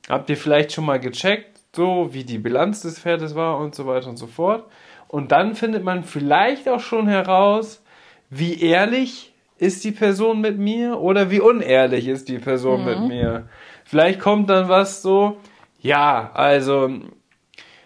Habt 0.09 0.31
ihr 0.31 0.37
vielleicht 0.37 0.73
schon 0.73 0.85
mal 0.85 1.01
gecheckt, 1.01 1.61
so 1.75 2.09
wie 2.13 2.25
die 2.25 2.39
Bilanz 2.39 2.83
des 2.83 2.99
Pferdes 2.99 3.35
war 3.35 3.59
und 3.59 3.75
so 3.75 3.87
weiter 3.87 4.09
und 4.09 4.17
so 4.17 4.27
fort? 4.27 4.65
Und 5.09 5.33
dann 5.33 5.55
findet 5.55 5.85
man 5.85 6.05
vielleicht 6.05 6.69
auch 6.69 6.81
schon 6.81 7.09
heraus, 7.09 7.83
wie 8.29 8.61
ehrlich 8.61 9.33
ist 9.59 9.85
die 9.85 9.93
Person 9.93 10.41
mit 10.41 10.59
mir 10.59 10.99
oder 10.99 11.31
wie 11.31 11.41
unehrlich 11.41 12.09
ist 12.09 12.29
die 12.29 12.39
Person 12.39 12.81
mhm. 12.81 12.87
mit 12.87 13.01
mir. 13.09 13.49
Vielleicht 13.85 14.21
kommt 14.21 14.49
dann 14.49 14.69
was 14.69 15.03
so, 15.03 15.37
ja, 15.81 16.31
also 16.33 16.91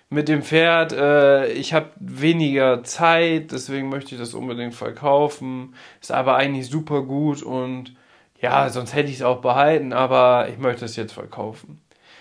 mit 0.09 0.29
dem 0.29 0.43
Pferd, 0.43 0.93
äh, 0.93 1.53
ich 1.53 1.75
habe 1.75 1.91
weniger 1.99 2.85
Zeit, 2.85 3.53
deswegen 3.53 3.89
möchte 3.89 4.15
ich 4.15 4.21
das 4.21 4.35
unbedingt 4.35 4.75
verkaufen. 4.75 5.75
Ist 6.01 6.13
aber 6.13 6.37
eigentlich 6.37 6.69
super 6.69 7.03
gut 7.03 7.43
und 7.43 7.97
ja, 8.45 8.69
sonst 8.69 8.95
hätte 8.95 9.09
ich 9.09 9.17
es 9.17 9.23
auch 9.23 9.41
behalten, 9.41 9.95
aber 9.95 10.51
ich 10.51 10.59
möchte 10.59 10.85
es 10.85 10.97
jetzt 10.97 11.15
verkaufen. 11.15 11.81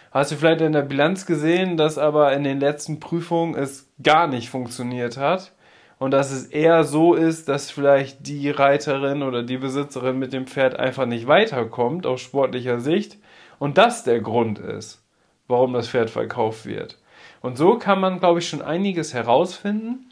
Hast 0.10 0.32
du 0.32 0.38
vielleicht 0.38 0.62
in 0.62 0.72
der 0.72 0.84
Bilanz 0.84 1.26
gesehen, 1.26 1.76
dass 1.76 1.98
aber 1.98 2.32
in 2.32 2.46
den 2.46 2.62
letzten 2.62 3.02
Prüfungen 3.02 3.56
es 3.56 3.90
gar 4.02 4.28
nicht 4.28 4.50
funktioniert 4.50 5.18
hat? 5.18 5.52
Und 6.00 6.12
dass 6.12 6.32
es 6.32 6.46
eher 6.46 6.86
so 6.86 7.14
ist, 7.14 7.50
dass 7.50 7.72
vielleicht 7.72 8.26
die 8.26 8.50
Reiterin 8.50 9.22
oder 9.22 9.44
die 9.44 9.58
Besitzerin 9.58 10.18
mit 10.18 10.32
dem 10.32 10.48
Pferd 10.48 10.80
einfach 10.80 11.06
nicht 11.06 11.28
weiterkommt 11.28 12.06
aus 12.06 12.22
sportlicher 12.22 12.80
Sicht 12.80 13.18
und 13.60 13.78
das 13.78 14.06
der 14.06 14.22
Grund 14.22 14.60
ist, 14.60 15.04
warum 15.50 15.74
das 15.74 15.90
Pferd 15.90 16.10
verkauft 16.10 16.66
wird. 16.66 17.00
Und 17.42 17.58
so 17.58 17.78
kann 17.78 18.00
man, 18.00 18.20
glaube 18.20 18.40
ich, 18.40 18.48
schon 18.48 18.62
einiges 18.62 19.14
herausfinden. 19.14 20.10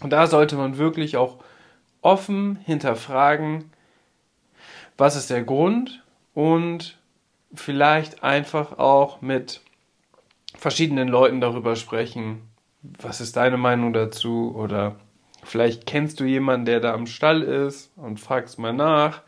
Und 0.00 0.10
da 0.12 0.28
sollte 0.28 0.54
man 0.54 0.78
wirklich 0.78 1.16
auch 1.16 1.38
offen 2.02 2.56
hinterfragen, 2.64 3.72
was 5.00 5.16
ist 5.16 5.30
der 5.30 5.42
Grund 5.42 6.02
und 6.34 6.98
vielleicht 7.54 8.22
einfach 8.22 8.78
auch 8.78 9.22
mit 9.22 9.62
verschiedenen 10.54 11.08
Leuten 11.08 11.40
darüber 11.40 11.74
sprechen. 11.74 12.42
Was 12.82 13.22
ist 13.22 13.36
deine 13.36 13.56
Meinung 13.56 13.94
dazu? 13.94 14.54
Oder 14.54 14.96
vielleicht 15.42 15.86
kennst 15.86 16.20
du 16.20 16.24
jemanden, 16.24 16.66
der 16.66 16.80
da 16.80 16.92
am 16.92 17.06
Stall 17.06 17.42
ist 17.42 17.90
und 17.96 18.20
fragst 18.20 18.58
mal 18.58 18.74
nach. 18.74 19.22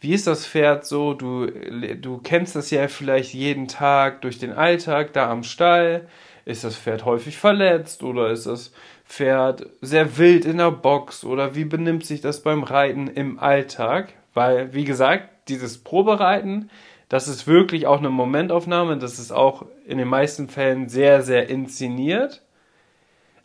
Wie 0.00 0.12
ist 0.12 0.26
das 0.26 0.46
Pferd 0.46 0.84
so? 0.84 1.14
Du, 1.14 1.46
du 1.46 2.18
kennst 2.18 2.56
das 2.56 2.70
ja 2.70 2.88
vielleicht 2.88 3.34
jeden 3.34 3.68
Tag 3.68 4.20
durch 4.22 4.38
den 4.38 4.52
Alltag 4.52 5.12
da 5.12 5.30
am 5.30 5.44
Stall. 5.44 6.08
Ist 6.44 6.64
das 6.64 6.76
Pferd 6.76 7.04
häufig 7.04 7.38
verletzt 7.38 8.02
oder 8.02 8.30
ist 8.30 8.46
das 8.46 8.72
Pferd 9.04 9.66
sehr 9.80 10.18
wild 10.18 10.44
in 10.44 10.58
der 10.58 10.72
Box 10.72 11.24
oder 11.24 11.54
wie 11.54 11.64
benimmt 11.64 12.04
sich 12.04 12.20
das 12.20 12.42
beim 12.42 12.64
Reiten 12.64 13.06
im 13.06 13.38
Alltag? 13.38 14.12
Weil, 14.36 14.72
wie 14.72 14.84
gesagt, 14.84 15.48
dieses 15.48 15.82
Probereiten 15.82 16.70
das 17.08 17.28
ist 17.28 17.46
wirklich 17.46 17.86
auch 17.86 17.98
eine 17.98 18.10
Momentaufnahme. 18.10 18.98
Das 18.98 19.18
ist 19.18 19.32
auch 19.32 19.64
in 19.86 19.98
den 19.98 20.08
meisten 20.08 20.48
Fällen 20.48 20.88
sehr, 20.88 21.22
sehr 21.22 21.48
inszeniert. 21.48 22.42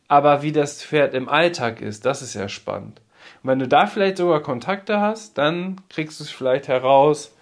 Aber 0.07 0.41
wie 0.41 0.51
das 0.51 0.83
Pferd 0.83 1.13
im 1.13 1.29
Alltag 1.29 1.79
ist, 1.81 2.05
das 2.05 2.21
ist 2.21 2.33
ja 2.33 2.49
spannend. 2.49 3.01
Und 3.43 3.49
wenn 3.49 3.59
du 3.59 3.67
da 3.67 3.85
vielleicht 3.85 4.17
sogar 4.17 4.41
Kontakte 4.41 4.99
hast, 4.99 5.37
dann 5.37 5.79
kriegst 5.89 6.19
du 6.19 6.23
es 6.23 6.31
vielleicht 6.31 6.67
heraus, 6.67 7.33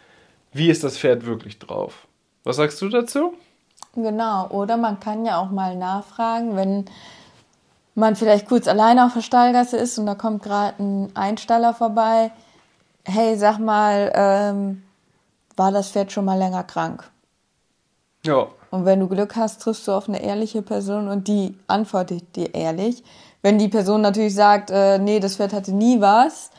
wie 0.51 0.69
ist 0.69 0.83
das 0.83 0.97
Pferd 0.97 1.25
wirklich 1.25 1.57
drauf. 1.57 2.07
Was 2.43 2.57
sagst 2.57 2.81
du 2.81 2.89
dazu? 2.89 3.33
Genau, 3.95 4.47
oder 4.49 4.77
man 4.77 4.99
kann 4.99 5.25
ja 5.25 5.39
auch 5.39 5.49
mal 5.49 5.75
nachfragen, 5.75 6.55
wenn 6.55 6.85
man 7.95 8.15
vielleicht 8.15 8.47
kurz 8.47 8.67
alleine 8.67 9.05
auf 9.05 9.13
der 9.13 9.21
Stallgasse 9.21 9.77
ist 9.77 9.97
und 9.97 10.05
da 10.05 10.15
kommt 10.15 10.43
gerade 10.43 10.75
ein 10.79 11.15
Einstaller 11.15 11.73
vorbei. 11.73 12.31
Hey, 13.09 13.35
sag 13.37 13.57
mal, 13.57 14.11
ähm, 14.13 14.83
war 15.55 15.71
das 15.71 15.89
Pferd 15.89 16.11
schon 16.11 16.25
mal 16.25 16.37
länger 16.37 16.63
krank. 16.63 17.09
Ja. 18.23 18.47
Und 18.71 18.85
wenn 18.85 18.99
du 18.99 19.07
Glück 19.07 19.35
hast, 19.35 19.61
triffst 19.61 19.87
du 19.87 19.91
auf 19.91 20.07
eine 20.07 20.21
ehrliche 20.21 20.61
Person 20.61 21.07
und 21.07 21.27
die 21.27 21.57
antwortet 21.67 22.35
dir 22.35 22.53
ehrlich. 22.53 23.03
Wenn 23.41 23.57
die 23.57 23.67
Person 23.67 24.01
natürlich 24.01 24.35
sagt, 24.35 24.69
äh, 24.69 24.99
nee, 24.99 25.19
das 25.19 25.37
Pferd 25.37 25.53
hatte 25.53 25.71
nie 25.71 26.01
was, 26.01 26.51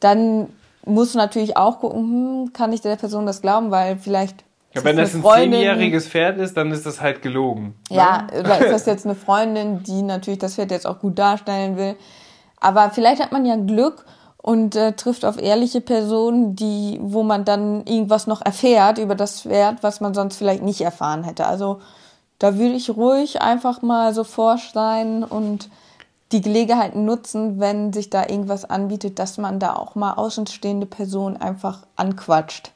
dann 0.00 0.48
musst 0.84 1.14
du 1.14 1.18
natürlich 1.18 1.56
auch 1.56 1.80
gucken, 1.80 2.00
hm, 2.00 2.52
kann 2.52 2.72
ich 2.72 2.82
der 2.82 2.96
Person 2.96 3.26
das 3.26 3.42
glauben, 3.42 3.70
weil 3.70 3.96
vielleicht. 3.98 4.44
Ja, 4.74 4.84
wenn 4.84 4.96
das 4.96 5.14
ein 5.14 5.24
zehnjähriges 5.24 6.06
Pferd 6.06 6.38
ist, 6.38 6.56
dann 6.56 6.70
ist 6.70 6.86
das 6.86 7.00
halt 7.00 7.22
gelogen. 7.22 7.74
Ne? 7.90 7.96
Ja, 7.96 8.26
oder 8.38 8.60
ist 8.60 8.70
das 8.70 8.86
jetzt 8.86 9.06
eine 9.06 9.14
Freundin, 9.14 9.82
die 9.82 10.02
natürlich 10.02 10.38
das 10.38 10.54
Pferd 10.54 10.70
jetzt 10.70 10.86
auch 10.86 11.00
gut 11.00 11.18
darstellen 11.18 11.76
will. 11.76 11.96
Aber 12.60 12.90
vielleicht 12.90 13.22
hat 13.22 13.32
man 13.32 13.46
ja 13.46 13.56
Glück 13.56 14.04
und 14.46 14.76
äh, 14.76 14.92
trifft 14.92 15.24
auf 15.24 15.42
ehrliche 15.42 15.80
Personen, 15.80 16.54
die, 16.54 17.00
wo 17.02 17.24
man 17.24 17.44
dann 17.44 17.84
irgendwas 17.84 18.28
noch 18.28 18.40
erfährt 18.42 18.98
über 18.98 19.16
das 19.16 19.40
Pferd, 19.40 19.82
was 19.82 20.00
man 20.00 20.14
sonst 20.14 20.36
vielleicht 20.36 20.62
nicht 20.62 20.80
erfahren 20.82 21.24
hätte. 21.24 21.46
Also 21.46 21.80
da 22.38 22.56
würde 22.56 22.76
ich 22.76 22.90
ruhig 22.90 23.42
einfach 23.42 23.82
mal 23.82 24.14
so 24.14 24.22
forsch 24.22 24.70
sein 24.72 25.24
und 25.24 25.68
die 26.30 26.42
Gelegenheit 26.42 26.94
nutzen, 26.94 27.58
wenn 27.58 27.92
sich 27.92 28.08
da 28.08 28.28
irgendwas 28.28 28.64
anbietet, 28.64 29.18
dass 29.18 29.36
man 29.36 29.58
da 29.58 29.74
auch 29.74 29.96
mal 29.96 30.12
außenstehende 30.12 30.86
Personen 30.86 31.36
einfach 31.36 31.84
anquatscht. 31.96 32.70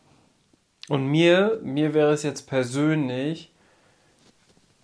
Und 0.89 1.07
mir, 1.07 1.61
mir 1.63 1.95
wäre 1.95 2.13
es 2.13 2.25
jetzt 2.25 2.49
persönlich, 2.49 3.53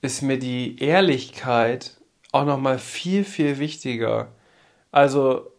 ist 0.03 0.22
mir 0.22 0.39
die 0.39 0.78
Ehrlichkeit 0.78 1.97
auch 2.30 2.45
noch 2.45 2.61
mal 2.61 2.78
viel, 2.78 3.24
viel 3.24 3.59
wichtiger. 3.59 4.28
Also 4.93 5.51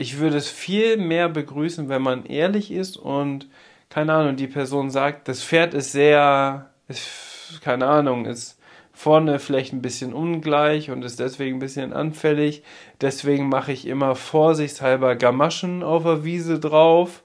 ich 0.00 0.18
würde 0.18 0.38
es 0.38 0.48
viel 0.48 0.96
mehr 0.96 1.28
begrüßen, 1.28 1.90
wenn 1.90 2.00
man 2.00 2.24
ehrlich 2.24 2.72
ist 2.72 2.96
und, 2.96 3.48
keine 3.90 4.14
Ahnung, 4.14 4.36
die 4.36 4.46
Person 4.46 4.90
sagt, 4.90 5.28
das 5.28 5.42
Pferd 5.42 5.74
ist 5.74 5.92
sehr, 5.92 6.70
ist, 6.88 7.60
keine 7.62 7.86
Ahnung, 7.86 8.24
ist 8.24 8.58
vorne 8.94 9.38
vielleicht 9.38 9.74
ein 9.74 9.82
bisschen 9.82 10.14
ungleich 10.14 10.90
und 10.90 11.04
ist 11.04 11.20
deswegen 11.20 11.56
ein 11.56 11.60
bisschen 11.60 11.92
anfällig. 11.92 12.62
Deswegen 13.02 13.50
mache 13.50 13.72
ich 13.72 13.86
immer 13.86 14.14
vorsichtshalber 14.14 15.16
Gamaschen 15.16 15.82
auf 15.82 16.04
der 16.04 16.24
Wiese 16.24 16.58
drauf. 16.58 17.22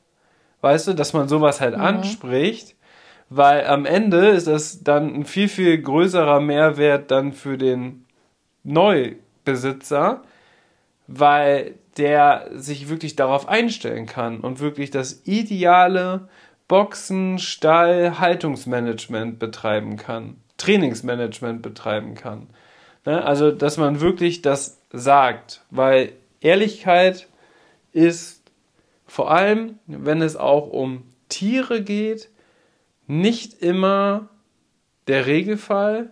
Weißt 0.60 0.90
du, 0.90 0.94
dass 0.94 1.14
man 1.14 1.30
sowas 1.30 1.62
halt 1.62 1.78
mhm. 1.78 1.82
anspricht, 1.82 2.76
weil 3.30 3.68
am 3.68 3.86
Ende 3.86 4.28
ist 4.28 4.48
das 4.48 4.84
dann 4.84 5.16
ein 5.16 5.24
viel, 5.24 5.48
viel 5.48 5.82
größerer 5.82 6.42
Mehrwert 6.42 7.10
dann 7.10 7.32
für 7.32 7.58
den 7.58 8.06
Neubesitzer, 8.64 10.24
weil 11.08 11.76
der 11.98 12.50
sich 12.54 12.90
wirklich 12.90 13.16
darauf 13.16 13.48
einstellen 13.48 14.06
kann 14.06 14.40
und 14.40 14.60
wirklich 14.60 14.92
das 14.92 15.22
ideale 15.26 16.28
Boxen, 16.68 17.40
Stall, 17.40 18.20
Haltungsmanagement 18.20 19.40
betreiben 19.40 19.98
kann. 19.98 20.38
Trainingsmanagement 20.58 21.62
betreiben 21.62 22.16
kann. 22.16 22.48
Ne? 23.06 23.24
Also, 23.24 23.52
dass 23.52 23.78
man 23.78 24.02
wirklich 24.02 24.42
das 24.42 24.82
sagt, 24.92 25.62
weil 25.70 26.14
Ehrlichkeit 26.42 27.28
ist 27.92 28.42
vor 29.06 29.32
allem, 29.32 29.80
wenn 29.86 30.22
es 30.22 30.36
auch 30.36 30.68
um 30.68 31.04
Tiere 31.30 31.82
geht, 31.82 32.30
nicht 33.08 33.62
immer 33.62 34.30
der 35.08 35.28
Regelfall, 35.28 36.12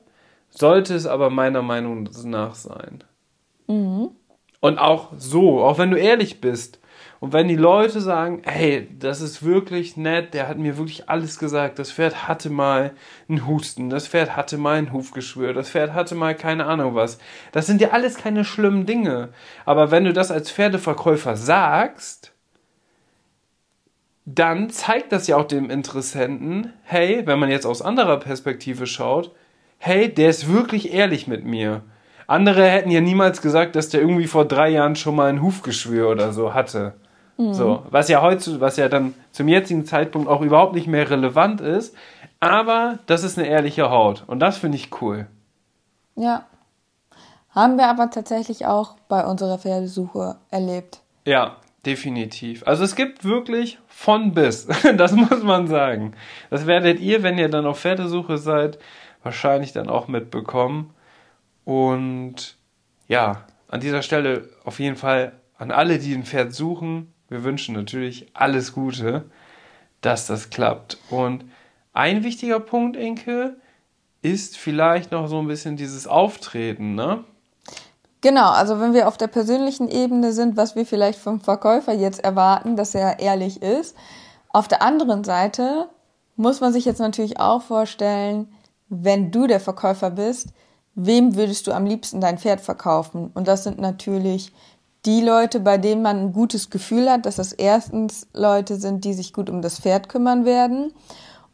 sollte 0.50 0.94
es 0.94 1.08
aber 1.08 1.30
meiner 1.30 1.64
Meinung 1.64 2.08
nach 2.26 2.54
sein. 2.54 3.04
Mhm. 3.68 4.12
Und 4.64 4.78
auch 4.78 5.10
so, 5.18 5.62
auch 5.62 5.78
wenn 5.78 5.92
du 5.92 5.98
ehrlich 5.98 6.40
bist, 6.40 6.80
und 7.20 7.34
wenn 7.34 7.50
die 7.50 7.58
Leute 7.58 8.00
sagen, 8.00 8.44
hey, 8.46 8.88
das 8.98 9.20
ist 9.20 9.44
wirklich 9.44 9.98
nett, 9.98 10.34
der 10.34 10.48
hat 10.48 10.58
mir 10.58 10.78
wirklich 10.78 11.10
alles 11.10 11.38
gesagt, 11.38 11.80
das 11.80 11.92
Pferd 11.92 12.30
hatte 12.30 12.50
mal 12.50 12.94
einen 13.28 13.46
Husten, 13.46 13.90
das 13.90 14.08
Pferd 14.08 14.38
hatte 14.38 14.58
mal 14.58 14.78
ein 14.78 14.94
Hufgeschwür, 14.94 15.52
das 15.52 15.70
Pferd 15.70 15.94
hatte 15.94 16.16
mal 16.16 16.34
keine 16.34 16.66
Ahnung 16.66 16.96
was. 16.96 17.18
Das 17.52 17.66
sind 17.66 17.82
ja 17.82 17.90
alles 17.90 18.16
keine 18.16 18.46
schlimmen 18.46 18.86
Dinge. 18.86 19.34
Aber 19.66 19.92
wenn 19.92 20.06
du 20.06 20.14
das 20.14 20.32
als 20.32 20.50
Pferdeverkäufer 20.50 21.36
sagst, 21.36 22.32
dann 24.24 24.70
zeigt 24.70 25.12
das 25.12 25.28
ja 25.28 25.36
auch 25.36 25.48
dem 25.48 25.70
Interessenten, 25.70 26.72
hey, 26.84 27.24
wenn 27.26 27.40
man 27.40 27.50
jetzt 27.50 27.66
aus 27.66 27.82
anderer 27.82 28.18
Perspektive 28.18 28.88
schaut, 28.88 29.36
hey, 29.78 30.08
der 30.08 30.30
ist 30.30 30.50
wirklich 30.50 30.94
ehrlich 30.94 31.28
mit 31.28 31.44
mir. 31.44 31.84
Andere 32.28 32.66
hätten 32.68 32.92
ja 32.92 33.02
niemals 33.02 33.42
gesagt, 33.42 33.76
dass 33.76 33.90
der 33.90 34.02
irgendwie 34.02 34.28
vor 34.28 34.46
drei 34.46 34.70
Jahren 34.70 34.96
schon 34.96 35.16
mal 35.16 35.30
ein 35.30 35.42
Hufgeschwür 35.42 36.10
oder 36.10 36.34
so 36.34 36.54
hatte. 36.54 36.94
Mhm. 37.38 37.54
So, 37.54 37.84
was 37.90 38.10
ja 38.10 38.22
heute, 38.22 38.62
was 38.62 38.78
ja 38.78 38.90
dann 38.90 39.14
zum 39.32 39.48
jetzigen 39.48 39.86
Zeitpunkt 39.86 40.28
auch 40.28 40.42
überhaupt 40.42 40.74
nicht 40.74 40.88
mehr 40.88 41.10
relevant 41.10 41.62
ist. 41.62 41.96
Aber 42.40 43.00
das 43.06 43.24
ist 43.24 43.38
eine 43.38 43.48
ehrliche 43.48 43.90
Haut. 43.90 44.24
Und 44.28 44.40
das 44.40 44.58
finde 44.58 44.78
ich 44.78 45.02
cool. 45.02 45.28
Ja. 46.16 46.46
Haben 47.50 47.78
wir 47.78 47.88
aber 47.88 48.10
tatsächlich 48.10 48.66
auch 48.66 48.96
bei 49.08 49.24
unserer 49.26 49.60
Pferdesuche 49.60 50.38
erlebt. 50.50 51.02
Ja, 51.26 51.58
definitiv. 51.86 52.68
Also 52.68 52.84
es 52.84 52.96
gibt 52.96 53.24
wirklich 53.24 53.80
von 53.88 54.34
bis. 54.34 54.68
Das 54.98 55.14
muss 55.14 55.44
man 55.44 55.68
sagen. 55.68 56.16
Das 56.50 56.66
werdet 56.68 57.00
ihr, 57.00 57.24
wenn 57.24 57.38
ihr 57.38 57.50
dann 57.50 57.66
auf 57.66 57.80
Pferdesuche 57.80 58.38
seid, 58.38 58.80
wahrscheinlich 59.22 59.72
dann 59.72 59.90
auch 59.90 60.08
mitbekommen. 60.08 60.94
Und 61.66 62.58
ja, 63.08 63.46
an 63.68 63.80
dieser 63.80 64.02
Stelle 64.02 64.50
auf 64.64 64.80
jeden 64.80 64.96
Fall 64.96 65.34
an 65.58 65.72
alle, 65.72 66.00
die 66.00 66.14
ein 66.14 66.26
Pferd 66.26 66.54
suchen, 66.54 67.14
wir 67.30 67.44
wünschen 67.44 67.74
natürlich 67.74 68.28
alles 68.34 68.74
Gute, 68.74 69.26
dass 70.02 70.28
das 70.28 70.50
klappt. 70.50 70.98
Und 71.10 71.46
ein 71.94 72.24
wichtiger 72.24 72.60
Punkt, 72.60 72.98
Inke, 72.98 73.56
ist 74.22 74.58
vielleicht 74.58 75.12
noch 75.12 75.28
so 75.28 75.40
ein 75.40 75.48
bisschen 75.48 75.76
dieses 75.76 76.08
Auftreten, 76.08 76.96
ne? 76.96 77.24
Genau, 78.22 78.52
also 78.52 78.80
wenn 78.80 78.94
wir 78.94 79.10
auf 79.10 79.18
der 79.18 79.28
persönlichen 79.28 79.90
Ebene 79.90 80.32
sind, 80.32 80.56
was 80.56 80.76
wir 80.76 80.86
vielleicht 80.86 81.20
vom 81.20 81.42
Verkäufer 81.42 81.94
jetzt 81.94 82.24
erwarten, 82.24 82.78
dass 82.78 82.96
er 82.96 83.20
ehrlich 83.20 83.62
ist. 83.62 83.98
Auf 84.50 84.70
der 84.70 84.82
anderen 84.82 85.26
Seite 85.26 85.90
muss 86.38 86.62
man 86.62 86.72
sich 86.72 86.86
jetzt 86.86 87.00
natürlich 87.00 87.40
auch 87.40 87.62
vorstellen, 87.62 88.54
wenn 88.88 89.32
du 89.32 89.46
der 89.46 89.60
Verkäufer 89.60 90.10
bist, 90.10 90.50
wem 90.96 91.36
würdest 91.36 91.68
du 91.68 91.72
am 91.72 91.86
liebsten 91.86 92.22
dein 92.22 92.38
Pferd 92.38 92.62
verkaufen? 92.62 93.32
Und 93.34 93.48
das 93.48 93.64
sind 93.64 93.80
natürlich 93.80 94.52
die 95.06 95.22
Leute, 95.22 95.60
bei 95.60 95.78
denen 95.78 96.02
man 96.02 96.20
ein 96.20 96.34
gutes 96.34 96.70
Gefühl 96.70 97.10
hat, 97.10 97.26
dass 97.26 97.36
das 97.36 97.52
erstens 97.52 98.28
Leute 98.34 98.78
sind, 98.78 99.04
die 99.04 99.14
sich 99.14 99.34
gut 99.34 99.50
um 99.50 99.62
das 99.62 99.80
Pferd 99.80 100.08
kümmern 100.08 100.46
werden. 100.46 100.94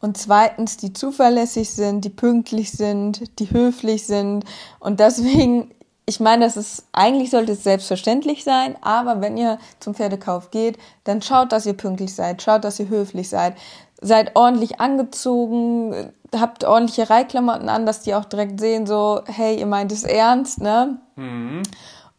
Und 0.00 0.16
zweitens, 0.16 0.76
die 0.76 0.92
zuverlässig 0.92 1.70
sind, 1.70 2.04
die 2.04 2.10
pünktlich 2.10 2.70
sind, 2.70 3.38
die 3.38 3.50
höflich 3.50 4.06
sind. 4.06 4.44
Und 4.78 5.00
deswegen, 5.00 5.72
ich 6.06 6.20
meine, 6.20 6.44
das 6.44 6.56
ist, 6.56 6.84
eigentlich 6.92 7.30
sollte 7.30 7.52
es 7.52 7.64
selbstverständlich 7.64 8.44
sein, 8.44 8.76
aber 8.80 9.20
wenn 9.20 9.36
ihr 9.36 9.58
zum 9.78 9.94
Pferdekauf 9.94 10.50
geht, 10.50 10.78
dann 11.04 11.20
schaut, 11.20 11.52
dass 11.52 11.66
ihr 11.66 11.74
pünktlich 11.74 12.14
seid, 12.14 12.40
schaut, 12.40 12.64
dass 12.64 12.80
ihr 12.80 12.88
höflich 12.88 13.28
seid, 13.28 13.56
seid 14.00 14.36
ordentlich 14.36 14.80
angezogen, 14.80 16.12
habt 16.34 16.64
ordentliche 16.64 17.10
Reitklamotten 17.10 17.68
an, 17.68 17.86
dass 17.86 18.02
die 18.02 18.14
auch 18.14 18.24
direkt 18.24 18.60
sehen, 18.60 18.86
so, 18.86 19.22
hey, 19.26 19.58
ihr 19.58 19.66
meint 19.66 19.92
es 19.92 20.04
ernst, 20.04 20.60
ne? 20.60 20.98
Mhm. 21.16 21.62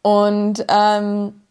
Und 0.01 0.65
ähm, 0.67 1.41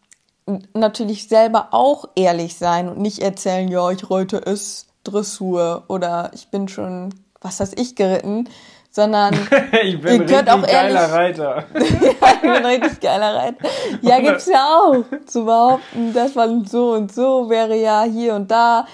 natürlich 0.73 1.27
selber 1.27 1.69
auch 1.71 2.09
ehrlich 2.15 2.57
sein 2.57 2.89
und 2.89 2.99
nicht 2.99 3.19
erzählen, 3.19 3.67
ja, 3.67 3.89
ich 3.91 4.09
reite 4.09 4.37
es 4.37 4.87
Dressur 5.03 5.83
oder 5.87 6.31
ich 6.33 6.49
bin 6.49 6.67
schon, 6.67 7.13
was 7.39 7.59
weiß 7.59 7.73
ich, 7.77 7.95
geritten, 7.95 8.47
sondern 8.91 9.33
ich 9.83 9.99
bin 10.01 10.21
ihr 10.21 10.25
könnt 10.25 10.49
auch 10.49 10.67
ehrlich, 10.67 10.95
geiler 10.95 11.11
Reiter. 11.11 11.63
ja, 11.73 12.33
ich 12.33 12.41
bin 12.41 12.51
ein 12.51 12.65
richtig 12.65 12.99
geiler 12.99 13.35
Reiter. 13.35 13.69
Ja, 14.01 14.19
gibt's 14.19 14.45
ja 14.47 14.63
auch. 14.63 15.03
Zu 15.25 15.45
behaupten, 15.45 16.13
das 16.13 16.35
war 16.35 16.49
so 16.65 16.91
und 16.91 17.11
so 17.11 17.49
wäre 17.49 17.75
ja 17.75 18.03
hier 18.03 18.35
und 18.35 18.51
da. 18.51 18.85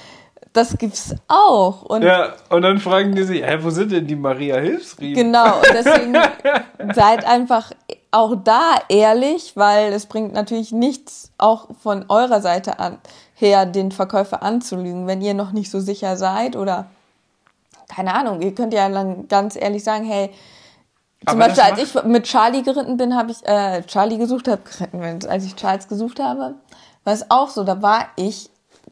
Das 0.57 0.75
gibt's 0.75 1.13
auch. 1.27 1.83
Und 1.83 2.01
ja, 2.01 2.33
und 2.49 2.63
dann 2.63 2.79
fragen 2.79 3.13
die 3.13 3.21
sich, 3.21 3.43
hä, 3.43 3.59
wo 3.61 3.69
sind 3.69 3.91
denn 3.91 4.07
die 4.07 4.15
Maria 4.15 4.57
Hilfsriemen? 4.57 5.13
Genau, 5.13 5.57
und 5.57 5.67
deswegen 5.71 6.15
seid 6.95 7.25
einfach 7.25 7.73
auch 8.09 8.33
da 8.43 8.73
ehrlich, 8.89 9.51
weil 9.53 9.93
es 9.93 10.07
bringt 10.07 10.33
natürlich 10.33 10.71
nichts 10.71 11.31
auch 11.37 11.67
von 11.83 12.05
eurer 12.09 12.41
Seite 12.41 12.79
an, 12.79 12.97
her, 13.35 13.67
den 13.67 13.91
Verkäufer 13.91 14.41
anzulügen, 14.41 15.05
wenn 15.05 15.21
ihr 15.21 15.35
noch 15.35 15.51
nicht 15.51 15.69
so 15.69 15.79
sicher 15.79 16.17
seid 16.17 16.55
oder 16.55 16.87
keine 17.87 18.15
Ahnung, 18.15 18.41
ihr 18.41 18.55
könnt 18.55 18.73
ja 18.73 18.89
dann 18.89 19.27
ganz 19.27 19.55
ehrlich 19.55 19.83
sagen, 19.83 20.05
hey, 20.05 20.31
zum 21.27 21.39
Aber 21.39 21.53
Beispiel, 21.53 21.63
als 21.71 21.83
ich 21.83 22.03
mit 22.03 22.23
Charlie 22.23 22.63
geritten 22.63 22.97
bin, 22.97 23.15
habe 23.15 23.29
ich 23.29 23.45
äh, 23.45 23.83
Charlie 23.83 24.17
gesucht, 24.17 24.47
habe 24.47 24.61
geritten, 24.63 25.29
als 25.29 25.45
ich 25.45 25.55
Charles 25.55 25.87
gesucht 25.87 26.19
habe, 26.19 26.55
war 27.03 27.13
es 27.13 27.29
auch 27.29 27.49
so, 27.49 27.63
da 27.63 27.79
war 27.83 28.07
ich 28.15 28.49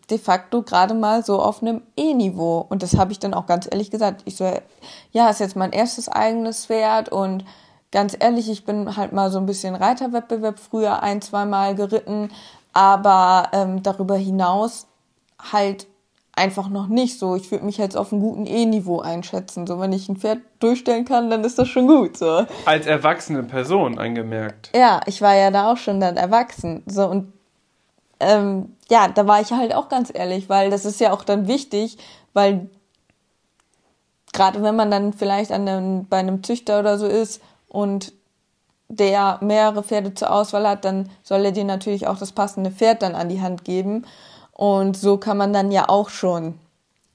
de 0.10 0.18
facto 0.18 0.62
gerade 0.62 0.94
mal 0.94 1.24
so 1.24 1.42
auf 1.42 1.62
einem 1.62 1.82
E-Niveau 1.98 2.66
und 2.70 2.84
das 2.84 2.96
habe 2.96 3.12
ich 3.12 3.20
dann 3.20 3.34
auch 3.34 3.48
ganz 3.48 3.68
ehrlich 3.70 3.92
gesagt. 3.92 4.22
Ich 4.26 4.36
so, 4.36 4.52
ja, 5.12 5.30
ist 5.30 5.40
jetzt 5.40 5.56
mein 5.56 5.72
erstes 5.72 6.10
eigenes 6.10 6.66
Pferd 6.68 7.10
und 7.10 7.44
ganz 7.92 8.16
ehrlich, 8.20 8.50
ich 8.50 8.66
bin 8.66 8.98
halt 8.98 9.14
mal 9.14 9.32
so 9.32 9.40
ein 9.40 9.46
bisschen 9.46 9.76
Reiterwettbewerb 9.76 10.60
früher 10.60 11.02
ein, 11.02 11.22
zweimal 11.22 11.76
geritten, 11.76 12.30
aber 12.74 13.50
ähm, 13.54 13.84
darüber 13.84 14.16
hinaus 14.16 14.88
halt 15.52 15.88
einfach 16.36 16.70
noch 16.70 16.88
nicht 16.88 17.18
so. 17.18 17.36
Ich 17.36 17.50
würde 17.52 17.66
mich 17.66 17.78
jetzt 17.78 17.96
auf 17.96 18.12
einem 18.12 18.22
guten 18.22 18.46
E-Niveau 18.46 19.00
einschätzen. 19.00 19.66
So, 19.66 19.80
wenn 19.80 19.94
ich 19.94 20.10
ein 20.10 20.18
Pferd 20.18 20.40
durchstellen 20.60 21.06
kann, 21.06 21.30
dann 21.30 21.44
ist 21.44 21.58
das 21.58 21.70
schon 21.70 21.88
gut. 21.88 22.18
So. 22.18 22.46
Als 22.66 22.86
erwachsene 22.86 23.44
Person 23.44 23.98
angemerkt. 23.98 24.72
Ja, 24.76 25.00
ich 25.06 25.22
war 25.22 25.36
ja 25.36 25.52
da 25.52 25.72
auch 25.72 25.78
schon 25.78 26.00
dann 26.00 26.18
erwachsen. 26.18 26.84
So, 26.86 27.08
und 27.08 27.32
ähm, 28.26 28.76
ja, 28.90 29.08
da 29.08 29.28
war 29.28 29.42
ich 29.42 29.52
halt 29.52 29.74
auch 29.74 29.90
ganz 29.90 30.12
ehrlich, 30.14 30.50
weil 30.50 30.70
das 30.70 30.86
ist 30.86 31.00
ja 31.00 31.14
auch 31.14 31.24
dann 31.24 31.48
wichtig, 31.48 31.98
weil 32.34 32.70
gerade 34.34 34.62
wenn 34.62 34.76
man 34.76 34.92
dann 34.92 35.14
vielleicht 35.14 35.52
an 35.52 35.68
einem, 35.68 36.08
bei 36.08 36.18
einem 36.18 36.44
Züchter 36.44 36.80
oder 36.80 36.98
so 36.98 37.08
ist 37.08 37.42
und 37.68 38.14
der 38.88 39.40
mehrere 39.42 39.84
Pferde 39.84 40.14
zur 40.14 40.32
Auswahl 40.32 40.68
hat, 40.68 40.86
dann 40.86 41.10
soll 41.24 41.46
er 41.46 41.52
dir 41.52 41.64
natürlich 41.64 42.08
auch 42.08 42.18
das 42.18 42.32
passende 42.32 42.72
Pferd 42.72 43.02
dann 43.02 43.16
an 43.16 43.30
die 43.30 43.42
Hand 43.42 43.64
geben. 43.64 44.06
Und 44.52 44.96
so 44.96 45.18
kann 45.18 45.38
man 45.38 45.54
dann 45.54 45.72
ja 45.72 45.90
auch 45.90 46.10
schon 46.10 46.60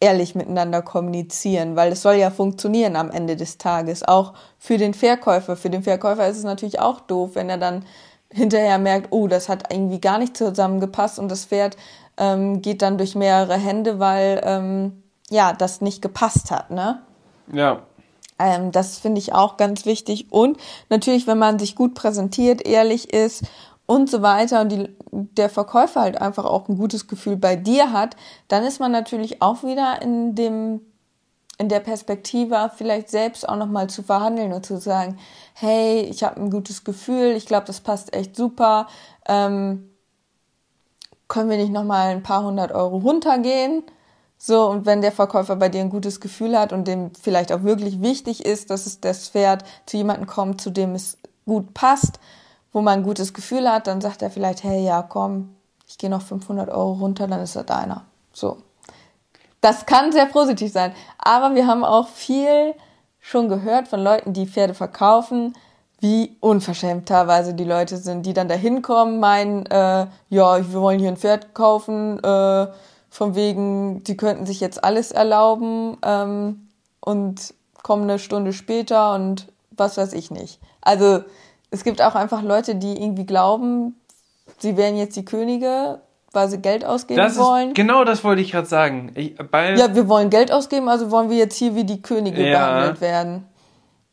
ehrlich 0.00 0.34
miteinander 0.34 0.82
kommunizieren, 0.82 1.76
weil 1.76 1.92
es 1.92 2.02
soll 2.02 2.14
ja 2.14 2.30
funktionieren 2.30 2.96
am 2.96 3.10
Ende 3.10 3.36
des 3.36 3.58
Tages. 3.58 4.02
Auch 4.02 4.32
für 4.58 4.78
den 4.78 4.94
Verkäufer. 4.94 5.56
Für 5.56 5.70
den 5.70 5.82
Verkäufer 5.82 6.26
ist 6.26 6.38
es 6.38 6.44
natürlich 6.44 6.80
auch 6.80 7.00
doof, 7.00 7.30
wenn 7.34 7.50
er 7.50 7.58
dann 7.58 7.84
hinterher 8.32 8.78
merkt, 8.78 9.08
oh, 9.10 9.26
das 9.26 9.48
hat 9.48 9.72
irgendwie 9.72 10.00
gar 10.00 10.18
nicht 10.18 10.36
zusammengepasst 10.36 11.18
und 11.18 11.28
das 11.28 11.46
Pferd 11.46 11.76
ähm, 12.16 12.62
geht 12.62 12.82
dann 12.82 12.98
durch 12.98 13.14
mehrere 13.14 13.56
Hände, 13.56 13.98
weil 13.98 14.40
ähm, 14.44 15.02
ja, 15.30 15.52
das 15.52 15.80
nicht 15.80 16.02
gepasst 16.02 16.50
hat, 16.50 16.70
ne? 16.70 17.02
Ja. 17.52 17.82
Ähm, 18.38 18.72
das 18.72 18.98
finde 18.98 19.18
ich 19.18 19.32
auch 19.34 19.56
ganz 19.56 19.84
wichtig. 19.86 20.32
Und 20.32 20.58
natürlich, 20.88 21.26
wenn 21.26 21.38
man 21.38 21.58
sich 21.58 21.74
gut 21.74 21.94
präsentiert, 21.94 22.66
ehrlich 22.66 23.12
ist 23.12 23.44
und 23.86 24.08
so 24.08 24.22
weiter 24.22 24.60
und 24.60 24.70
die, 24.70 24.88
der 25.10 25.50
Verkäufer 25.50 26.00
halt 26.00 26.20
einfach 26.20 26.44
auch 26.44 26.68
ein 26.68 26.78
gutes 26.78 27.08
Gefühl 27.08 27.36
bei 27.36 27.56
dir 27.56 27.92
hat, 27.92 28.16
dann 28.48 28.64
ist 28.64 28.80
man 28.80 28.92
natürlich 28.92 29.42
auch 29.42 29.62
wieder 29.62 30.00
in 30.00 30.34
dem 30.34 30.80
in 31.60 31.68
der 31.68 31.80
Perspektive 31.80 32.70
vielleicht 32.74 33.10
selbst 33.10 33.46
auch 33.46 33.56
nochmal 33.56 33.90
zu 33.90 34.02
verhandeln 34.02 34.54
und 34.54 34.64
zu 34.64 34.78
sagen, 34.78 35.18
hey, 35.52 36.00
ich 36.00 36.24
habe 36.24 36.40
ein 36.40 36.50
gutes 36.50 36.84
Gefühl, 36.84 37.36
ich 37.36 37.44
glaube, 37.44 37.66
das 37.66 37.80
passt 37.82 38.14
echt 38.14 38.34
super. 38.34 38.86
Ähm, 39.28 39.90
können 41.28 41.50
wir 41.50 41.58
nicht 41.58 41.70
nochmal 41.70 42.08
ein 42.08 42.22
paar 42.22 42.44
hundert 42.44 42.72
Euro 42.72 42.96
runtergehen? 42.96 43.82
So, 44.38 44.70
und 44.70 44.86
wenn 44.86 45.02
der 45.02 45.12
Verkäufer 45.12 45.54
bei 45.56 45.68
dir 45.68 45.82
ein 45.82 45.90
gutes 45.90 46.18
Gefühl 46.20 46.58
hat 46.58 46.72
und 46.72 46.88
dem 46.88 47.10
vielleicht 47.14 47.52
auch 47.52 47.62
wirklich 47.62 48.00
wichtig 48.00 48.46
ist, 48.46 48.70
dass 48.70 48.86
es 48.86 49.02
das 49.02 49.28
Pferd 49.28 49.62
zu 49.84 49.98
jemandem 49.98 50.26
kommt, 50.26 50.62
zu 50.62 50.70
dem 50.70 50.94
es 50.94 51.18
gut 51.44 51.74
passt, 51.74 52.20
wo 52.72 52.80
man 52.80 53.00
ein 53.00 53.04
gutes 53.04 53.34
Gefühl 53.34 53.70
hat, 53.70 53.86
dann 53.86 54.00
sagt 54.00 54.22
er 54.22 54.30
vielleicht, 54.30 54.64
hey, 54.64 54.82
ja, 54.82 55.02
komm, 55.02 55.54
ich 55.86 55.98
gehe 55.98 56.08
noch 56.08 56.22
500 56.22 56.70
Euro 56.70 56.92
runter, 56.92 57.28
dann 57.28 57.42
ist 57.42 57.54
er 57.54 57.64
deiner. 57.64 58.06
So. 58.32 58.56
Das 59.60 59.86
kann 59.86 60.12
sehr 60.12 60.26
positiv 60.26 60.72
sein. 60.72 60.92
Aber 61.18 61.54
wir 61.54 61.66
haben 61.66 61.84
auch 61.84 62.08
viel 62.08 62.74
schon 63.20 63.48
gehört 63.48 63.88
von 63.88 64.00
Leuten, 64.02 64.32
die 64.32 64.46
Pferde 64.46 64.74
verkaufen, 64.74 65.54
wie 66.00 66.36
unverschämt 66.40 67.06
teilweise 67.06 67.52
die 67.52 67.64
Leute 67.64 67.98
sind, 67.98 68.24
die 68.24 68.32
dann 68.32 68.48
da 68.48 68.54
hinkommen, 68.54 69.20
meinen, 69.20 69.66
äh, 69.66 70.06
ja, 70.30 70.58
wir 70.58 70.80
wollen 70.80 70.98
hier 70.98 71.10
ein 71.10 71.18
Pferd 71.18 71.54
kaufen, 71.54 72.18
äh, 72.24 72.66
von 73.10 73.34
wegen, 73.34 74.02
sie 74.06 74.16
könnten 74.16 74.46
sich 74.46 74.60
jetzt 74.60 74.82
alles 74.82 75.12
erlauben 75.12 75.98
ähm, 76.02 76.68
und 77.00 77.52
kommen 77.82 78.04
eine 78.04 78.18
Stunde 78.18 78.52
später 78.52 79.14
und 79.14 79.48
was 79.72 79.98
weiß 79.98 80.14
ich 80.14 80.30
nicht. 80.30 80.60
Also 80.80 81.22
es 81.70 81.84
gibt 81.84 82.00
auch 82.00 82.14
einfach 82.14 82.42
Leute, 82.42 82.76
die 82.76 83.02
irgendwie 83.02 83.26
glauben, 83.26 84.00
sie 84.58 84.76
wären 84.76 84.96
jetzt 84.96 85.16
die 85.16 85.24
Könige, 85.24 86.00
weil 86.32 86.48
sie 86.48 86.60
Geld 86.60 86.84
ausgeben 86.84 87.18
das 87.18 87.38
wollen. 87.38 87.68
Ist, 87.68 87.74
genau 87.74 88.04
das 88.04 88.22
wollte 88.24 88.42
ich 88.42 88.52
gerade 88.52 88.66
sagen. 88.66 89.12
Ich, 89.14 89.34
ja, 89.38 89.94
wir 89.94 90.08
wollen 90.08 90.30
Geld 90.30 90.52
ausgeben, 90.52 90.88
also 90.88 91.10
wollen 91.10 91.30
wir 91.30 91.36
jetzt 91.36 91.56
hier 91.56 91.74
wie 91.74 91.84
die 91.84 92.02
Könige 92.02 92.48
ja. 92.48 92.58
behandelt 92.58 93.00
werden. 93.00 93.46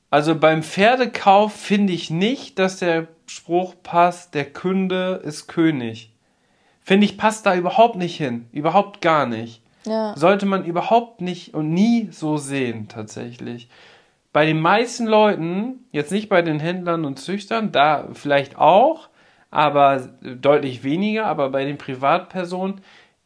Also 0.10 0.36
beim 0.36 0.64
Pferdekauf 0.64 1.54
finde 1.54 1.94
ich 1.94 2.10
nicht, 2.10 2.60
dass 2.60 2.78
der 2.78 3.08
Spruch 3.28 3.76
passt, 3.84 4.34
der 4.34 4.52
Kunde 4.52 5.22
ist 5.24 5.48
König. 5.48 6.14
Finde 6.82 7.06
ich, 7.06 7.18
passt 7.18 7.46
da 7.46 7.54
überhaupt 7.56 7.98
nicht 7.98 8.16
hin. 8.16 8.48
Überhaupt 8.54 9.02
gar 9.02 9.26
nicht. 9.26 9.62
Ja. 9.86 10.14
Sollte 10.16 10.46
man 10.46 10.64
überhaupt 10.64 11.20
nicht 11.22 11.54
und 11.54 11.74
nie 11.74 12.08
so 12.12 12.38
sehen, 12.38 12.88
tatsächlich. 12.88 13.70
Bei 14.32 14.46
den 14.46 14.62
meisten 14.62 15.06
Leuten, 15.06 15.86
jetzt 15.92 16.12
nicht 16.12 16.30
bei 16.30 16.42
den 16.42 16.60
Händlern 16.60 17.04
und 17.04 17.20
Züchtern, 17.20 17.72
da 17.72 18.08
vielleicht 18.14 18.58
auch, 18.58 19.10
aber 19.50 20.10
deutlich 20.22 20.84
weniger, 20.84 21.26
aber 21.26 21.50
bei 21.50 21.66
den 21.66 21.78
Privatpersonen 21.78 22.82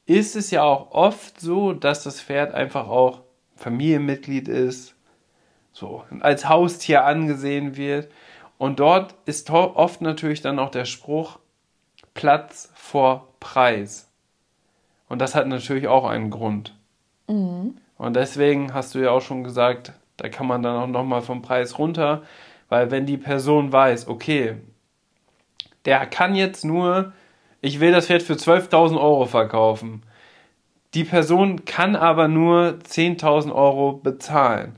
ist 0.05 0.36
es 0.36 0.51
ja 0.51 0.63
auch 0.63 0.91
oft 0.91 1.39
so, 1.39 1.74
dass 1.74 2.03
das 2.03 2.22
Pferd 2.22 2.53
einfach 2.53 2.88
auch 2.88 3.22
Familienmitglied 3.55 4.47
ist, 4.47 4.95
so 5.72 6.03
als 6.19 6.49
Haustier 6.49 7.05
angesehen 7.05 7.78
wird. 7.78 8.11
Und 8.57 8.80
dort 8.80 9.15
ist 9.26 9.49
oft 9.49 10.01
natürlich 10.01 10.41
dann 10.41 10.59
auch 10.59 10.69
der 10.69 10.86
Spruch 10.86 11.39
Platz 12.13 12.72
vor 12.76 13.30
Preis. 13.39 14.11
Und 15.07 15.19
das 15.19 15.36
hat 15.36 15.47
natürlich 15.47 15.88
auch 15.88 16.05
einen 16.05 16.30
Grund. 16.30 16.76
Mhm. 17.28 17.78
Und 17.97 18.15
deswegen 18.15 18.74
hast 18.74 18.95
du 18.95 18.99
ja 18.99 19.11
auch 19.11 19.22
schon 19.22 19.43
gesagt, 19.43 19.93
da 20.17 20.30
kann 20.30 20.47
man 20.47 20.61
dann 20.63 20.76
auch 20.76 20.88
nochmal 20.88 21.22
vom 21.22 21.41
Preis 21.41 21.78
runter, 21.78 22.24
weil 22.69 22.91
wenn 22.91 23.05
die 23.05 23.17
Person 23.17 23.72
weiß, 23.72 24.07
okay, 24.07 24.57
der 25.86 26.06
kann 26.06 26.36
jetzt 26.36 26.64
nur, 26.66 27.14
ich 27.62 27.80
will 27.80 27.92
das 27.92 28.08
Pferd 28.08 28.24
für 28.24 28.34
12.000 28.34 29.00
Euro 29.00 29.26
verkaufen. 29.26 30.04
Die 30.94 31.04
Person 31.04 31.64
kann 31.66 31.96
aber 31.96 32.28
nur 32.28 32.80
10.000 32.84 33.54
Euro 33.54 33.94
bezahlen. 33.94 34.76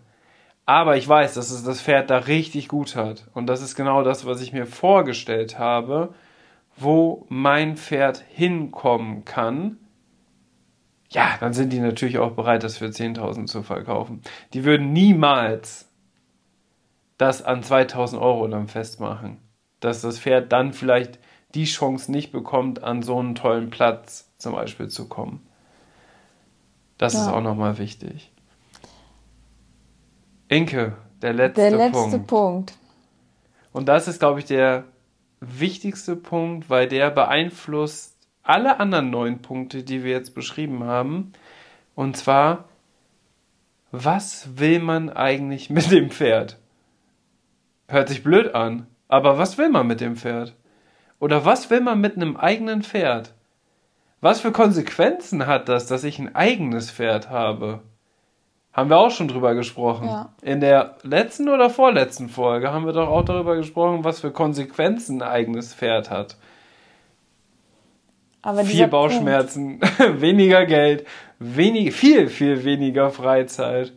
Aber 0.65 0.95
ich 0.95 1.07
weiß, 1.07 1.33
dass 1.33 1.51
es 1.51 1.63
das 1.63 1.81
Pferd 1.81 2.09
da 2.09 2.17
richtig 2.17 2.67
gut 2.67 2.95
hat. 2.95 3.27
Und 3.33 3.47
das 3.47 3.61
ist 3.61 3.75
genau 3.75 4.03
das, 4.03 4.25
was 4.25 4.41
ich 4.41 4.53
mir 4.53 4.65
vorgestellt 4.65 5.59
habe, 5.59 6.13
wo 6.77 7.25
mein 7.29 7.75
Pferd 7.75 8.23
hinkommen 8.29 9.25
kann. 9.25 9.77
Ja, 11.09 11.35
dann 11.39 11.53
sind 11.53 11.73
die 11.73 11.79
natürlich 11.79 12.17
auch 12.17 12.31
bereit, 12.31 12.63
das 12.63 12.77
für 12.77 12.85
10.000 12.85 13.45
zu 13.45 13.61
verkaufen. 13.61 14.21
Die 14.53 14.63
würden 14.63 14.93
niemals 14.93 15.89
das 17.17 17.43
an 17.43 17.61
2.000 17.61 18.19
Euro 18.19 18.47
dann 18.47 18.67
festmachen. 18.67 19.37
Dass 19.83 20.01
das 20.01 20.19
Pferd 20.19 20.51
dann 20.53 20.71
vielleicht 20.71 21.19
die 21.55 21.65
Chance 21.65 22.09
nicht 22.11 22.31
bekommt, 22.31 22.83
an 22.83 23.01
so 23.03 23.19
einen 23.19 23.35
tollen 23.35 23.69
Platz 23.69 24.31
zum 24.37 24.53
Beispiel 24.53 24.87
zu 24.87 25.09
kommen. 25.09 25.45
Das 26.97 27.13
ja. 27.13 27.21
ist 27.21 27.27
auch 27.27 27.41
nochmal 27.41 27.77
wichtig. 27.77 28.31
Inke, 30.47 30.95
der 31.21 31.33
letzte, 31.33 31.61
der 31.61 31.71
letzte 31.71 31.91
Punkt. 31.91 32.27
Punkt. 32.27 32.73
Und 33.73 33.87
das 33.89 34.07
ist, 34.07 34.19
glaube 34.19 34.39
ich, 34.39 34.45
der 34.45 34.85
wichtigste 35.41 36.15
Punkt, 36.15 36.69
weil 36.69 36.87
der 36.87 37.09
beeinflusst 37.09 38.15
alle 38.41 38.79
anderen 38.79 39.09
neun 39.09 39.41
Punkte, 39.41 39.83
die 39.83 40.03
wir 40.03 40.11
jetzt 40.11 40.33
beschrieben 40.33 40.85
haben. 40.85 41.33
Und 41.93 42.15
zwar, 42.15 42.69
was 43.91 44.57
will 44.57 44.79
man 44.79 45.09
eigentlich 45.09 45.69
mit 45.69 45.91
dem 45.91 46.09
Pferd? 46.09 46.57
Hört 47.87 48.09
sich 48.09 48.23
blöd 48.23 48.55
an, 48.55 48.87
aber 49.13 49.37
was 49.37 49.59
will 49.59 49.69
man 49.69 49.85
mit 49.85 50.01
dem 50.01 50.15
Pferd? 50.15 50.55
Oder 51.19 51.45
was 51.45 51.69
will 51.69 51.81
man 51.81 52.01
mit 52.01 52.15
einem 52.15 52.35
eigenen 52.35 52.81
Pferd? 52.81 53.35
Was 54.21 54.41
für 54.41 54.51
Konsequenzen 54.51 55.45
hat 55.45 55.69
das, 55.69 55.85
dass 55.85 56.03
ich 56.03 56.17
ein 56.17 56.33
eigenes 56.33 56.89
Pferd 56.89 57.29
habe? 57.29 57.81
Haben 58.73 58.89
wir 58.89 58.97
auch 58.97 59.11
schon 59.11 59.27
drüber 59.27 59.53
gesprochen. 59.53 60.07
Ja. 60.07 60.33
In 60.41 60.61
der 60.61 60.95
letzten 61.03 61.47
oder 61.47 61.69
vorletzten 61.69 62.27
Folge 62.27 62.73
haben 62.73 62.87
wir 62.87 62.93
doch 62.93 63.07
auch 63.07 63.23
darüber 63.23 63.55
gesprochen, 63.55 64.03
was 64.03 64.19
für 64.19 64.31
Konsequenzen 64.31 65.21
ein 65.21 65.29
eigenes 65.29 65.75
Pferd 65.75 66.09
hat. 66.09 66.35
Aber 68.41 68.65
Viel 68.65 68.87
Bauchschmerzen, 68.87 69.79
weniger 70.15 70.65
Geld, 70.65 71.05
wenig, 71.37 71.93
viel, 71.93 72.29
viel 72.29 72.63
weniger 72.63 73.11
Freizeit 73.11 73.93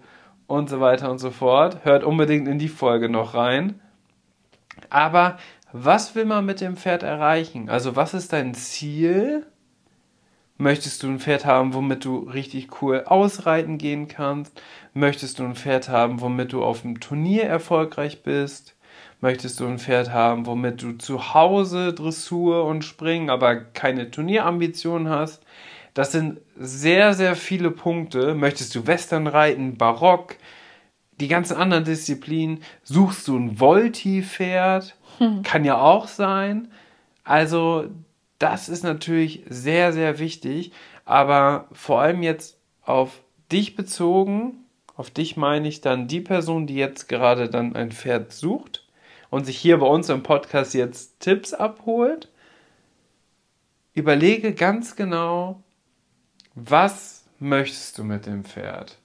und 0.47 0.69
so 0.69 0.79
weiter 0.81 1.11
und 1.11 1.21
so 1.21 1.31
fort. 1.31 1.87
Hört 1.87 2.05
unbedingt 2.05 2.47
in 2.49 2.59
die 2.59 2.69
Folge 2.69 3.09
noch 3.09 3.33
rein. 3.33 3.81
Aber 4.91 5.39
was 5.72 6.14
will 6.14 6.24
man 6.24 6.47
mit 6.47 6.61
dem 6.61 6.76
Pferd 6.76 7.03
erreichen? 7.03 7.68
Also 7.68 7.97
was 7.97 8.14
ist 8.14 8.32
dein 8.32 8.55
Ziel? 8.55 9.47
Möchtest 10.59 11.03
du 11.03 11.09
ein 11.09 11.20
Pferd 11.20 11.45
haben, 11.45 11.74
womit 11.74 12.05
du 12.07 12.20
richtig 12.20 12.80
cool 12.80 13.05
ausreiten 13.05 13.76
gehen 13.76 14.09
kannst? 14.09 14.61
Möchtest 14.95 15.39
du 15.39 15.45
ein 15.45 15.55
Pferd 15.55 15.91
haben, 15.91 16.22
womit 16.22 16.53
du 16.53 16.64
auf 16.64 16.80
dem 16.80 16.99
Turnier 16.99 17.45
erfolgreich 17.45 18.22
bist? 18.22 18.74
Möchtest 19.20 19.61
du 19.61 19.66
ein 19.66 19.78
Pferd 19.78 20.12
haben, 20.12 20.47
womit 20.47 20.82
du 20.82 20.93
zu 20.93 21.34
Hause 21.34 21.93
Dressur 21.93 22.64
und 22.64 22.84
Springen, 22.84 23.28
aber 23.28 23.57
keine 23.57 24.11
Turnierambitionen 24.11 25.11
hast? 25.11 25.43
Das 25.93 26.12
sind 26.12 26.41
sehr, 26.59 27.14
sehr 27.14 27.37
viele 27.37 27.70
Punkte. 27.70 28.34
Möchtest 28.34 28.74
du 28.74 28.87
Western 28.87 29.26
reiten, 29.26 29.76
Barock, 29.76 30.37
die 31.21 31.29
ganzen 31.29 31.57
anderen 31.57 31.85
Disziplinen? 31.85 32.62
Suchst 32.83 33.29
du 33.29 33.39
ein 33.39 33.59
Volti-Pferd? 33.59 34.97
Hm. 35.19 35.43
Kann 35.43 35.64
ja 35.64 35.81
auch 35.81 36.09
sein. 36.09 36.69
Also 37.25 37.89
das 38.39 38.69
ist 38.69 38.85
natürlich 38.85 39.43
sehr, 39.49 39.93
sehr 39.93 40.19
wichtig, 40.19 40.73
aber 41.05 41.69
vor 41.73 42.01
allem 42.01 42.23
jetzt 42.23 42.59
auf 42.83 43.23
dich 43.51 43.77
bezogen, 43.77 44.64
auf 44.97 45.11
dich 45.11 45.37
meine 45.37 45.69
ich 45.69 45.81
dann 45.81 46.09
die 46.09 46.21
Person, 46.21 46.67
die 46.67 46.77
jetzt 46.77 47.09
gerade 47.09 47.49
dann 47.49 47.75
ein 47.77 47.93
Pferd 47.93 48.33
sucht 48.33 48.87
und 49.31 49.45
sich 49.45 49.59
hier 49.59 49.79
bei 49.79 49.87
uns 49.87 50.09
im 50.09 50.23
Podcast 50.23 50.75
jetzt 50.75 51.21
Tipps 51.21 51.53
abholt. 51.53 52.31
Überlege 53.95 54.53
ganz 54.53 54.97
genau, 54.97 55.62
was 56.55 57.25
möchtest 57.39 57.99
du 57.99 58.05
mit 58.05 58.27
dem 58.27 58.45
Pferd? 58.45 58.99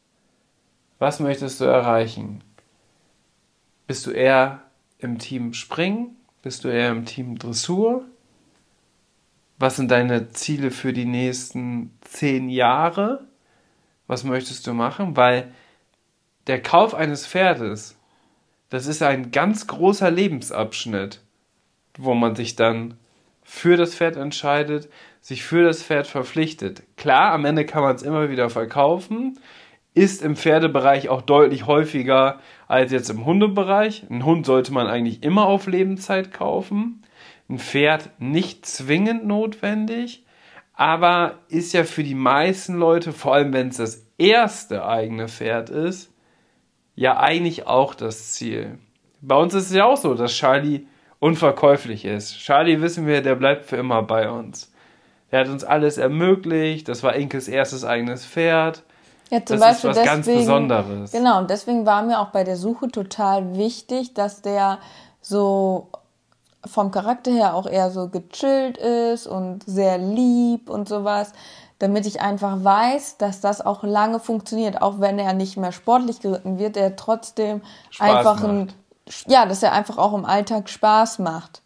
Was 1.02 1.20
möchtest 1.20 1.60
du 1.60 1.66
erreichen? 1.66 2.44
Bist 3.88 4.06
du 4.06 4.12
eher 4.12 4.62
im 5.00 5.18
Team 5.18 5.56
Springen? 5.56 6.16
Bist 6.44 6.64
du 6.64 6.68
eher 6.68 6.92
im 6.92 7.06
Team 7.06 7.40
Dressur? 7.40 8.06
Was 9.58 9.78
sind 9.78 9.90
deine 9.90 10.30
Ziele 10.30 10.70
für 10.70 10.94
die 10.94 11.06
nächsten 11.06 11.98
zehn 12.02 12.50
Jahre? 12.50 13.26
Was 14.06 14.24
möchtest 14.24 14.68
du 14.68 14.76
machen? 14.76 15.18
Weil 15.18 15.52
der 16.46 16.62
Kauf 16.62 16.94
eines 16.94 17.26
Pferdes, 17.26 17.98
das 18.70 18.86
ist 18.86 19.02
ein 19.02 19.32
ganz 19.32 19.66
großer 19.66 20.12
Lebensabschnitt, 20.12 21.20
wo 21.98 22.14
man 22.14 22.36
sich 22.36 22.56
dann 22.56 22.94
für 23.42 23.76
das 23.76 23.96
Pferd 23.96 24.18
entscheidet, 24.18 24.88
sich 25.20 25.42
für 25.42 25.64
das 25.64 25.82
Pferd 25.82 26.06
verpflichtet. 26.06 26.84
Klar, 26.96 27.32
am 27.32 27.46
Ende 27.46 27.66
kann 27.66 27.82
man 27.82 27.96
es 27.96 28.04
immer 28.04 28.30
wieder 28.30 28.52
verkaufen, 28.52 29.40
ist 29.94 30.22
im 30.22 30.36
Pferdebereich 30.36 31.10
auch 31.10 31.22
deutlich 31.22 31.68
häufiger 31.68 32.40
als 32.68 32.92
jetzt 32.92 33.10
im 33.10 33.26
Hundebereich. 33.26 34.06
Ein 34.10 34.26
Hund 34.26 34.46
sollte 34.46 34.72
man 34.74 34.88
eigentlich 34.88 35.24
immer 35.24 35.46
auf 35.46 35.68
Lebenszeit 35.68 36.32
kaufen 36.32 37.02
ein 37.52 37.60
Pferd 37.60 38.10
nicht 38.18 38.66
zwingend 38.66 39.28
notwendig, 39.28 40.24
aber 40.74 41.40
ist 41.50 41.74
ja 41.74 41.84
für 41.84 42.04
die 42.04 42.16
meisten 42.16 42.76
Leute, 42.76 43.12
vor 43.12 43.36
allem 43.36 43.54
wenn 43.54 43.68
es 43.68 43.78
das 43.78 44.08
erste 44.18 44.86
eigene 44.86 45.28
Pferd 45.28 45.70
ist, 45.70 46.12
ja 46.96 47.20
eigentlich 47.20 47.68
auch 47.68 47.94
das 47.94 48.34
Ziel. 48.34 48.80
Bei 49.22 49.36
uns 49.36 49.54
ist 49.54 49.70
es 49.70 49.76
ja 49.76 49.86
auch 49.86 49.98
so, 49.98 50.16
dass 50.16 50.34
Charlie 50.34 50.88
unverkäuflich 51.20 52.06
ist. 52.06 52.40
Charlie 52.40 52.82
wissen 52.82 53.06
wir, 53.06 53.22
der 53.22 53.36
bleibt 53.36 53.66
für 53.66 53.76
immer 53.76 54.02
bei 54.02 54.30
uns. 54.30 54.74
Der 55.32 55.42
hat 55.42 55.50
uns 55.50 55.64
alles 55.64 55.98
ermöglicht. 55.98 56.88
Das 56.88 57.04
war 57.04 57.16
Inkes 57.16 57.48
erstes 57.48 57.86
eigenes 57.86 58.26
Pferd. 58.26 58.84
Ja, 59.32 59.46
zum 59.46 59.60
das 59.60 59.68
Beispiel 59.68 59.90
ist 59.92 59.96
was 59.96 60.04
deswegen, 60.04 60.24
ganz 60.24 60.26
Besonderes. 60.28 61.12
Genau, 61.14 61.38
und 61.38 61.50
deswegen 61.50 61.86
war 61.86 62.04
mir 62.04 62.20
auch 62.20 62.28
bei 62.28 62.44
der 62.44 62.58
Suche 62.58 62.90
total 62.90 63.56
wichtig, 63.56 64.14
dass 64.14 64.42
der 64.42 64.80
so 65.22 65.88
vom 66.66 66.92
Charakter 66.92 67.32
her 67.32 67.56
auch 67.56 67.66
eher 67.66 67.92
so 67.92 68.10
gechillt 68.10 68.78
ist 68.78 69.28
und 69.28 69.64
sehr 69.66 69.98
lieb 69.98 70.70
und 70.70 70.90
sowas, 70.90 71.32
damit 71.80 72.06
ich 72.06 72.22
einfach 72.22 72.64
weiß, 72.64 73.18
dass 73.18 73.40
das 73.40 73.66
auch 73.66 73.84
lange 73.84 74.20
funktioniert, 74.20 74.82
auch 74.82 75.00
wenn 75.00 75.18
er 75.18 75.34
nicht 75.34 75.56
mehr 75.56 75.72
sportlich 75.72 76.20
geritten 76.20 76.60
wird, 76.60 76.76
er 76.76 76.98
trotzdem 76.98 77.62
Spaß 77.90 78.10
einfach 78.10 78.44
ein, 78.44 78.72
ja, 79.28 79.46
dass 79.46 79.64
er 79.64 79.72
einfach 79.72 79.98
auch 79.98 80.14
im 80.14 80.26
Alltag 80.26 80.70
Spaß 80.70 81.20
macht. 81.20 81.62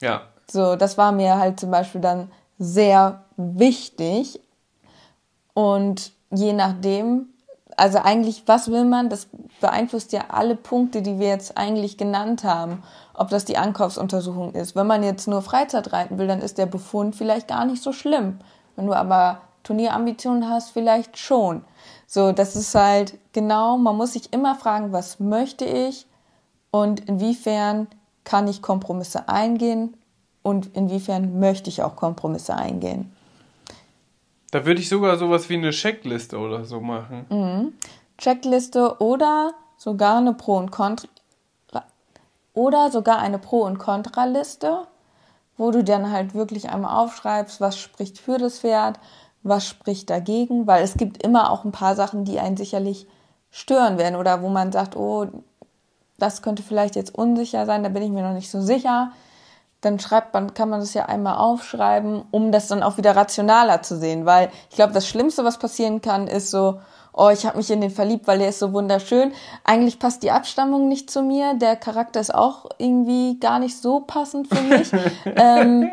Ja. 0.00 0.22
So, 0.50 0.74
das 0.74 0.98
war 0.98 1.12
mir 1.12 1.38
halt 1.38 1.60
zum 1.60 1.70
Beispiel 1.70 2.00
dann 2.00 2.30
sehr 2.58 3.22
wichtig. 3.36 4.40
Und 5.54 6.12
je 6.34 6.52
nachdem, 6.52 7.28
also 7.76 7.98
eigentlich, 7.98 8.44
was 8.46 8.70
will 8.70 8.84
man, 8.84 9.08
das 9.08 9.28
beeinflusst 9.60 10.12
ja 10.12 10.24
alle 10.28 10.56
Punkte, 10.56 11.02
die 11.02 11.18
wir 11.18 11.28
jetzt 11.28 11.56
eigentlich 11.56 11.96
genannt 11.96 12.44
haben. 12.44 12.82
Ob 13.14 13.30
das 13.30 13.44
die 13.44 13.56
Ankaufsuntersuchung 13.56 14.52
ist. 14.54 14.74
Wenn 14.74 14.86
man 14.86 15.02
jetzt 15.02 15.28
nur 15.28 15.42
Freizeit 15.42 15.92
reiten 15.92 16.18
will, 16.18 16.26
dann 16.26 16.40
ist 16.40 16.58
der 16.58 16.66
Befund 16.66 17.14
vielleicht 17.14 17.48
gar 17.48 17.64
nicht 17.64 17.82
so 17.82 17.92
schlimm. 17.92 18.38
Wenn 18.76 18.86
du 18.86 18.92
aber 18.92 19.40
Turnierambitionen 19.62 20.48
hast, 20.48 20.70
vielleicht 20.70 21.18
schon. 21.18 21.64
So, 22.06 22.32
das 22.32 22.54
ist 22.54 22.74
halt 22.74 23.18
genau, 23.32 23.76
man 23.78 23.96
muss 23.96 24.12
sich 24.12 24.32
immer 24.32 24.54
fragen, 24.54 24.92
was 24.92 25.20
möchte 25.20 25.64
ich 25.64 26.06
und 26.70 27.08
inwiefern 27.08 27.88
kann 28.24 28.48
ich 28.48 28.62
Kompromisse 28.62 29.28
eingehen 29.28 29.96
und 30.42 30.74
inwiefern 30.76 31.38
möchte 31.38 31.70
ich 31.70 31.82
auch 31.82 31.96
Kompromisse 31.96 32.54
eingehen. 32.54 33.13
Da 34.54 34.64
würde 34.64 34.80
ich 34.80 34.88
sogar 34.88 35.18
sowas 35.18 35.48
wie 35.48 35.54
eine 35.54 35.70
Checkliste 35.70 36.38
oder 36.38 36.64
so 36.64 36.78
machen. 36.78 37.26
Mhm. 37.28 37.72
Checkliste 38.18 39.00
oder 39.00 39.52
sogar 39.76 40.18
eine 40.18 40.32
Pro- 40.32 40.58
und 40.58 40.70
Contra 40.70 41.08
oder 42.52 42.92
sogar 42.92 43.18
eine 43.18 43.40
Pro- 43.40 43.64
und 43.64 43.78
Kontraliste, 43.78 44.86
wo 45.56 45.72
du 45.72 45.82
dann 45.82 46.12
halt 46.12 46.34
wirklich 46.34 46.70
einmal 46.70 46.96
aufschreibst, 46.96 47.60
was 47.60 47.76
spricht 47.76 48.20
für 48.20 48.38
das 48.38 48.60
Pferd, 48.60 49.00
was 49.42 49.66
spricht 49.66 50.08
dagegen, 50.08 50.68
weil 50.68 50.84
es 50.84 50.96
gibt 50.96 51.20
immer 51.24 51.50
auch 51.50 51.64
ein 51.64 51.72
paar 51.72 51.96
Sachen, 51.96 52.24
die 52.24 52.38
einen 52.38 52.56
sicherlich 52.56 53.08
stören 53.50 53.98
werden 53.98 54.14
oder 54.14 54.40
wo 54.40 54.50
man 54.50 54.70
sagt, 54.70 54.94
oh, 54.94 55.26
das 56.16 56.42
könnte 56.42 56.62
vielleicht 56.62 56.94
jetzt 56.94 57.12
unsicher 57.12 57.66
sein, 57.66 57.82
da 57.82 57.88
bin 57.88 58.04
ich 58.04 58.10
mir 58.10 58.22
noch 58.22 58.34
nicht 58.34 58.52
so 58.52 58.60
sicher. 58.60 59.10
Dann 59.84 59.98
schreibt 59.98 60.32
man, 60.32 60.54
kann 60.54 60.70
man 60.70 60.80
das 60.80 60.94
ja 60.94 61.06
einmal 61.06 61.36
aufschreiben, 61.36 62.22
um 62.30 62.52
das 62.52 62.68
dann 62.68 62.82
auch 62.82 62.96
wieder 62.96 63.14
rationaler 63.14 63.82
zu 63.82 63.98
sehen, 63.98 64.24
weil 64.24 64.50
ich 64.70 64.76
glaube, 64.76 64.92
das 64.92 65.06
Schlimmste, 65.08 65.44
was 65.44 65.58
passieren 65.58 66.00
kann, 66.00 66.26
ist 66.26 66.50
so, 66.50 66.80
oh, 67.12 67.28
ich 67.28 67.46
habe 67.46 67.58
mich 67.58 67.70
in 67.70 67.80
den 67.80 67.90
verliebt, 67.90 68.26
weil 68.26 68.38
der 68.38 68.48
ist 68.48 68.58
so 68.58 68.72
wunderschön. 68.72 69.32
Eigentlich 69.62 69.98
passt 69.98 70.22
die 70.22 70.30
Abstammung 70.30 70.88
nicht 70.88 71.10
zu 71.10 71.22
mir, 71.22 71.54
der 71.54 71.76
Charakter 71.76 72.20
ist 72.20 72.34
auch 72.34 72.66
irgendwie 72.78 73.38
gar 73.38 73.58
nicht 73.58 73.76
so 73.80 74.00
passend 74.00 74.48
für 74.48 74.62
mich. 74.62 74.90
ähm, 75.36 75.90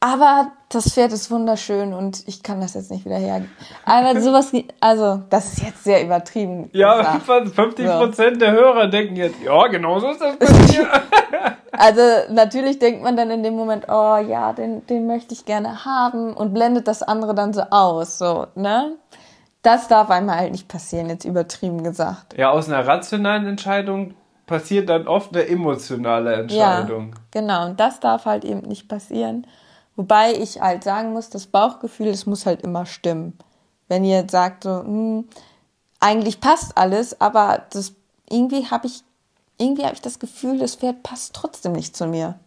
aber 0.00 0.52
das 0.68 0.92
Pferd 0.92 1.12
ist 1.12 1.30
wunderschön 1.30 1.94
und 1.94 2.22
ich 2.28 2.42
kann 2.42 2.60
das 2.60 2.74
jetzt 2.74 2.90
nicht 2.90 3.04
wieder 3.04 3.16
hergeben. 3.16 3.50
Aber 3.84 4.20
sowas, 4.20 4.52
also 4.80 5.22
das 5.30 5.52
ist 5.52 5.62
jetzt 5.62 5.84
sehr 5.84 6.04
übertrieben. 6.04 6.68
Ja, 6.72 7.16
gesagt. 7.18 7.54
50 7.54 7.86
Prozent 7.86 8.34
so. 8.34 8.40
der 8.40 8.52
Hörer 8.52 8.88
denken 8.88 9.16
jetzt, 9.16 9.40
ja, 9.42 9.66
genau 9.68 9.98
so 9.98 10.10
ist 10.10 10.20
das 10.20 10.36
bei 10.36 10.46
mir. 10.46 10.88
also 11.78 12.00
natürlich 12.30 12.78
denkt 12.78 13.02
man 13.02 13.16
dann 13.16 13.30
in 13.30 13.42
dem 13.42 13.54
Moment, 13.54 13.86
oh 13.88 14.16
ja, 14.16 14.52
den, 14.52 14.86
den 14.86 15.06
möchte 15.06 15.34
ich 15.34 15.44
gerne 15.44 15.84
haben 15.84 16.34
und 16.34 16.52
blendet 16.52 16.88
das 16.88 17.02
andere 17.02 17.34
dann 17.34 17.52
so 17.52 17.62
aus, 17.70 18.18
so, 18.18 18.46
ne? 18.54 18.96
Das 19.62 19.88
darf 19.88 20.10
einem 20.10 20.30
halt 20.30 20.52
nicht 20.52 20.68
passieren, 20.68 21.08
jetzt 21.08 21.24
übertrieben 21.24 21.82
gesagt. 21.82 22.36
Ja, 22.38 22.50
aus 22.50 22.68
einer 22.68 22.86
rationalen 22.86 23.46
Entscheidung 23.46 24.14
passiert 24.46 24.88
dann 24.88 25.08
oft 25.08 25.34
eine 25.34 25.48
emotionale 25.48 26.34
Entscheidung. 26.34 27.14
Ja, 27.14 27.40
genau, 27.40 27.66
und 27.66 27.80
das 27.80 27.98
darf 27.98 28.26
halt 28.26 28.44
eben 28.44 28.60
nicht 28.60 28.88
passieren. 28.88 29.46
Wobei 29.96 30.34
ich 30.34 30.60
halt 30.60 30.84
sagen 30.84 31.12
muss, 31.12 31.30
das 31.30 31.46
Bauchgefühl, 31.46 32.12
das 32.12 32.26
muss 32.26 32.46
halt 32.46 32.62
immer 32.62 32.86
stimmen. 32.86 33.36
Wenn 33.88 34.04
ihr 34.04 34.18
jetzt 34.18 34.32
sagt, 34.32 34.64
so, 34.64 34.80
hm, 34.80 35.28
eigentlich 36.00 36.40
passt 36.40 36.76
alles, 36.76 37.20
aber 37.20 37.62
das 37.70 37.94
irgendwie 38.28 38.66
habe 38.66 38.86
ich 38.86 39.02
irgendwie 39.58 39.84
habe 39.84 39.94
ich 39.94 40.02
das 40.02 40.18
Gefühl, 40.18 40.58
das 40.58 40.76
Pferd 40.76 41.02
passt 41.02 41.34
trotzdem 41.34 41.72
nicht 41.72 41.96
zu 41.96 42.06
mir. 42.06 42.38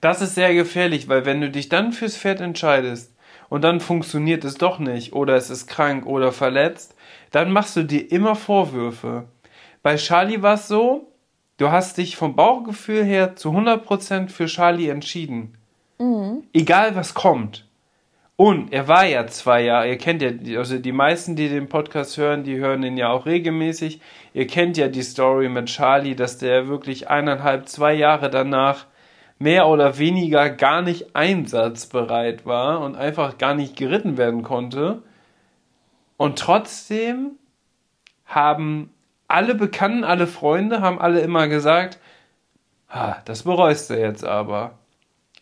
Das 0.00 0.22
ist 0.22 0.34
sehr 0.34 0.54
gefährlich, 0.54 1.08
weil 1.08 1.24
wenn 1.24 1.40
du 1.40 1.50
dich 1.50 1.68
dann 1.68 1.92
fürs 1.92 2.16
Pferd 2.16 2.40
entscheidest 2.40 3.14
und 3.48 3.62
dann 3.62 3.80
funktioniert 3.80 4.44
es 4.44 4.54
doch 4.54 4.78
nicht 4.78 5.12
oder 5.12 5.36
es 5.36 5.50
ist 5.50 5.66
krank 5.66 6.06
oder 6.06 6.32
verletzt, 6.32 6.94
dann 7.30 7.52
machst 7.52 7.76
du 7.76 7.84
dir 7.84 8.10
immer 8.10 8.34
Vorwürfe. 8.34 9.28
Bei 9.82 9.96
Charlie 9.96 10.42
war 10.42 10.54
es 10.54 10.68
so, 10.68 11.12
du 11.58 11.70
hast 11.70 11.98
dich 11.98 12.16
vom 12.16 12.34
Bauchgefühl 12.34 13.04
her 13.04 13.36
zu 13.36 13.50
100% 13.50 14.28
für 14.28 14.46
Charlie 14.46 14.88
entschieden. 14.88 15.56
Mhm. 15.98 16.44
Egal 16.52 16.96
was 16.96 17.14
kommt. 17.14 17.69
Und 18.40 18.72
er 18.72 18.88
war 18.88 19.04
ja 19.04 19.26
zwei 19.26 19.64
Jahre, 19.64 19.90
ihr 19.90 19.98
kennt 19.98 20.22
ja, 20.22 20.30
also 20.58 20.78
die 20.78 20.92
meisten, 20.92 21.36
die 21.36 21.50
den 21.50 21.68
Podcast 21.68 22.16
hören, 22.16 22.42
die 22.42 22.56
hören 22.56 22.82
ihn 22.82 22.96
ja 22.96 23.10
auch 23.10 23.26
regelmäßig. 23.26 24.00
Ihr 24.32 24.46
kennt 24.46 24.78
ja 24.78 24.88
die 24.88 25.02
Story 25.02 25.50
mit 25.50 25.66
Charlie, 25.66 26.14
dass 26.14 26.38
der 26.38 26.66
wirklich 26.66 27.10
eineinhalb, 27.10 27.68
zwei 27.68 27.92
Jahre 27.92 28.30
danach 28.30 28.86
mehr 29.38 29.68
oder 29.68 29.98
weniger 29.98 30.48
gar 30.48 30.80
nicht 30.80 31.14
einsatzbereit 31.14 32.46
war 32.46 32.80
und 32.80 32.96
einfach 32.96 33.36
gar 33.36 33.52
nicht 33.52 33.76
geritten 33.76 34.16
werden 34.16 34.42
konnte. 34.42 35.02
Und 36.16 36.38
trotzdem 36.38 37.32
haben 38.24 38.88
alle 39.28 39.54
Bekannten, 39.54 40.02
alle 40.02 40.26
Freunde, 40.26 40.80
haben 40.80 40.98
alle 40.98 41.20
immer 41.20 41.46
gesagt, 41.46 41.98
ha, 42.88 43.20
das 43.26 43.42
bereust 43.42 43.90
du 43.90 44.00
jetzt 44.00 44.24
aber. 44.24 44.78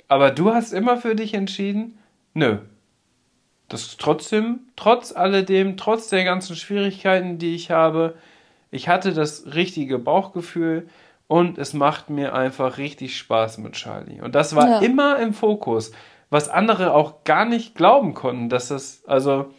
Aber 0.09 0.33
du 0.33 0.53
hast 0.53 0.73
immer 0.73 0.97
für 0.97 1.15
dich 1.15 1.33
entschieden, 1.35 1.97
nö. 2.35 2.59
Das 3.69 3.97
trotzdem, 3.99 4.61
trotz 4.77 5.13
alledem, 5.15 5.77
trotz 5.77 6.09
der 6.09 6.25
ganzen 6.25 6.57
Schwierigkeiten, 6.57 7.39
die 7.39 7.55
ich 7.55 7.71
habe, 7.71 8.15
ich 8.71 8.89
hatte 8.89 9.13
das 9.13 9.55
richtige 9.55 9.99
Bauchgefühl 9.99 10.89
und 11.27 11.59
es 11.59 11.75
macht 11.75 12.09
mir 12.09 12.35
einfach 12.35 12.79
richtig 12.79 13.17
Spaß 13.19 13.59
mit 13.59 13.75
Charlie. 13.75 14.21
Und 14.23 14.35
das 14.35 14.55
war 14.57 14.69
ja. 14.69 14.79
immer 14.79 15.19
im 15.19 15.35
Fokus, 15.35 15.93
was 16.31 16.49
andere 16.49 16.95
auch 16.95 17.25
gar 17.25 17.45
nicht 17.45 17.75
glauben 17.75 18.15
konnten, 18.15 18.49
dass 18.49 18.69
das, 18.69 19.03
also, 19.07 19.53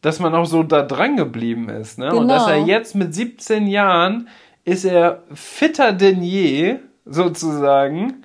dass 0.00 0.18
man 0.18 0.34
auch 0.34 0.46
so 0.46 0.64
da 0.64 0.82
dran 0.82 1.16
geblieben 1.16 1.68
ist. 1.68 1.98
Ne? 1.98 2.08
Genau. 2.08 2.20
Und 2.20 2.28
dass 2.28 2.48
er 2.48 2.56
genau. 2.56 2.66
jetzt 2.66 2.94
mit 2.94 3.14
17 3.14 3.68
Jahren 3.68 4.28
ist 4.64 4.84
er 4.84 5.22
fitter 5.32 5.92
denn 5.92 6.22
je, 6.22 6.78
sozusagen. 7.04 8.24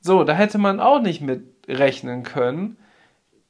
So, 0.00 0.24
da 0.24 0.34
hätte 0.34 0.58
man 0.58 0.78
auch 0.78 1.00
nicht 1.00 1.20
mit 1.20 1.44
rechnen 1.66 2.22
können. 2.22 2.76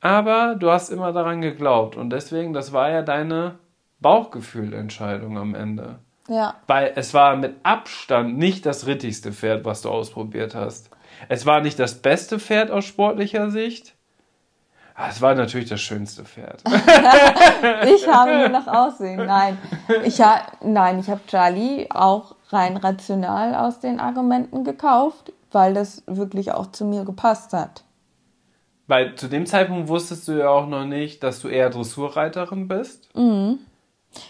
Aber 0.02 0.56
du 0.56 0.70
hast 0.70 0.90
immer 0.90 1.12
daran 1.12 1.40
geglaubt. 1.40 1.96
Und 1.96 2.10
deswegen, 2.10 2.52
das 2.52 2.72
war 2.72 2.90
ja 2.90 3.02
deine 3.02 3.58
Bauchgefühlentscheidung 4.00 5.38
am 5.38 5.54
Ende. 5.54 6.00
Ja. 6.28 6.56
Weil 6.66 6.92
es 6.96 7.14
war 7.14 7.36
mit 7.36 7.54
Abstand 7.62 8.36
nicht 8.36 8.66
das 8.66 8.86
rittigste 8.86 9.32
Pferd, 9.32 9.64
was 9.64 9.80
du 9.82 9.88
ausprobiert 9.88 10.54
hast. 10.54 10.90
Es 11.28 11.46
war 11.46 11.60
nicht 11.60 11.78
das 11.78 11.94
beste 11.94 12.38
Pferd 12.38 12.70
aus 12.70 12.84
sportlicher 12.84 13.50
Sicht. 13.50 13.94
Ah, 14.94 15.08
es 15.08 15.22
war 15.22 15.34
natürlich 15.34 15.70
das 15.70 15.80
schönste 15.80 16.24
Pferd. 16.24 16.62
ich 17.86 18.06
habe 18.06 18.38
nur 18.38 18.48
nach 18.50 18.66
Aussehen. 18.66 19.24
Nein, 19.24 19.56
ich 20.04 20.20
ha 20.20 20.42
nein, 20.60 20.98
ich 20.98 21.08
habe 21.08 21.20
Charlie 21.26 21.86
auch 21.90 22.36
rein 22.50 22.76
rational 22.76 23.54
aus 23.54 23.80
den 23.80 24.00
Argumenten 24.00 24.64
gekauft 24.64 25.32
weil 25.52 25.74
das 25.74 26.02
wirklich 26.06 26.52
auch 26.52 26.72
zu 26.72 26.84
mir 26.84 27.04
gepasst 27.04 27.52
hat. 27.52 27.84
Weil 28.92 29.14
zu 29.14 29.26
dem 29.26 29.46
Zeitpunkt 29.46 29.88
wusstest 29.88 30.28
du 30.28 30.32
ja 30.32 30.50
auch 30.50 30.66
noch 30.66 30.84
nicht, 30.84 31.22
dass 31.22 31.40
du 31.40 31.48
eher 31.48 31.70
Dressurreiterin 31.70 32.68
bist. 32.68 33.08
Mhm. 33.16 33.60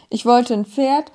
Ich 0.09 0.25
wollte 0.25 0.55
ein 0.55 0.67
Pferd. 0.67 1.11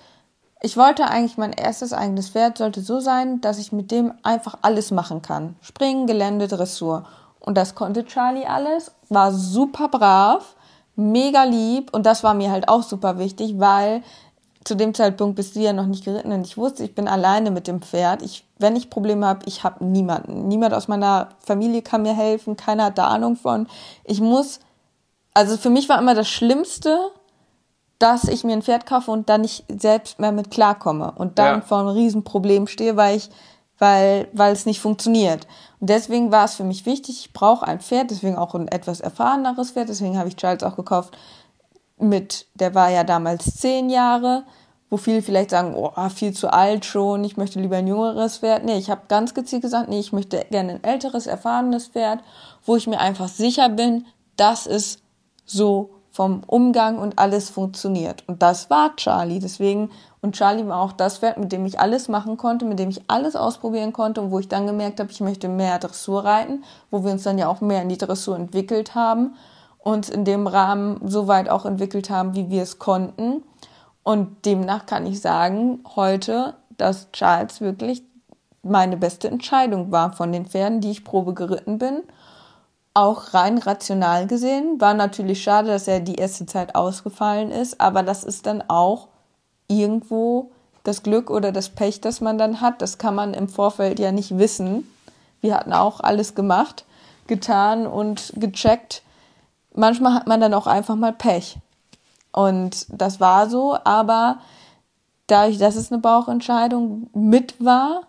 Ich 0.62 0.76
wollte 0.76 1.06
eigentlich 1.06 1.38
mein 1.38 1.54
erstes 1.54 1.94
eigenes 1.94 2.32
Pferd 2.32 2.58
sollte 2.58 2.82
so 2.82 3.00
sein, 3.00 3.40
dass 3.40 3.58
ich 3.58 3.72
mit 3.72 3.90
dem 3.90 4.12
einfach 4.22 4.58
alles 4.64 4.92
machen 4.92 5.22
kann. 5.22 5.56
Springen, 5.62 6.08
Gelände, 6.08 6.50
Dressur. 6.50 7.06
Und 7.40 7.56
das 7.56 7.74
konnte 7.74 8.04
Charlie 8.04 8.46
alles, 8.46 8.92
war 9.08 9.32
super 9.32 9.88
brav, 9.88 10.58
mega 10.98 11.46
lieb 11.46 11.94
und 11.94 12.06
das 12.06 12.26
war 12.26 12.34
mir 12.34 12.52
halt 12.52 12.68
auch 12.68 12.84
super 12.84 13.18
wichtig, 13.18 13.62
weil 13.62 14.04
zu 14.68 14.76
dem 14.76 14.94
Zeitpunkt 14.94 15.38
bist 15.38 15.56
du 15.56 15.62
ja 15.62 15.72
noch 15.72 15.86
nicht 15.86 16.04
geritten 16.04 16.32
und 16.32 16.46
ich 16.46 16.58
wusste, 16.58 16.84
ich 16.84 16.94
bin 16.94 17.08
alleine 17.08 17.52
mit 17.52 17.68
dem 17.68 17.82
Pferd. 17.82 18.22
Ich, 18.22 18.46
wenn 18.60 18.76
ich 18.76 18.90
Probleme 18.90 19.26
habe, 19.26 19.46
ich 19.46 19.64
habe 19.64 19.84
niemanden. 19.86 20.48
Niemand 20.50 20.74
aus 20.74 20.90
meiner 20.90 21.30
Familie 21.40 21.82
kann 21.82 22.02
mir 22.02 22.14
helfen, 22.14 22.58
keiner 22.58 22.86
hat 22.86 22.98
da 22.98 23.08
Ahnung 23.08 23.38
von. 23.38 23.68
Ich 24.04 24.20
muss, 24.20 24.60
also 25.34 25.56
für 25.56 25.70
mich 25.70 25.88
war 25.88 26.00
immer 26.00 26.16
das 26.16 26.28
Schlimmste, 26.28 27.00
dass 27.98 28.26
ich 28.26 28.44
mir 28.44 28.54
ein 28.54 28.62
Pferd 28.62 28.86
kaufe 28.86 29.10
und 29.10 29.30
dann 29.30 29.42
nicht 29.42 29.64
selbst 29.70 30.20
mehr 30.20 30.34
mit 30.34 30.52
klarkomme 30.52 31.14
und 31.14 31.40
dann 31.40 31.60
ja. 31.60 31.62
vor 31.62 31.80
einem 31.80 31.88
Riesenproblem 31.88 32.68
stehe, 32.68 32.98
weil 32.98 33.16
ich, 33.16 33.30
weil, 33.80 34.28
weil 34.34 34.52
es 34.52 34.66
nicht 34.66 34.82
funktioniert. 34.82 35.48
Und 35.80 35.90
deswegen 35.90 36.32
war 36.32 36.44
es 36.44 36.56
für 36.56 36.66
mich 36.66 36.86
wichtig, 36.86 37.22
ich 37.22 37.34
brauche 37.34 37.66
ein 37.66 37.80
Pferd, 37.80 38.12
deswegen 38.12 38.36
auch 38.36 38.54
ein 38.54 38.68
etwas 38.68 39.00
erfahreneres 39.00 39.72
Pferd, 39.72 39.88
deswegen 39.88 40.18
habe 40.18 40.28
ich 40.28 40.36
Charles 40.36 40.64
auch 40.64 40.76
gekauft, 40.76 41.18
mit, 42.00 42.48
der 42.56 42.76
war 42.76 42.90
ja 42.90 43.04
damals 43.04 43.56
zehn 43.56 43.90
Jahre, 43.90 44.44
wo 44.90 44.98
viele 44.98 45.22
vielleicht 45.22 45.50
sagen, 45.50 45.76
oh, 45.76 45.92
viel 46.10 46.34
zu 46.34 46.52
alt 46.52 46.86
schon, 46.86 47.24
ich 47.24 47.36
möchte 47.36 47.60
lieber 47.60 47.78
ein 47.78 47.88
jüngeres 47.88 48.38
Pferd. 48.38 48.64
Nee, 48.64 48.78
ich 48.78 48.90
habe 48.90 49.02
ganz 49.08 49.34
gezielt 49.34 49.62
gesagt, 49.62 49.90
nee, 49.90 50.00
ich 50.00 50.14
möchte 50.14 50.46
gerne 50.50 50.74
ein 50.74 50.84
älteres, 50.84 51.28
erfahrenes 51.28 51.88
Pferd, 51.88 52.22
wo 52.66 52.76
ich 52.76 52.88
mir 52.88 53.00
einfach 53.00 53.28
sicher 53.28 53.70
bin, 53.70 54.06
das 54.38 54.66
ist 54.66 55.02
so 55.46 55.90
vom 56.12 56.42
Umgang 56.48 56.98
und 56.98 57.20
alles 57.20 57.50
funktioniert. 57.50 58.24
Und 58.28 58.42
das 58.42 58.70
war 58.70 58.96
Charlie. 58.96 59.40
Deswegen, 59.40 59.92
und 60.22 60.36
Charlie 60.36 60.68
war 60.68 60.82
auch 60.82 60.94
das 60.94 61.20
Pferd, 61.20 61.38
mit 61.38 61.52
dem 61.52 61.66
ich 61.66 61.80
alles 61.80 62.08
machen 62.08 62.38
konnte, 62.38 62.66
mit 62.66 62.80
dem 62.80 62.90
ich 62.90 63.02
alles 63.08 63.36
ausprobieren 63.36 63.94
konnte 63.94 64.22
und 64.22 64.32
wo 64.32 64.40
ich 64.40 64.48
dann 64.48 64.66
gemerkt 64.66 65.00
habe, 65.00 65.12
ich 65.12 65.20
möchte 65.20 65.48
mehr 65.48 65.78
Dressur 65.80 66.26
reiten, 66.26 66.64
wo 66.90 67.04
wir 67.04 67.12
uns 67.12 67.24
dann 67.24 67.38
ja 67.38 67.48
auch 67.48 67.62
mehr 67.62 67.82
in 67.82 67.90
die 67.90 68.00
Dressur 68.00 68.36
entwickelt 68.36 68.96
haben 68.96 69.36
und 69.88 70.10
in 70.10 70.26
dem 70.26 70.48
Rahmen 70.48 71.00
so 71.08 71.30
weit 71.30 71.48
auch 71.48 71.66
entwickelt 71.66 72.10
haben, 72.10 72.36
wie 72.36 72.50
wir 72.50 72.62
es 72.62 72.78
konnten. 72.78 73.42
Und 74.04 74.46
demnach 74.46 74.86
kann 74.86 75.06
ich 75.06 75.22
sagen, 75.22 75.80
heute, 75.96 76.56
dass 76.78 77.10
Charles 77.14 77.62
wirklich 77.62 78.04
meine 78.64 78.98
beste 78.98 79.30
Entscheidung 79.30 79.90
war 79.90 80.12
von 80.12 80.34
den 80.34 80.46
Pferden, 80.46 80.82
die 80.82 80.92
ich 80.92 81.06
Probe 81.06 81.34
geritten 81.34 81.78
bin. 81.78 82.04
Auch 82.94 83.34
rein 83.34 83.60
rational 83.60 84.28
gesehen. 84.28 84.82
War 84.82 84.94
natürlich 84.94 85.42
schade, 85.42 85.70
dass 85.70 85.88
er 85.88 86.02
die 86.02 86.16
erste 86.16 86.46
Zeit 86.46 86.76
ausgefallen 86.76 87.50
ist, 87.50 87.80
aber 87.80 88.04
das 88.04 88.26
ist 88.26 88.46
dann 88.46 88.62
auch 88.68 89.08
irgendwo 89.70 90.52
das 90.84 91.02
Glück 91.02 91.30
oder 91.30 91.54
das 91.54 91.70
Pech, 91.70 92.02
das 92.02 92.20
man 92.20 92.38
dann 92.38 92.60
hat. 92.60 92.82
Das 92.82 92.98
kann 92.98 93.16
man 93.16 93.34
im 93.34 93.48
Vorfeld 93.48 94.00
ja 94.00 94.12
nicht 94.12 94.38
wissen. 94.38 94.86
Wir 95.40 95.56
hatten 95.56 95.72
auch 95.72 96.02
alles 96.02 96.36
gemacht, 96.36 96.84
getan 97.28 97.88
und 97.88 98.34
gecheckt. 98.36 99.04
Manchmal 99.78 100.16
hat 100.16 100.26
man 100.26 100.42
dann 100.42 100.56
auch 100.56 100.66
einfach 100.66 100.96
mal 100.96 101.14
Pech. 101.14 101.60
Und 102.32 102.88
das 102.90 103.20
war 103.20 103.48
so, 103.48 103.78
aber 103.84 104.40
dadurch, 105.28 105.60
dass 105.60 105.76
es 105.76 105.92
eine 105.92 106.02
Bauchentscheidung 106.02 107.12
mit 107.14 107.64
war, 107.64 108.02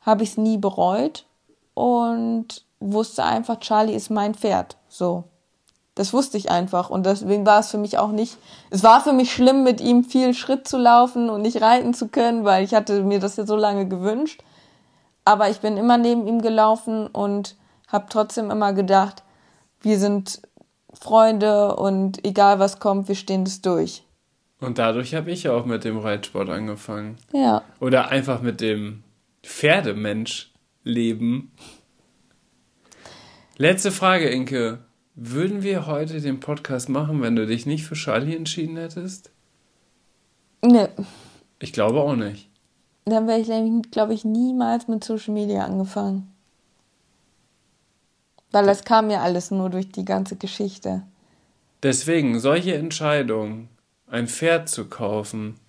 habe 0.00 0.22
ich 0.22 0.30
es 0.30 0.36
nie 0.38 0.56
bereut 0.56 1.26
und 1.74 2.64
wusste 2.80 3.24
einfach, 3.24 3.60
Charlie 3.60 3.94
ist 3.94 4.10
mein 4.10 4.34
Pferd. 4.34 4.78
So. 4.88 5.24
Das 5.94 6.14
wusste 6.14 6.38
ich 6.38 6.50
einfach 6.50 6.88
und 6.88 7.04
deswegen 7.04 7.44
war 7.44 7.60
es 7.60 7.70
für 7.70 7.78
mich 7.78 7.98
auch 7.98 8.10
nicht, 8.10 8.38
es 8.70 8.82
war 8.82 9.02
für 9.02 9.12
mich 9.12 9.32
schlimm, 9.32 9.64
mit 9.64 9.82
ihm 9.82 10.04
viel 10.04 10.32
Schritt 10.32 10.66
zu 10.66 10.78
laufen 10.78 11.28
und 11.28 11.42
nicht 11.42 11.60
reiten 11.60 11.92
zu 11.92 12.08
können, 12.08 12.44
weil 12.44 12.64
ich 12.64 12.74
hatte 12.74 13.02
mir 13.02 13.18
das 13.18 13.36
ja 13.36 13.46
so 13.46 13.56
lange 13.56 13.86
gewünscht. 13.86 14.42
Aber 15.26 15.50
ich 15.50 15.60
bin 15.60 15.76
immer 15.76 15.98
neben 15.98 16.26
ihm 16.26 16.40
gelaufen 16.40 17.06
und 17.06 17.56
habe 17.88 18.06
trotzdem 18.08 18.50
immer 18.50 18.72
gedacht, 18.72 19.22
wir 19.80 19.98
sind 19.98 20.40
Freunde 21.00 21.76
und 21.76 22.24
egal 22.24 22.58
was 22.58 22.80
kommt, 22.80 23.08
wir 23.08 23.14
stehen 23.14 23.44
das 23.44 23.60
durch. 23.60 24.02
Und 24.60 24.78
dadurch 24.78 25.14
habe 25.14 25.30
ich 25.30 25.48
auch 25.48 25.66
mit 25.66 25.84
dem 25.84 25.98
Reitsport 25.98 26.48
angefangen. 26.48 27.16
Ja. 27.32 27.62
Oder 27.80 28.08
einfach 28.08 28.40
mit 28.40 28.60
dem 28.60 29.02
Pferdemensch 29.42 30.52
leben. 30.82 31.52
Letzte 33.58 33.92
Frage, 33.92 34.28
Inke. 34.28 34.78
Würden 35.14 35.62
wir 35.62 35.86
heute 35.86 36.20
den 36.20 36.40
Podcast 36.40 36.90
machen, 36.90 37.22
wenn 37.22 37.36
du 37.36 37.46
dich 37.46 37.64
nicht 37.64 37.84
für 37.86 37.94
Charlie 37.94 38.36
entschieden 38.36 38.76
hättest? 38.76 39.30
Nee. 40.62 40.88
Ich 41.58 41.72
glaube 41.72 42.00
auch 42.00 42.16
nicht. 42.16 42.50
Dann 43.06 43.26
wäre 43.26 43.40
ich, 43.40 43.90
glaube 43.90 44.12
ich, 44.12 44.24
niemals 44.24 44.88
mit 44.88 45.04
Social 45.04 45.32
Media 45.32 45.64
angefangen. 45.64 46.35
Weil 48.56 48.64
das 48.64 48.84
kam 48.84 49.10
ja 49.10 49.20
alles 49.20 49.50
nur 49.50 49.68
durch 49.68 49.92
die 49.92 50.06
ganze 50.06 50.34
Geschichte. 50.36 51.02
Deswegen, 51.82 52.40
solche 52.40 52.74
Entscheidungen, 52.74 53.68
ein 54.06 54.28
Pferd 54.28 54.70
zu 54.70 54.86
kaufen, 54.86 55.60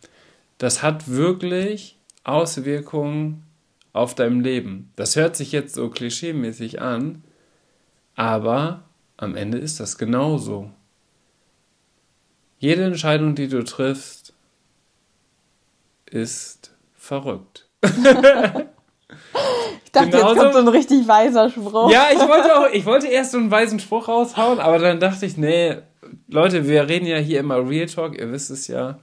das 0.58 0.84
hat 0.84 1.10
wirklich 1.10 1.98
Auswirkungen 2.24 3.44
auf 3.92 4.16
deinem 4.16 4.40
Leben. 4.40 4.94
Das 4.96 5.18
hört 5.18 5.36
sich 5.36 5.52
jetzt 5.52 5.76
so 5.76 5.90
klischeemäßig 5.90 6.80
an, 6.80 7.26
aber 8.16 8.86
am 9.18 9.36
Ende 9.36 9.58
ist 9.58 9.82
das 9.82 9.98
genauso. 9.98 10.72
Jede 12.58 12.86
Entscheidung, 12.86 13.36
die 13.36 13.50
du 13.50 13.66
triffst, 13.66 14.34
ist 16.06 16.72
verrückt. 16.94 17.68
ich 20.06 20.12
dachte, 20.12 20.18
Genauso, 20.18 20.34
jetzt 20.34 20.44
kommt 20.44 20.54
so 20.54 20.60
ein 20.60 20.68
richtig 20.68 21.08
weiser 21.08 21.50
Spruch. 21.50 21.92
Ja, 21.92 22.08
ich 22.12 22.20
wollte 22.20 22.58
auch, 22.58 22.70
ich 22.72 22.86
wollte 22.86 23.08
erst 23.08 23.32
so 23.32 23.38
einen 23.38 23.52
weisen 23.52 23.80
Spruch 23.80 24.08
raushauen, 24.08 24.60
aber 24.60 24.80
dann 24.80 25.00
dachte 25.00 25.26
ich, 25.26 25.38
nee, 25.38 25.78
Leute, 26.28 26.68
wir 26.68 26.88
reden 26.88 27.06
ja 27.06 27.18
hier 27.18 27.40
immer 27.40 27.68
Real 27.68 27.88
Talk, 27.88 28.18
ihr 28.18 28.32
wisst 28.32 28.50
es 28.50 28.68
ja. 28.68 29.00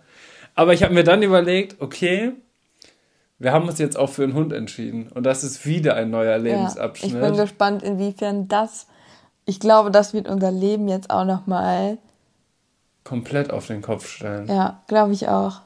Aber 0.55 0.73
ich 0.73 0.83
habe 0.83 0.95
mir 0.95 1.05
dann 1.05 1.23
überlegt, 1.23 1.81
okay, 1.81 2.33
wir 3.39 3.53
haben 3.53 3.69
uns 3.69 3.79
jetzt 3.79 3.99
auch 3.99 4.09
für 4.09 4.23
einen 4.23 4.35
Hund 4.35 4.53
entschieden. 4.53 5.11
Und 5.13 5.25
das 5.25 5.45
ist 5.45 5.67
wieder 5.67 5.97
ein 5.97 6.11
neuer 6.11 6.39
Lebensabschnitt. 6.39 7.13
Ja, 7.13 7.19
ich 7.19 7.25
bin 7.25 7.37
gespannt, 7.37 7.83
inwiefern 7.83 8.49
das. 8.49 8.87
Ich 9.45 9.61
glaube, 9.61 9.91
das 9.91 10.15
wird 10.15 10.29
unser 10.29 10.51
Leben 10.51 10.89
jetzt 10.89 11.11
auch 11.11 11.25
nochmal 11.25 11.99
komplett 13.03 13.53
auf 13.53 13.67
den 13.67 13.83
Kopf 13.83 14.09
stellen. 14.09 14.49
Ja, 14.49 14.83
glaube 14.87 15.13
ich 15.13 15.29
auch. 15.29 15.61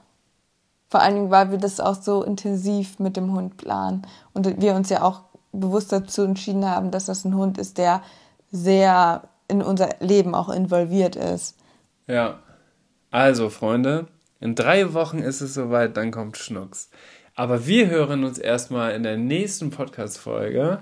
Vor 0.89 1.01
allen 1.01 1.15
Dingen, 1.15 1.31
weil 1.31 1.51
wir 1.51 1.59
das 1.59 1.81
auch 1.81 2.01
so 2.01 2.23
intensiv 2.23 2.99
mit 2.99 3.17
dem 3.17 3.33
Hund 3.33 3.57
planen. 3.59 4.03
Und 4.33 4.61
wir 4.61 4.75
uns 4.75 4.89
ja 4.89 5.03
auch 5.03 5.23
bewusst 5.53 5.93
dazu 5.93 6.23
entschieden 6.23 6.65
haben, 6.65 6.91
dass 6.91 7.07
das 7.07 7.25
ein 7.25 7.35
Hund 7.35 7.59
ist, 7.59 7.79
der 7.79 8.03
sehr 8.51 9.29
in 9.49 9.63
unser 9.63 9.91
Leben 10.01 10.35
auch 10.35 10.49
involviert 10.49 11.17
ist. 11.17 11.57
Ja. 12.07 12.39
Also, 13.11 13.49
Freunde, 13.49 14.07
in 14.41 14.55
drei 14.55 14.93
Wochen 14.93 15.19
ist 15.19 15.41
es 15.41 15.55
soweit, 15.55 15.97
dann 15.97 16.11
kommt 16.11 16.37
Schnucks. 16.37 16.91
Aber 17.35 17.67
wir 17.67 17.89
hören 17.89 18.25
uns 18.25 18.39
erstmal 18.39 18.93
in 18.93 19.03
der 19.03 19.17
nächsten 19.17 19.71
Podcast-Folge. 19.71 20.81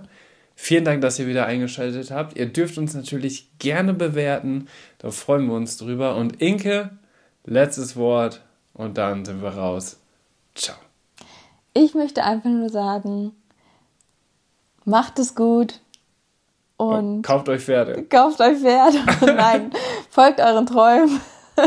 Vielen 0.55 0.85
Dank, 0.85 1.03
dass 1.03 1.19
ihr 1.19 1.27
wieder 1.27 1.47
eingeschaltet 1.47 2.11
habt. 2.11 2.37
Ihr 2.37 2.47
dürft 2.47 2.79
uns 2.79 2.95
natürlich 2.95 3.59
gerne 3.59 3.93
bewerten. 3.93 4.69
Da 4.99 5.11
freuen 5.11 5.47
wir 5.47 5.55
uns 5.55 5.77
drüber. 5.77 6.17
Und 6.17 6.41
Inke, 6.41 6.91
letztes 7.45 7.95
Wort 7.95 8.46
und 8.77 8.99
dann 8.99 9.25
sind 9.25 9.43
wir 9.43 9.51
raus. 9.51 9.99
Ciao. 10.55 10.77
Ich 11.73 11.95
möchte 11.95 12.25
einfach 12.25 12.51
nur 12.51 12.71
sagen, 12.71 13.33
macht 14.85 15.19
es 15.19 15.35
gut 15.35 15.81
und, 16.77 16.95
und 16.95 17.23
kauft 17.23 17.49
euch 17.49 17.65
Pferde. 17.65 18.05
Kauft 18.05 18.41
euch 18.41 18.59
Pferde. 18.59 18.99
Nein, 19.27 19.71
folgt 20.11 20.41
euren 20.41 20.67
Träumen. 20.67 21.21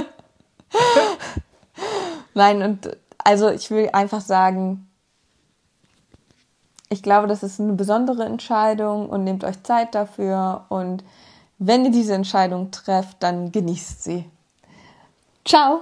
Nein, 2.34 2.62
und 2.62 2.97
also 3.18 3.49
ich 3.49 3.70
will 3.72 3.89
einfach 3.91 4.22
sagen, 4.22 4.88
ich 6.89 7.03
glaube, 7.03 7.28
das 7.28 7.43
ist 7.43 7.60
eine 7.60 7.74
besondere 7.74 8.24
Entscheidung 8.26 9.10
und 9.10 9.24
nehmt 9.24 9.43
euch 9.43 9.62
Zeit 9.64 9.93
dafür. 9.93 10.66
Und 10.70 11.03
wenn 11.60 11.86
ihr 11.86 11.91
diese 11.91 12.14
Entscheidung 12.14 12.72
trefft, 12.72 13.18
dann 13.22 13.51
genießt 13.51 14.03
sie. 14.03 14.26
Ciao. 15.45 15.82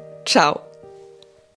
Ciao. 0.25 0.70